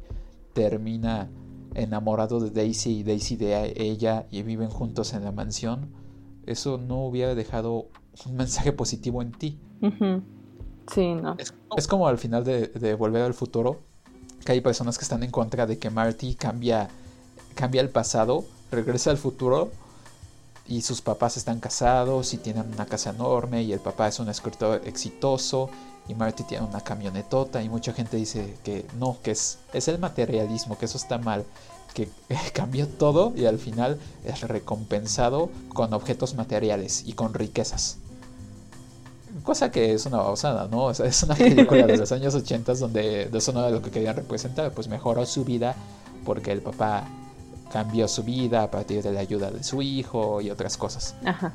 termina 0.52 1.30
enamorado 1.76 2.40
de 2.40 2.50
Daisy 2.50 2.98
y 2.98 3.02
Daisy 3.02 3.36
de 3.36 3.74
ella 3.76 4.26
y 4.30 4.42
viven 4.42 4.68
juntos 4.68 5.12
en 5.12 5.24
la 5.24 5.32
mansión, 5.32 5.90
eso 6.46 6.78
no 6.78 7.06
hubiera 7.06 7.34
dejado 7.34 7.88
un 8.26 8.36
mensaje 8.36 8.72
positivo 8.72 9.22
en 9.22 9.32
ti. 9.32 9.58
Sí, 10.92 11.14
no. 11.14 11.36
Es, 11.76 11.86
como 11.86 12.08
al 12.08 12.18
final 12.18 12.44
de, 12.44 12.94
Volver 12.94 13.22
al 13.22 13.34
Futuro, 13.34 13.80
que 14.44 14.52
hay 14.52 14.60
personas 14.60 14.98
que 14.98 15.02
están 15.02 15.22
en 15.22 15.30
contra 15.30 15.66
de 15.66 15.78
que 15.78 15.90
Marty 15.90 16.34
cambia, 16.34 16.88
cambia 17.54 17.80
el 17.80 17.90
pasado, 17.90 18.44
regresa 18.70 19.10
al 19.10 19.16
futuro 19.16 19.70
y 20.68 20.82
sus 20.82 21.00
papás 21.00 21.36
están 21.36 21.60
casados 21.60 22.34
y 22.34 22.38
tienen 22.38 22.72
una 22.72 22.86
casa 22.86 23.10
enorme 23.10 23.62
y 23.62 23.72
el 23.72 23.80
papá 23.80 24.08
es 24.08 24.18
un 24.18 24.28
escritor 24.28 24.82
exitoso 24.84 25.70
y 26.08 26.14
Marty 26.14 26.44
tiene 26.44 26.64
una 26.64 26.80
camionetota 26.80 27.62
y 27.62 27.68
mucha 27.68 27.92
gente 27.92 28.16
dice 28.16 28.56
que 28.64 28.86
no, 28.98 29.18
que 29.22 29.32
es, 29.32 29.58
es 29.72 29.88
el 29.88 29.98
materialismo, 29.98 30.78
que 30.78 30.86
eso 30.86 30.98
está 30.98 31.18
mal, 31.18 31.44
que 31.94 32.08
cambió 32.52 32.86
todo 32.86 33.32
y 33.36 33.46
al 33.46 33.58
final 33.58 33.98
es 34.24 34.40
recompensado 34.42 35.50
con 35.72 35.92
objetos 35.92 36.34
materiales 36.34 37.02
y 37.06 37.12
con 37.12 37.34
riquezas. 37.34 37.98
Cosa 39.42 39.70
que 39.70 39.92
es 39.92 40.06
una 40.06 40.18
babosada, 40.18 40.66
¿no? 40.68 40.86
O 40.86 40.94
sea, 40.94 41.06
es 41.06 41.22
una 41.22 41.34
película 41.34 41.86
de 41.86 41.96
los 41.96 42.10
años 42.10 42.34
80 42.34 42.74
donde 42.74 43.26
de 43.26 43.38
eso 43.38 43.52
no 43.52 43.60
era 43.60 43.70
lo 43.70 43.82
que 43.82 43.90
querían 43.90 44.16
representar, 44.16 44.72
pues 44.72 44.88
mejoró 44.88 45.24
su 45.26 45.44
vida 45.44 45.76
porque 46.24 46.50
el 46.50 46.62
papá 46.62 47.06
cambió 47.70 48.08
su 48.08 48.22
vida 48.22 48.62
a 48.62 48.70
partir 48.70 49.02
de 49.02 49.12
la 49.12 49.20
ayuda 49.20 49.50
de 49.50 49.62
su 49.62 49.82
hijo 49.82 50.40
y 50.40 50.50
otras 50.50 50.76
cosas. 50.76 51.14
Ajá. 51.24 51.52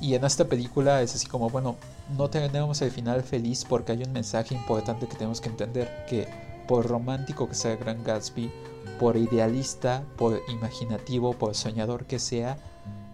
Y 0.00 0.14
en 0.14 0.24
esta 0.24 0.44
película 0.46 1.00
es 1.02 1.14
así 1.14 1.26
como, 1.26 1.48
bueno, 1.48 1.76
no 2.16 2.28
tenemos 2.28 2.82
el 2.82 2.90
final 2.90 3.22
feliz 3.22 3.64
porque 3.64 3.92
hay 3.92 4.02
un 4.02 4.12
mensaje 4.12 4.54
importante 4.54 5.06
que 5.06 5.14
tenemos 5.14 5.40
que 5.40 5.48
entender, 5.48 6.06
que 6.08 6.28
por 6.66 6.86
romántico 6.88 7.48
que 7.48 7.54
sea 7.54 7.76
Gran 7.76 8.02
Gatsby, 8.02 8.50
por 8.98 9.16
idealista, 9.16 10.02
por 10.16 10.40
imaginativo, 10.48 11.34
por 11.34 11.54
soñador 11.54 12.06
que 12.06 12.18
sea, 12.18 12.56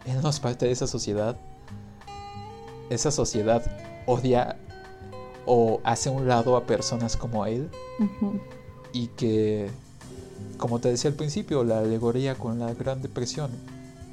él 0.06 0.20
no 0.22 0.30
es 0.30 0.40
parte 0.40 0.66
de 0.66 0.72
esa 0.72 0.86
sociedad. 0.86 1.36
Esa 2.88 3.10
sociedad 3.10 3.62
odia 4.06 4.56
o 5.44 5.80
hace 5.84 6.08
un 6.08 6.26
lado 6.26 6.56
a 6.56 6.64
personas 6.64 7.16
como 7.16 7.44
él 7.44 7.70
Ujú. 7.98 8.40
y 8.92 9.08
que, 9.08 9.70
como 10.56 10.80
te 10.80 10.88
decía 10.88 11.10
al 11.10 11.16
principio, 11.16 11.64
la 11.64 11.78
alegoría 11.80 12.34
con 12.34 12.58
la 12.58 12.72
Gran 12.74 13.02
Depresión, 13.02 13.50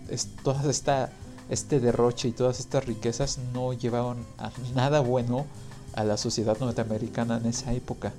es 0.10 0.30
esta 0.68 1.12
este 1.50 1.80
derroche 1.80 2.28
y 2.28 2.32
todas 2.32 2.60
estas 2.60 2.86
riquezas 2.86 3.40
no 3.54 3.74
llevaron 3.74 4.18
a 4.38 4.52
nada 4.74 5.00
bueno 5.00 5.46
a 5.94 6.04
la 6.04 6.18
sociedad 6.18 6.58
norteamericana 6.60 7.38
en 7.38 7.46
esa 7.46 7.74
época. 7.74 8.14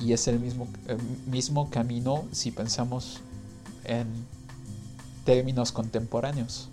Y 0.00 0.12
es 0.12 0.28
el 0.28 0.40
mismo, 0.40 0.68
el 0.88 0.98
mismo 1.30 1.70
camino 1.70 2.24
si 2.32 2.50
pensamos 2.50 3.20
en 3.84 4.06
términos 5.24 5.72
contemporáneos, 5.72 6.68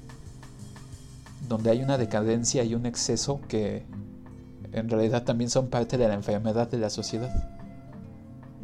donde 1.48 1.72
hay 1.72 1.82
una 1.82 1.98
decadencia 1.98 2.64
y 2.64 2.76
un 2.76 2.86
exceso 2.86 3.40
que 3.48 3.84
en 4.72 4.90
realidad 4.90 5.24
también 5.24 5.50
son 5.50 5.68
parte 5.68 5.98
de 5.98 6.08
la 6.08 6.16
enfermedad 6.16 6.70
de 6.70 6.78
la 6.78 6.90
sociedad. 6.90 7.32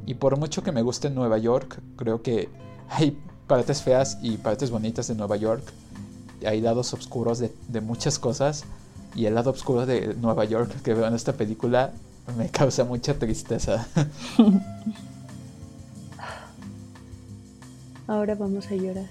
Y 0.06 0.16
por 0.16 0.38
mucho 0.38 0.64
que 0.64 0.72
me 0.72 0.82
guste 0.82 1.10
Nueva 1.10 1.38
York, 1.38 1.80
creo 1.96 2.22
que 2.22 2.50
hay 2.90 3.18
partes 3.48 3.82
feas 3.82 4.18
y 4.22 4.38
partes 4.38 4.72
bonitas 4.72 5.08
de 5.08 5.16
Nueva 5.16 5.36
York, 5.38 5.64
hay 6.46 6.62
lados 6.62 6.94
oscuros 6.94 7.40
de, 7.40 7.54
de, 7.68 7.82
muchas 7.82 8.18
cosas 8.18 8.64
y 9.16 9.26
el 9.26 9.36
lado 9.36 9.52
oscuro 9.52 9.86
de 9.86 10.16
Nueva 10.16 10.46
York 10.46 10.82
que 10.84 10.94
veo 10.94 11.06
en 11.06 11.16
esta 11.16 11.34
película 11.34 11.92
me 12.38 12.50
causa 12.50 12.84
mucha 12.84 13.14
tristeza. 13.14 13.88
Ahora 18.08 18.36
vamos 18.36 18.66
a 18.68 18.76
llorar. 18.76 19.08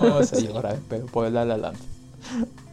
vamos 0.00 0.32
a 0.32 0.40
llorar, 0.40 0.78
pero 0.88 1.06
por 1.06 1.30
La 1.30 1.44
La 1.44 1.56
Land. 1.56 1.78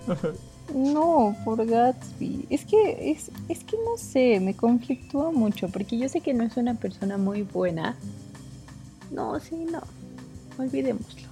No, 0.74 1.36
por 1.46 1.66
Gatsby. 1.66 2.48
Es 2.50 2.66
que 2.66 3.12
es, 3.12 3.32
es 3.48 3.64
que 3.64 3.78
no 3.78 3.98
sé, 3.98 4.40
me 4.40 4.56
conflictúa 4.56 5.32
mucho 5.32 5.70
porque 5.70 5.98
yo 5.98 6.10
sé 6.10 6.22
que 6.22 6.34
no 6.34 6.44
es 6.44 6.58
una 6.58 6.74
persona 6.74 7.18
muy 7.18 7.44
buena. 7.44 7.96
No, 9.12 9.40
sí, 9.40 9.66
no. 9.72 9.82
Olvidémoslo. 10.58 11.28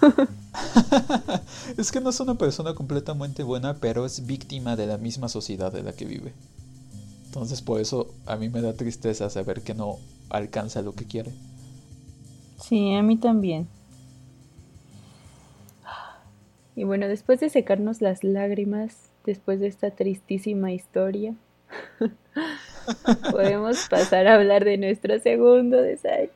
es 1.76 1.92
que 1.92 2.00
no 2.00 2.10
es 2.10 2.20
una 2.20 2.36
persona 2.36 2.74
completamente 2.74 3.42
buena, 3.42 3.74
pero 3.74 4.06
es 4.06 4.26
víctima 4.26 4.76
de 4.76 4.86
la 4.86 4.98
misma 4.98 5.28
sociedad 5.28 5.72
de 5.72 5.82
la 5.82 5.92
que 5.92 6.06
vive. 6.06 6.32
Entonces 7.26 7.60
por 7.60 7.80
eso 7.80 8.14
a 8.26 8.36
mí 8.36 8.48
me 8.48 8.62
da 8.62 8.72
tristeza 8.72 9.28
saber 9.28 9.62
que 9.62 9.74
no 9.74 9.98
alcanza 10.30 10.82
lo 10.82 10.94
que 10.94 11.04
quiere. 11.04 11.32
Sí, 12.60 12.94
a 12.94 13.02
mí 13.02 13.16
también. 13.16 13.68
Y 16.78 16.84
bueno, 16.84 17.08
después 17.08 17.40
de 17.40 17.50
secarnos 17.50 18.00
las 18.00 18.22
lágrimas, 18.22 19.10
después 19.24 19.58
de 19.58 19.66
esta 19.66 19.90
tristísima 19.90 20.70
historia, 20.70 21.34
podemos 23.32 23.88
pasar 23.90 24.28
a 24.28 24.36
hablar 24.36 24.64
de 24.64 24.78
nuestro 24.78 25.18
segundo 25.18 25.76
desayuno. 25.82 26.30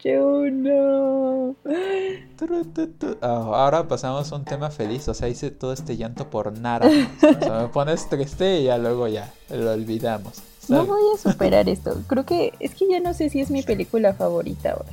Ahora 3.20 3.86
pasamos 3.86 4.32
a 4.32 4.34
un 4.34 4.44
tema 4.44 4.72
feliz, 4.72 5.06
o 5.06 5.14
sea, 5.14 5.28
hice 5.28 5.52
todo 5.52 5.72
este 5.72 5.96
llanto 5.96 6.28
por 6.28 6.58
nada. 6.58 6.88
O 6.88 7.40
sea, 7.40 7.62
me 7.62 7.68
pones 7.68 8.08
triste 8.08 8.62
y 8.62 8.64
ya 8.64 8.78
luego 8.78 9.06
ya 9.06 9.32
lo 9.48 9.70
olvidamos. 9.70 10.42
¿sabes? 10.58 10.70
No 10.70 10.86
voy 10.86 11.02
a 11.14 11.18
superar 11.18 11.68
esto. 11.68 12.02
Creo 12.08 12.26
que 12.26 12.52
es 12.58 12.74
que 12.74 12.88
ya 12.88 12.98
no 12.98 13.14
sé 13.14 13.30
si 13.30 13.40
es 13.40 13.52
mi 13.52 13.62
película 13.62 14.12
favorita 14.12 14.72
ahora. 14.72 14.90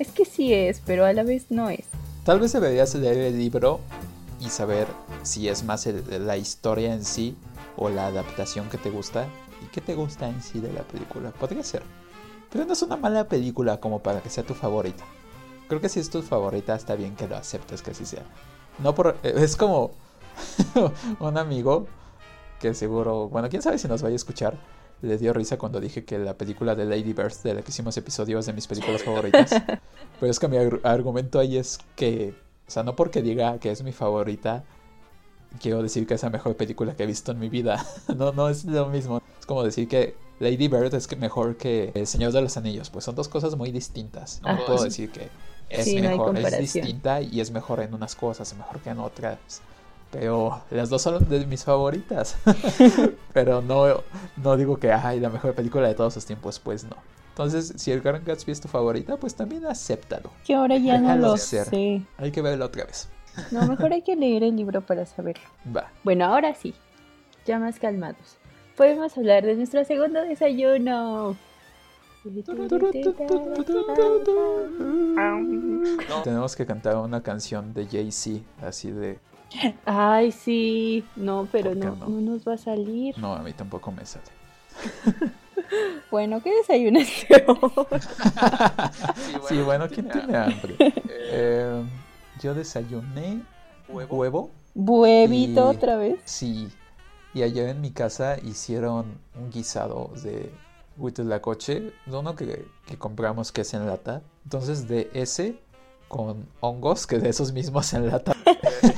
Es 0.00 0.10
que 0.10 0.24
sí 0.24 0.52
es, 0.52 0.82
pero 0.84 1.04
a 1.04 1.12
la 1.12 1.22
vez 1.22 1.46
no 1.50 1.70
es. 1.70 1.84
Tal 2.24 2.40
vez 2.40 2.52
deberías 2.52 2.92
leer 2.96 3.18
el 3.18 3.38
libro 3.38 3.78
y 4.44 4.50
saber 4.50 4.86
si 5.22 5.48
es 5.48 5.64
más 5.64 5.86
el, 5.86 6.26
la 6.26 6.36
historia 6.36 6.92
en 6.92 7.04
sí 7.04 7.36
o 7.76 7.88
la 7.88 8.06
adaptación 8.06 8.68
que 8.68 8.78
te 8.78 8.90
gusta 8.90 9.26
y 9.62 9.66
qué 9.66 9.80
te 9.80 9.94
gusta 9.94 10.28
en 10.28 10.42
sí 10.42 10.60
de 10.60 10.72
la 10.72 10.82
película. 10.82 11.30
Podría 11.30 11.62
ser. 11.62 11.82
Pero 12.52 12.64
no 12.66 12.74
es 12.74 12.82
una 12.82 12.96
mala 12.96 13.28
película 13.28 13.80
como 13.80 14.00
para 14.00 14.20
que 14.20 14.30
sea 14.30 14.44
tu 14.44 14.54
favorita. 14.54 15.04
Creo 15.68 15.80
que 15.80 15.88
si 15.88 16.00
es 16.00 16.10
tu 16.10 16.22
favorita 16.22 16.74
está 16.74 16.94
bien 16.94 17.16
que 17.16 17.26
lo 17.26 17.36
aceptes 17.36 17.82
que 17.82 17.92
así 17.92 18.04
sea. 18.04 18.22
No 18.78 18.94
por 18.94 19.16
es 19.22 19.56
como 19.56 19.92
un 21.20 21.38
amigo 21.38 21.86
que 22.60 22.74
seguro, 22.74 23.28
bueno, 23.28 23.48
quién 23.48 23.62
sabe 23.62 23.78
si 23.78 23.88
nos 23.88 24.02
vaya 24.02 24.14
a 24.14 24.16
escuchar. 24.16 24.56
Le 25.02 25.18
dio 25.18 25.32
risa 25.32 25.58
cuando 25.58 25.80
dije 25.80 26.04
que 26.04 26.18
la 26.18 26.34
película 26.38 26.74
de 26.74 26.84
Lady 26.84 27.12
Bird 27.12 27.34
de 27.42 27.54
la 27.54 27.62
que 27.62 27.70
hicimos 27.70 27.96
episodios 27.96 28.46
de 28.46 28.52
mis 28.52 28.66
películas 28.66 29.02
favoritas. 29.02 29.50
Pero 30.20 30.30
es 30.30 30.38
que 30.38 30.48
mi 30.48 30.56
argumento 30.82 31.38
ahí 31.38 31.58
es 31.58 31.78
que 31.96 32.34
sea, 32.74 32.82
no 32.82 32.96
porque 32.96 33.22
diga 33.22 33.58
que 33.58 33.70
es 33.70 33.82
mi 33.82 33.92
favorita, 33.92 34.64
quiero 35.60 35.82
decir 35.82 36.06
que 36.06 36.14
es 36.14 36.22
la 36.22 36.30
mejor 36.30 36.56
película 36.56 36.94
que 36.94 37.04
he 37.04 37.06
visto 37.06 37.32
en 37.32 37.38
mi 37.38 37.48
vida. 37.48 37.86
no, 38.16 38.32
no 38.32 38.48
es 38.48 38.64
lo 38.64 38.86
mismo. 38.88 39.22
Es 39.38 39.46
como 39.46 39.62
decir 39.62 39.88
que 39.88 40.16
Lady 40.40 40.68
Bird 40.68 40.94
es 40.94 41.16
mejor 41.18 41.56
que 41.56 41.92
El 41.94 42.06
Señor 42.06 42.32
de 42.32 42.42
los 42.42 42.56
Anillos. 42.56 42.90
Pues 42.90 43.04
son 43.04 43.14
dos 43.14 43.28
cosas 43.28 43.56
muy 43.56 43.70
distintas. 43.70 44.40
No 44.42 44.50
Ajá. 44.50 44.66
puedo 44.66 44.84
decir 44.84 45.10
que 45.10 45.28
es 45.70 45.84
sí, 45.84 46.00
mejor, 46.00 46.34
no 46.34 46.46
es 46.46 46.58
distinta 46.58 47.20
y 47.20 47.40
es 47.40 47.50
mejor 47.50 47.80
en 47.80 47.94
unas 47.94 48.14
cosas, 48.14 48.54
mejor 48.56 48.80
que 48.80 48.90
en 48.90 48.98
otras. 48.98 49.38
Pero 50.10 50.62
las 50.70 50.90
dos 50.90 51.02
son 51.02 51.28
de 51.28 51.46
mis 51.46 51.64
favoritas. 51.64 52.36
Pero 53.32 53.62
no, 53.62 54.02
no 54.36 54.56
digo 54.56 54.78
que 54.78 54.92
ay, 54.92 55.20
la 55.20 55.30
mejor 55.30 55.54
película 55.54 55.88
de 55.88 55.94
todos 55.94 56.14
los 56.16 56.26
tiempos, 56.26 56.58
pues 56.58 56.84
no. 56.84 56.96
Entonces, 57.34 57.72
si 57.78 57.90
el 57.90 58.00
Gran 58.00 58.22
Gatsby 58.24 58.52
es 58.52 58.60
tu 58.60 58.68
favorita, 58.68 59.16
pues 59.16 59.34
también 59.34 59.66
acéptalo. 59.66 60.30
Que 60.46 60.54
ahora 60.54 60.76
ya 60.76 61.00
Déjalo 61.00 61.20
no 61.20 61.28
lo 61.32 61.36
ser. 61.36 61.66
sé. 61.66 62.00
Hay 62.16 62.30
que 62.30 62.40
verlo 62.40 62.64
otra 62.64 62.84
vez. 62.84 63.08
No, 63.50 63.66
mejor 63.66 63.92
hay 63.92 64.02
que 64.02 64.14
leer 64.14 64.44
el 64.44 64.54
libro 64.54 64.80
para 64.82 65.04
saberlo. 65.04 65.42
Va. 65.76 65.90
Bueno, 66.04 66.26
ahora 66.26 66.54
sí. 66.54 66.74
Ya 67.44 67.58
más 67.58 67.80
calmados. 67.80 68.36
Podemos 68.76 69.18
hablar 69.18 69.44
de 69.44 69.56
nuestro 69.56 69.84
segundo 69.84 70.22
desayuno. 70.22 71.36
Tenemos 76.22 76.54
que 76.54 76.66
cantar 76.66 76.96
una 76.98 77.20
canción 77.20 77.74
de 77.74 77.86
Jay-Z, 77.86 78.44
así 78.64 78.92
de... 78.92 79.18
Ay, 79.84 80.30
sí. 80.30 81.04
No, 81.16 81.48
pero 81.50 81.74
no, 81.74 81.96
no? 81.96 82.08
no 82.08 82.20
nos 82.20 82.46
va 82.46 82.54
a 82.54 82.58
salir. 82.58 83.18
No, 83.18 83.34
a 83.34 83.40
mí 83.40 83.52
tampoco 83.52 83.90
me 83.90 84.06
sale. 84.06 84.24
Bueno, 86.10 86.40
¿qué 86.42 86.54
desayunaste 86.54 87.44
hoy? 87.48 88.00
sí, 88.00 89.32
bueno, 89.32 89.48
sí, 89.48 89.62
bueno 89.62 89.88
¿quién 89.88 90.08
tiene 90.08 90.36
hambre? 90.36 90.76
Eh, 90.78 91.82
yo 92.40 92.54
desayuné 92.54 93.42
huevo. 93.88 94.16
huevo 94.16 94.50
¿Huevito 94.74 95.72
y, 95.72 95.76
otra 95.76 95.96
vez? 95.96 96.20
Sí. 96.24 96.68
Y 97.32 97.42
ayer 97.42 97.68
en 97.68 97.80
mi 97.80 97.90
casa 97.90 98.36
hicieron 98.40 99.18
un 99.34 99.50
guisado 99.50 100.10
de 100.22 100.52
huitlacoche, 100.96 101.92
uno 102.06 102.36
que, 102.36 102.64
que 102.86 102.96
compramos 102.96 103.50
que 103.50 103.62
es 103.62 103.74
en 103.74 103.86
lata. 103.86 104.22
Entonces 104.44 104.86
de 104.86 105.10
ese 105.14 105.58
con 106.08 106.46
hongos, 106.60 107.06
que 107.06 107.18
de 107.18 107.30
esos 107.30 107.52
mismos 107.52 107.92
en 107.92 108.06
lata. 108.06 108.36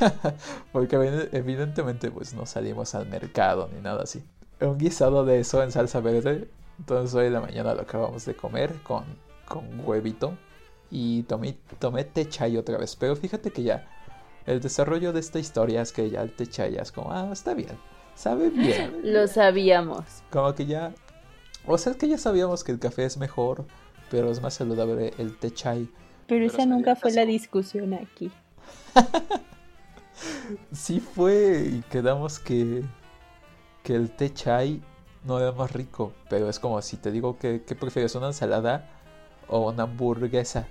Porque 0.73 0.97
evidentemente 1.33 2.11
pues 2.11 2.35
no 2.35 2.45
salimos 2.45 2.95
al 2.95 3.07
mercado 3.09 3.71
ni 3.75 3.81
nada 3.81 4.03
así. 4.03 4.23
Un 4.61 4.79
guisado 4.79 5.25
de 5.25 5.41
eso 5.41 5.63
en 5.63 5.71
salsa 5.71 6.01
verde 6.01 6.49
entonces 6.79 7.15
hoy 7.15 7.27
en 7.27 7.33
la 7.33 7.41
mañana 7.41 7.75
lo 7.75 7.83
acabamos 7.83 8.25
de 8.25 8.35
comer 8.35 8.75
con, 8.83 9.05
con 9.47 9.81
huevito. 9.85 10.37
Y 10.91 11.25
tomé, 11.25 11.57
tomé 11.79 12.05
té 12.05 12.29
chai 12.29 12.57
otra 12.57 12.79
vez. 12.79 12.95
Pero 12.97 13.17
fíjate 13.17 13.51
que 13.51 13.63
ya 13.63 13.89
el 14.47 14.61
desarrollo 14.61 15.13
de 15.13 15.21
esta 15.21 15.39
historia 15.39 15.83
es 15.83 15.93
que 15.93 16.11
ya 16.11 16.23
el 16.23 16.35
té 16.35 16.47
chai 16.47 16.73
ya 16.73 16.83
es 16.83 16.93
como, 16.93 17.13
ah, 17.13 17.31
está 17.33 17.55
bien. 17.55 17.77
Sabe 18.15 18.51
bien. 18.51 19.01
Lo 19.03 19.27
sabíamos. 19.27 20.05
Como 20.31 20.55
que 20.55 20.67
ya... 20.67 20.95
O 21.67 21.77
sea, 21.79 21.93
es 21.93 21.99
que 21.99 22.09
ya 22.09 22.19
sabíamos 22.19 22.63
que 22.63 22.71
el 22.71 22.79
café 22.79 23.05
es 23.05 23.17
mejor, 23.17 23.65
pero 24.11 24.31
es 24.31 24.41
más 24.41 24.55
saludable 24.55 25.13
el 25.19 25.37
té 25.37 25.53
chai. 25.53 25.89
Pero, 26.29 26.41
pero 26.41 26.47
esa 26.47 26.67
nunca 26.67 26.95
fue 26.95 27.11
la 27.11 27.25
discusión 27.25 27.95
aquí. 27.95 28.31
sí 30.73 31.01
fue 31.01 31.69
y 31.73 31.83
quedamos 31.91 32.39
que, 32.39 32.85
que 33.87 33.95
el 33.95 34.11
té 34.11 34.35
chai 34.35 34.83
no 35.23 35.39
era 35.39 35.53
más 35.53 35.71
rico, 35.71 36.13
pero 36.29 36.49
es 36.51 36.59
como 36.59 36.83
si 36.83 36.97
te 36.97 37.13
digo 37.13 37.39
que, 37.39 37.63
que 37.63 37.77
prefieres 37.77 38.17
una 38.17 38.27
ensalada 38.27 38.89
o 39.47 39.71
una 39.71 39.85
hamburguesa. 39.85 40.67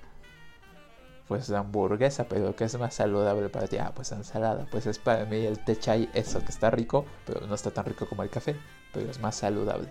Pues 1.29 1.47
la 1.47 1.59
hamburguesa, 1.59 2.25
pero 2.25 2.57
que 2.57 2.65
es 2.65 2.77
más 2.77 2.93
saludable 2.93 3.47
para 3.47 3.67
ti. 3.67 3.77
Ah, 3.77 3.93
pues 3.95 4.11
ensalada. 4.11 4.67
Pues 4.69 4.85
es 4.85 4.99
para 4.99 5.23
mí 5.23 5.45
el 5.45 5.63
té 5.63 5.79
chai 5.79 6.09
eso, 6.13 6.41
que 6.41 6.51
está 6.51 6.69
rico, 6.69 7.05
pero 7.25 7.47
no 7.47 7.55
está 7.55 7.71
tan 7.71 7.85
rico 7.85 8.05
como 8.05 8.21
el 8.21 8.29
café, 8.29 8.57
pero 8.91 9.09
es 9.09 9.19
más 9.21 9.35
saludable. 9.35 9.87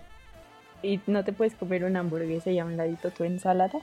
¿Y 0.83 1.01
no 1.07 1.23
te 1.23 1.33
puedes 1.33 1.55
comer 1.55 1.83
una 1.83 2.01
hamburguesa 2.01 2.51
y 2.51 2.59
a 2.59 2.65
un 2.65 2.77
ladito 2.77 3.09
tu 3.09 3.23
ensalada? 3.23 3.79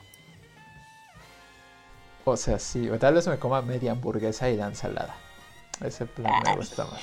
O 2.25 2.37
sea, 2.37 2.61
sí, 2.61 2.89
o 2.89 2.97
tal 2.97 3.15
vez 3.15 3.27
me 3.27 3.41
coma 3.41 3.61
media 3.61 3.91
hamburguesa 3.91 4.49
y 4.49 4.57
la 4.57 4.69
ensalada. 4.69 5.17
Ese 5.85 6.07
plan 6.07 6.33
me 6.47 6.57
gusta 6.57 6.87
más. 6.87 7.03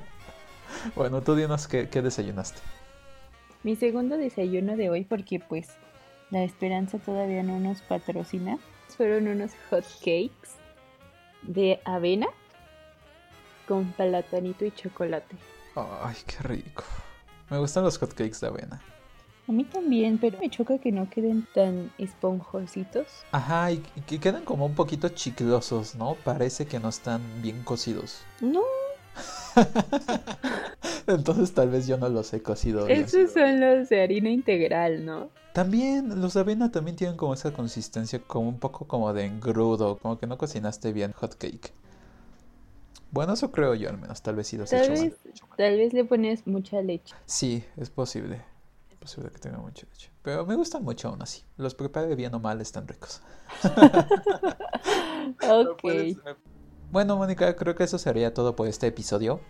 bueno, 0.94 1.22
tú 1.22 1.34
dinos 1.34 1.66
qué, 1.66 1.88
qué 1.88 2.02
desayunaste. 2.02 2.60
Mi 3.62 3.76
segundo 3.76 4.16
desayuno 4.16 4.76
de 4.76 4.90
hoy, 4.90 5.04
porque 5.04 5.40
pues 5.40 5.68
la 6.30 6.44
esperanza 6.44 6.98
todavía 6.98 7.42
no 7.42 7.58
nos 7.58 7.82
patrocina, 7.82 8.58
fueron 8.96 9.28
unos 9.28 9.52
hot 9.70 9.84
cakes 10.00 10.58
de 11.42 11.80
avena 11.84 12.26
con 13.66 13.92
platanito 13.92 14.64
y 14.64 14.70
chocolate. 14.70 15.36
Ay, 15.74 16.16
qué 16.26 16.42
rico. 16.48 16.84
Me 17.50 17.58
gustan 17.58 17.84
los 17.84 17.98
hot 17.98 18.12
cakes 18.14 18.38
de 18.40 18.48
avena. 18.48 18.80
A 19.48 19.52
mí 19.52 19.64
también, 19.64 20.18
pero 20.18 20.38
me 20.38 20.50
choca 20.50 20.78
que 20.78 20.92
no 20.92 21.08
queden 21.08 21.46
tan 21.54 21.90
esponjositos. 21.96 23.06
Ajá, 23.32 23.72
y 23.72 23.78
que 24.06 24.20
quedan 24.20 24.44
como 24.44 24.66
un 24.66 24.74
poquito 24.74 25.08
chiclosos, 25.08 25.94
¿no? 25.94 26.16
Parece 26.22 26.66
que 26.66 26.78
no 26.78 26.90
están 26.90 27.22
bien 27.40 27.62
cocidos. 27.62 28.22
No. 28.42 28.60
Entonces 31.06 31.52
tal 31.54 31.70
vez 31.70 31.86
yo 31.86 31.96
no 31.96 32.08
los 32.08 32.32
he 32.32 32.42
cocido 32.42 32.86
bien. 32.86 33.00
Esos 33.02 33.32
son 33.32 33.60
los 33.60 33.88
de 33.88 34.02
harina 34.02 34.30
integral, 34.30 35.04
¿no? 35.04 35.30
También 35.52 36.20
los 36.20 36.34
de 36.34 36.40
avena 36.40 36.70
también 36.70 36.96
tienen 36.96 37.16
como 37.16 37.34
esa 37.34 37.52
consistencia 37.52 38.20
como 38.20 38.48
un 38.48 38.58
poco 38.58 38.86
como 38.86 39.12
de 39.12 39.24
engrudo, 39.24 39.96
como 39.98 40.18
que 40.18 40.26
no 40.26 40.38
cocinaste 40.38 40.92
bien 40.92 41.12
hot 41.12 41.34
cake. 41.36 41.72
Bueno, 43.10 43.32
eso 43.32 43.50
creo 43.50 43.74
yo 43.74 43.88
al 43.88 43.98
menos, 43.98 44.20
tal 44.22 44.36
vez 44.36 44.48
sí 44.48 44.58
los 44.58 44.70
he 44.72 44.76
Tal 44.76 44.84
hecho 44.84 44.92
vez, 44.92 45.00
mal. 45.02 45.12
tal 45.56 45.76
vez 45.78 45.92
le 45.94 46.04
pones 46.04 46.46
mucha 46.46 46.80
leche. 46.82 47.14
Sí, 47.26 47.64
es 47.76 47.90
posible. 47.90 48.42
Es 48.90 48.96
posible 48.98 49.30
que 49.30 49.38
tenga 49.38 49.58
mucha 49.58 49.86
leche. 49.90 50.10
Pero 50.22 50.44
me 50.44 50.54
gustan 50.54 50.84
mucho 50.84 51.08
aún 51.08 51.22
así. 51.22 51.42
Los 51.56 51.74
prepare 51.74 52.14
bien 52.14 52.34
o 52.34 52.38
mal, 52.38 52.60
están 52.60 52.86
ricos. 52.86 53.22
Ok. 55.42 55.82
Bueno, 56.90 57.18
Mónica, 57.18 57.54
creo 57.54 57.74
que 57.74 57.84
eso 57.84 57.98
sería 57.98 58.32
todo 58.32 58.56
por 58.56 58.66
este 58.66 58.86
episodio. 58.86 59.40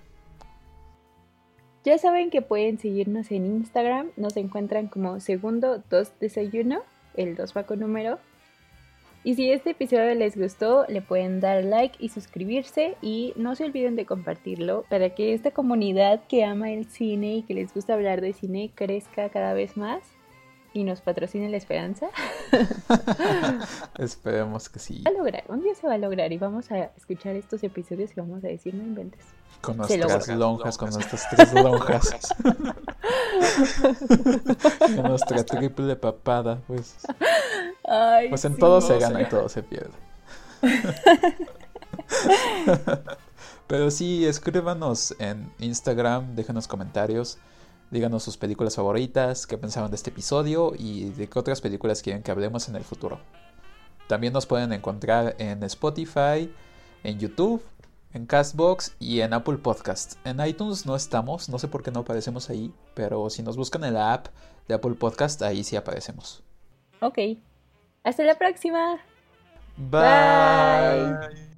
Ya 1.85 1.97
saben 1.97 2.31
que 2.31 2.43
pueden 2.43 2.79
seguirnos 2.79 3.31
en 3.31 3.47
Instagram. 3.47 4.11
Nos 4.17 4.37
encuentran 4.37 4.89
como 4.89 5.21
segundo 5.21 5.81
2 5.89 6.19
desayuno. 6.19 6.81
El 7.15 7.37
2 7.37 7.55
va 7.57 7.65
número. 7.77 8.19
Y 9.23 9.37
si 9.37 9.53
este 9.53 9.71
episodio 9.71 10.15
les 10.17 10.37
gustó, 10.37 10.85
le 10.89 11.01
pueden 11.01 11.39
dar 11.39 11.65
like 11.65 11.97
y 12.01 12.09
suscribirse. 12.09 12.97
Y 13.03 13.35
no 13.37 13.55
se 13.55 13.65
olviden 13.65 13.95
de 13.95 14.05
compartirlo 14.05 14.85
para 14.91 15.11
que 15.11 15.33
esta 15.33 15.53
comunidad 15.53 16.21
que 16.29 16.45
ama 16.45 16.73
el 16.73 16.87
cine 16.87 17.37
y 17.37 17.43
que 17.43 17.55
les 17.55 17.73
gusta 17.73 17.95
hablar 17.95 18.21
de 18.21 18.33
cine 18.33 18.73
crezca 18.75 19.29
cada 19.29 19.55
vez 19.55 19.77
más 19.77 20.18
y 20.79 20.85
nos 20.85 21.01
patrocine 21.01 21.49
la 21.49 21.57
esperanza. 21.57 22.07
Esperemos 23.99 24.69
que 24.69 24.79
sí. 24.79 25.03
Va 25.05 25.11
a 25.11 25.15
lograr, 25.15 25.43
un 25.49 25.61
día 25.61 25.75
se 25.75 25.89
va 25.89 25.95
a 25.95 25.99
lograr 25.99 26.33
y 26.33 26.39
vamos 26.39 26.71
a 26.71 26.85
escuchar 26.97 27.35
estos 27.35 27.65
episodios 27.65 28.13
y 28.13 28.15
vamos 28.15 28.45
a 28.45 28.47
decir 28.47 28.75
no 28.75 28.85
inventes. 28.85 29.25
Con 29.61 29.77
nuestras 29.77 30.29
lonjas, 30.29 30.79
con 30.79 30.91
nuestras 30.91 31.29
tres 31.31 31.53
lonjas. 31.53 32.33
y 34.89 34.93
nuestra 34.93 35.45
triple 35.45 35.97
papada, 35.97 36.61
pues. 36.69 36.95
Ay, 37.85 38.29
Pues 38.29 38.45
en 38.45 38.55
sí. 38.55 38.61
todo 38.61 38.81
se 38.81 39.01
gana 39.01 39.21
y 39.23 39.29
todo 39.29 39.49
se 39.49 39.65
pierde. 39.65 39.91
Pero 43.67 43.91
sí, 43.91 44.25
escríbanos 44.27 45.17
en 45.19 45.51
Instagram, 45.59 46.37
déjenos 46.37 46.69
comentarios, 46.69 47.39
díganos 47.91 48.23
sus 48.23 48.37
películas 48.37 48.77
favoritas, 48.77 49.47
qué 49.47 49.59
pensaban 49.59 49.91
de 49.91 49.97
este 49.97 50.11
episodio 50.11 50.73
y 50.77 51.11
de 51.11 51.29
qué 51.29 51.39
otras 51.39 51.61
películas 51.61 52.03
quieren 52.03 52.23
que 52.23 52.31
hablemos 52.31 52.69
en 52.69 52.77
el 52.77 52.85
futuro. 52.85 53.21
También 54.07 54.33
nos 54.33 54.47
pueden 54.47 54.73
encontrar 54.73 55.37
en 55.39 55.63
Spotify, 55.65 56.53
en 57.05 57.19
YouTube, 57.19 57.63
en 58.13 58.27
Castbox 58.27 58.95
y 58.99 59.21
en 59.21 59.35
Apple 59.35 59.59
Podcast. 59.59 60.15
En 60.27 60.45
iTunes 60.45 60.87
no 60.87 60.97
estamos, 60.97 61.49
no 61.49 61.59
sé 61.59 61.69
por 61.69 61.83
qué 61.83 61.91
no 61.91 62.01
aparecemos 62.01 62.49
ahí, 62.51 62.73
pero 62.95 63.29
si 63.31 63.43
nos 63.43 63.57
buscan 63.57 63.85
en 63.85 63.95
la 63.95 64.15
app 64.15 64.29
de 64.67 64.75
Apple 64.75 64.95
Podcast, 64.95 65.43
ahí 65.43 65.65
sí 65.65 65.77
aparecemos. 65.77 66.43
Ok. 67.01 67.19
Hasta 68.05 68.23
la 68.25 68.39
próxima. 68.39 68.99
Bye. 69.77 70.01
Bye. 70.01 71.58